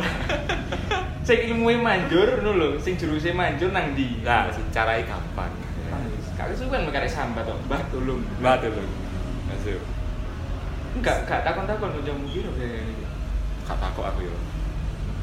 sing 1.27 1.39
ilmuwe 1.51 1.75
manjur 1.75 2.39
ngono 2.39 2.55
lho, 2.55 2.69
sing 2.79 2.95
juruse 2.95 3.35
manjur 3.35 3.75
nang 3.75 3.99
ndi? 3.99 4.23
Nah, 4.23 4.47
sing 4.55 4.63
carai 4.71 5.03
gampang. 5.03 5.51
Kak 6.39 6.55
suwen 6.55 6.87
mekare 6.87 7.11
sambat 7.11 7.43
tok, 7.43 7.59
Mbah 7.67 7.83
tolong. 7.91 8.23
Mbak 8.39 8.63
dulu. 8.63 8.87
Masuk. 9.51 9.83
Enggak, 10.95 11.27
gak 11.27 11.43
takon-takon 11.43 11.99
kancamu 11.99 12.31
kira 12.31 12.51
kayak 12.55 12.87
ini. 12.87 13.05
Gak 13.69 13.79
takok 13.79 14.05
aku 14.07 14.21
yo. 14.23 14.35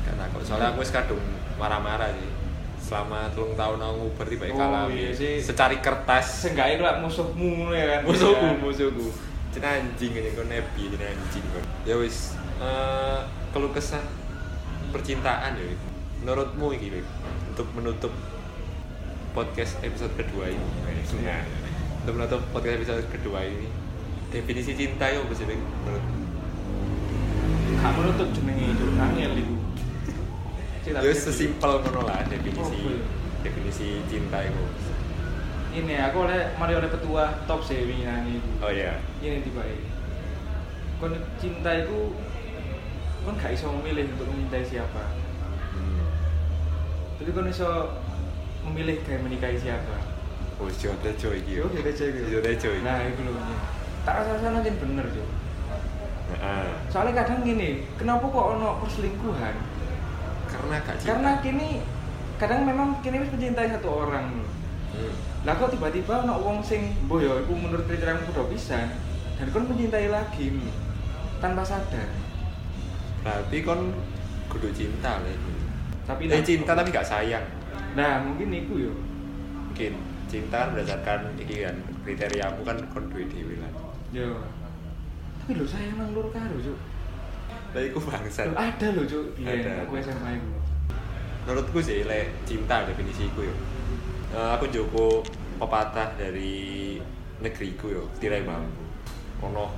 Gak 0.04 0.16
takok. 0.16 0.40
Soalnya 0.42 0.70
aku 0.70 0.80
wis 0.80 0.92
kadung 0.92 1.22
marah-marah 1.56 2.10
sih. 2.12 2.30
Selama 2.78 3.26
telung 3.28 3.52
tahun 3.52 3.82
aku 3.82 3.94
nguber 4.00 4.26
tiba 4.28 4.46
Oh, 4.48 4.56
kalah 4.56 4.86
iya 4.88 5.10
sih. 5.10 5.42
secari 5.42 5.82
kertas 5.82 6.46
Seenggaknya 6.46 6.76
kalau 6.80 7.02
musuhmu 7.04 7.74
ya 7.74 7.86
kan. 7.90 8.00
musuhku 8.06 8.46
Ya. 8.46 8.54
musuhku 8.56 9.08
cina 9.50 9.70
anjing 9.74 10.12
ini 10.14 10.30
kau 10.32 10.44
nebi 10.44 10.92
cina 10.92 11.08
anjing 11.08 11.42
kau 11.48 11.64
ya 11.82 11.96
wis 11.96 12.36
eh, 12.58 13.20
keluh 13.50 13.72
kesah 13.72 14.04
percintaan 14.92 15.56
ya 15.56 15.66
menurutmu 16.20 16.70
ini 16.72 17.00
untuk 17.48 17.66
menutup 17.72 18.12
podcast 19.32 19.80
episode 19.80 20.12
kedua 20.14 20.46
ini 20.48 20.68
Iya. 21.16 21.42
untuk 22.04 22.14
menutup 22.16 22.42
podcast 22.52 22.76
episode 22.78 23.08
kedua 23.10 23.42
ini 23.42 23.66
definisi 24.28 24.76
cinta 24.76 25.08
ya 25.08 25.18
apa 25.18 25.32
sih 25.32 25.48
Wik, 25.48 25.58
Gak 27.86 27.94
menutup 27.94 28.28
jenenge 28.34 28.66
itu 28.74 28.86
angel. 28.98 29.32
Cerita 30.82 31.00
ya 31.02 31.14
sesimpel 31.14 31.72
ngono 31.82 32.02
lah 32.02 32.26
definisi 32.26 32.78
Oh, 32.82 32.98
definisi 33.42 34.02
cinta 34.06 34.42
itu 34.42 34.64
Ini 35.76 35.94
aku 36.08 36.26
oleh 36.26 36.50
mari 36.56 36.74
oleh 36.74 36.90
ketua 36.90 37.46
top 37.46 37.62
sih 37.62 37.78
iku. 37.78 38.50
oh 38.62 38.72
iya 38.74 38.98
Ini 39.22 39.42
tiba 39.42 39.62
ini. 39.66 39.86
Kon 40.98 41.14
cinta 41.38 41.78
itu 41.78 42.10
kon 43.22 43.38
gak 43.38 43.54
iso 43.54 43.70
memilih 43.70 44.10
untuk 44.14 44.30
mencintai 44.30 44.66
siapa. 44.66 45.04
hmm. 45.74 46.02
Tapi 47.18 47.30
kon 47.34 47.50
iso 47.50 47.70
memilih 48.66 48.98
kayak 49.06 49.22
menikahi 49.22 49.58
siapa. 49.58 49.94
oh 50.58 50.70
jodoh 50.74 51.14
coy 51.20 51.38
Yo, 51.46 51.70
kita 51.70 51.92
cek. 51.92 52.10
yo. 52.18 52.40
jodoh 52.40 52.54
coy 52.56 52.78
Nah, 52.82 53.06
itu 53.06 53.22
loh. 53.22 53.34
ini. 53.36 53.56
Tak 54.06 54.14
rasa-rasa 54.22 54.48
nanti 54.54 54.70
bener, 54.74 55.06
Jo. 55.12 55.26
Heeh. 56.34 56.68
Soalnya 56.90 57.22
kadang 57.22 57.46
gini, 57.46 57.86
kenapa 58.00 58.26
kok 58.26 58.48
ono 58.58 58.82
perselingkuhan? 58.82 59.76
karena 60.56 60.76
gak 60.82 60.96
cinta 60.98 61.12
Karena 61.14 61.32
kini 61.44 61.68
kadang 62.36 62.62
memang 62.68 62.90
kini 63.04 63.24
wis 63.24 63.32
mencintai 63.32 63.70
satu 63.76 63.90
orang. 63.92 64.26
Hmm. 64.96 65.14
Lah 65.44 65.54
kok 65.60 65.72
tiba-tiba 65.72 66.26
ono 66.26 66.36
wong 66.42 66.58
sing 66.64 66.96
mbok 67.06 67.20
ya 67.22 67.34
iku 67.44 67.54
menurut 67.54 67.86
kriteria 67.86 68.24
kudu 68.32 68.50
pisan 68.56 68.88
dan 69.36 69.48
kon 69.52 69.68
mencintai 69.68 70.08
lagi 70.10 70.48
tanpa 71.44 71.64
sadar. 71.68 72.10
Berarti 73.22 73.58
kon 73.62 73.94
kudu 74.50 74.72
cinta 74.72 75.20
lah 75.20 75.32
itu. 75.32 75.52
Tapi 76.06 76.30
Eh 76.30 76.44
cinta 76.46 76.72
tapi 76.78 76.94
gak 76.94 77.08
sayang. 77.08 77.46
Nah, 77.98 78.22
mungkin 78.22 78.52
iku 78.52 78.74
yo. 78.90 78.94
Mungkin 79.72 79.94
cinta 80.32 80.68
kan 80.68 80.70
berdasarkan 80.76 81.36
iki 81.40 81.66
kan 81.66 81.76
kriteriamu 82.04 82.62
kan 82.64 82.78
kon 82.92 83.06
duwe 83.12 83.28
dhewe 83.28 83.56
lah. 83.60 83.72
Yo. 84.16 84.40
Tapi 85.46 85.62
lho 85.62 85.66
sayang 85.70 86.02
nang 86.02 86.10
lur 86.10 86.26
karo, 86.34 86.58
Cuk. 86.58 86.74
Lah 87.78 87.82
iku 87.86 88.02
bangsat. 88.02 88.50
Lho, 88.50 88.58
Ada 88.58 88.88
lho, 88.98 89.06
Cuk. 89.06 89.26
Ada. 89.38 89.54
Iya, 89.54 89.86
aku 89.86 89.94
SMA 90.02 90.30
iku. 90.34 90.50
Menurutku 91.46 91.78
sih 91.78 92.02
le 92.02 92.34
cinta 92.50 92.82
definisiku 92.82 93.46
yo. 93.46 93.54
Eh, 94.34 94.50
aku 94.58 94.66
joko 94.74 95.22
pepatah 95.62 96.18
dari 96.18 96.98
negeriku 97.38 97.94
yo, 97.94 98.10
tirai 98.18 98.42
bambu. 98.42 98.74
Ono 99.46 99.70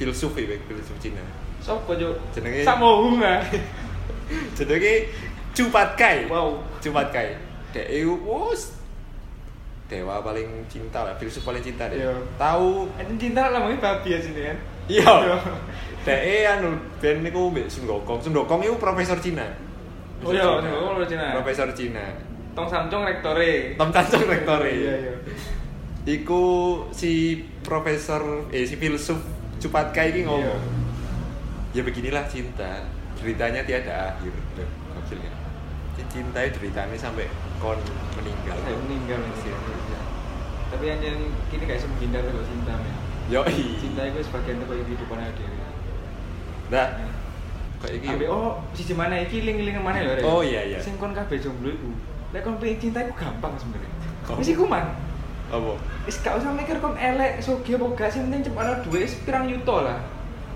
filsuf 0.00 0.32
ya, 0.32 0.48
filsuf 0.64 0.96
Cina. 0.96 1.20
Sopo, 1.60 1.92
Cuk? 1.92 2.16
Jenenge- 2.32 2.64
Samohung 2.64 3.20
ah. 3.20 3.44
Jenenge 4.56 5.12
Cupat 5.52 5.92
Kai. 5.92 6.24
Wow. 6.24 6.56
Cupat 6.80 7.12
Kai. 7.12 7.36
Dek 7.76 7.84
iku 7.84 8.16
wus 8.24 8.80
dewa 9.92 10.24
paling 10.24 10.48
cinta 10.72 11.04
lah, 11.04 11.12
filsuf 11.20 11.44
paling 11.44 11.60
cinta 11.60 11.84
deh. 11.84 12.00
Iya. 12.00 12.16
Tahu 12.40 12.88
Ini 12.96 13.12
cinta 13.20 13.52
lamanya 13.52 13.76
babi 13.76 14.16
ya 14.16 14.20
sini 14.24 14.48
kan. 14.48 14.56
Iya. 14.90 15.38
Dek 16.02 16.22
anu 16.50 16.74
ben 16.98 17.22
niku 17.22 17.50
mbek 17.54 17.70
Sun 17.70 17.86
Gokong. 17.86 18.18
Sun 18.18 18.34
Gokong 18.34 18.66
iku 18.66 18.76
profesor 18.80 19.18
Cina. 19.22 19.46
Oh 20.26 20.34
iya, 20.34 20.42
Sun 20.42 20.66
Gokong 20.66 20.94
profesor 20.98 21.08
Cina. 21.10 21.26
Profesor 21.38 21.68
Cina. 21.74 22.04
Tong 22.52 22.68
Samcong 22.68 23.02
rektore. 23.08 23.80
Tom 23.80 23.88
Tancung 23.88 24.28
rektore. 24.28 24.72
Iya, 24.72 24.94
iya. 25.08 25.14
Iku 26.04 26.42
si 26.90 27.40
profesor 27.62 28.50
eh 28.50 28.66
si 28.68 28.76
filsuf 28.76 29.22
Cupat 29.62 29.94
Kai 29.94 30.10
ini 30.12 30.26
ngomong. 30.26 30.60
Ya 31.72 31.80
beginilah 31.80 32.28
cinta, 32.28 32.84
deritanya 33.16 33.64
tiada 33.64 34.12
akhir. 34.12 34.34
Duh, 34.58 34.68
Gokil 34.92 35.24
kan. 35.24 35.34
Cinta 36.12 36.44
itu 36.44 36.60
deritanya 36.60 36.98
sampai 36.98 37.30
kon 37.56 37.78
meninggal. 38.20 38.58
Saya 38.60 38.76
meninggal 38.84 39.20
sih. 39.40 39.54
Tapi 40.68 40.84
yang 40.84 41.00
yang 41.00 41.20
kini 41.48 41.64
kayak 41.64 41.88
menghindar 41.88 42.20
kalau 42.26 42.44
cinta 42.44 42.74
men. 42.76 42.96
Yoi. 43.30 43.78
Cinta 43.78 44.02
itu 44.08 44.18
sebagian 44.24 44.58
dari 44.64 44.82
kehidupan 44.82 45.18
ada. 45.20 45.44
Nah, 46.72 46.86
kayak 47.84 47.94
iki. 48.00 48.06
Ambil 48.08 48.28
oh 48.32 48.50
sisi 48.72 48.92
mana 48.96 49.20
iki 49.20 49.44
ling-ling 49.44 49.76
mana? 49.78 50.02
Rek? 50.02 50.24
Oh, 50.24 50.40
iya, 50.42 50.64
iya. 50.66 50.78
Sing 50.80 50.96
kon 50.98 51.12
kabeh 51.12 51.38
jomblo 51.38 51.70
iku. 51.70 51.90
Lek 52.32 52.42
kon 52.42 52.56
pengen 52.58 52.78
cinta 52.80 53.04
iku 53.04 53.14
gampang 53.14 53.54
sebenarnya. 53.60 53.92
Oh. 54.26 54.36
Wis 54.40 54.48
iku 54.50 54.64
man. 54.66 54.96
Apa? 55.52 55.76
Wis 56.08 56.16
gak 56.24 56.40
usah 56.40 56.50
mikir 56.56 56.80
kon 56.80 56.96
elek, 56.96 57.44
sugih 57.44 57.76
apa 57.76 57.86
gak 57.92 58.10
sing 58.10 58.26
penting 58.32 58.48
cepet 58.48 58.58
ana 58.64 58.74
duit 58.80 59.10
pirang 59.28 59.44
yuto 59.46 59.76
lah. 59.84 60.00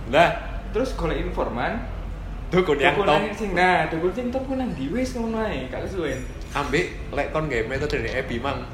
Nah, 0.09 0.31
Terus 0.73 0.93
golek 0.93 1.25
informan, 1.25 1.81
dukun 2.53 2.77
yang 2.77 3.01
top. 3.01 3.17
sing 3.33 3.57
nah, 3.57 3.89
dukun 3.89 4.13
sing 4.13 4.29
top 4.29 4.45
ku 4.45 4.57
nang 4.57 4.73
ndi 4.77 4.93
wis 4.93 5.17
ngono 5.17 5.41
ae, 5.41 5.69
gak 5.73 5.89
kesuwen. 5.89 6.21
ambek 6.53 7.13
lek 7.13 7.29
kon 7.33 7.49
gawe 7.49 7.65
metode 7.69 8.05
Ebi 8.05 8.37
mang 8.41 8.65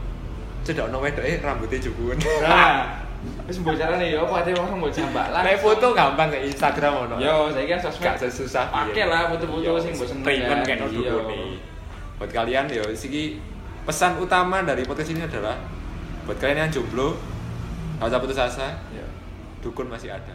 cedak 0.62 0.90
ono 0.90 0.98
wedoke 1.02 1.42
rambutnya 1.42 1.78
jebun. 1.78 2.18
Nah, 2.42 2.86
wis 3.46 3.58
mbok 3.58 3.74
carane 3.74 4.06
ya 4.08 4.18
apa 4.22 4.34
ate 4.42 4.50
langsung 4.54 4.78
mbok 4.82 4.90
jambak 4.90 5.26
lah. 5.30 5.42
Lek 5.42 5.58
foto 5.58 5.86
gampang 5.92 6.28
ke 6.30 6.38
Instagram 6.46 6.92
ono. 7.06 7.14
Yo, 7.18 7.50
saiki 7.50 7.70
kan 7.70 7.80
sosmed 7.80 8.02
gak 8.04 8.16
sesusah 8.18 8.66
Pakai 8.66 9.06
lah 9.06 9.30
foto-foto 9.30 9.78
sing 9.78 9.92
mbok 9.94 10.06
seneng 10.06 10.24
Treatment 10.26 10.60
no 10.62 10.86
Iya. 10.86 10.86
dukun 10.90 11.24
nih. 11.30 11.46
Buat 12.18 12.30
kalian 12.30 12.64
yo 12.66 12.84
siki 12.92 13.38
pesan 13.82 14.18
utama 14.18 14.62
dari 14.62 14.82
podcast 14.82 15.10
ini 15.10 15.22
adalah 15.22 15.58
buat 16.22 16.38
kalian 16.38 16.66
yang 16.66 16.72
jomblo 16.72 17.18
gak 17.98 18.10
usah 18.10 18.18
putus 18.18 18.38
asa, 18.38 18.68
Ya. 18.90 19.06
dukun 19.58 19.86
masih 19.86 20.10
ada. 20.10 20.34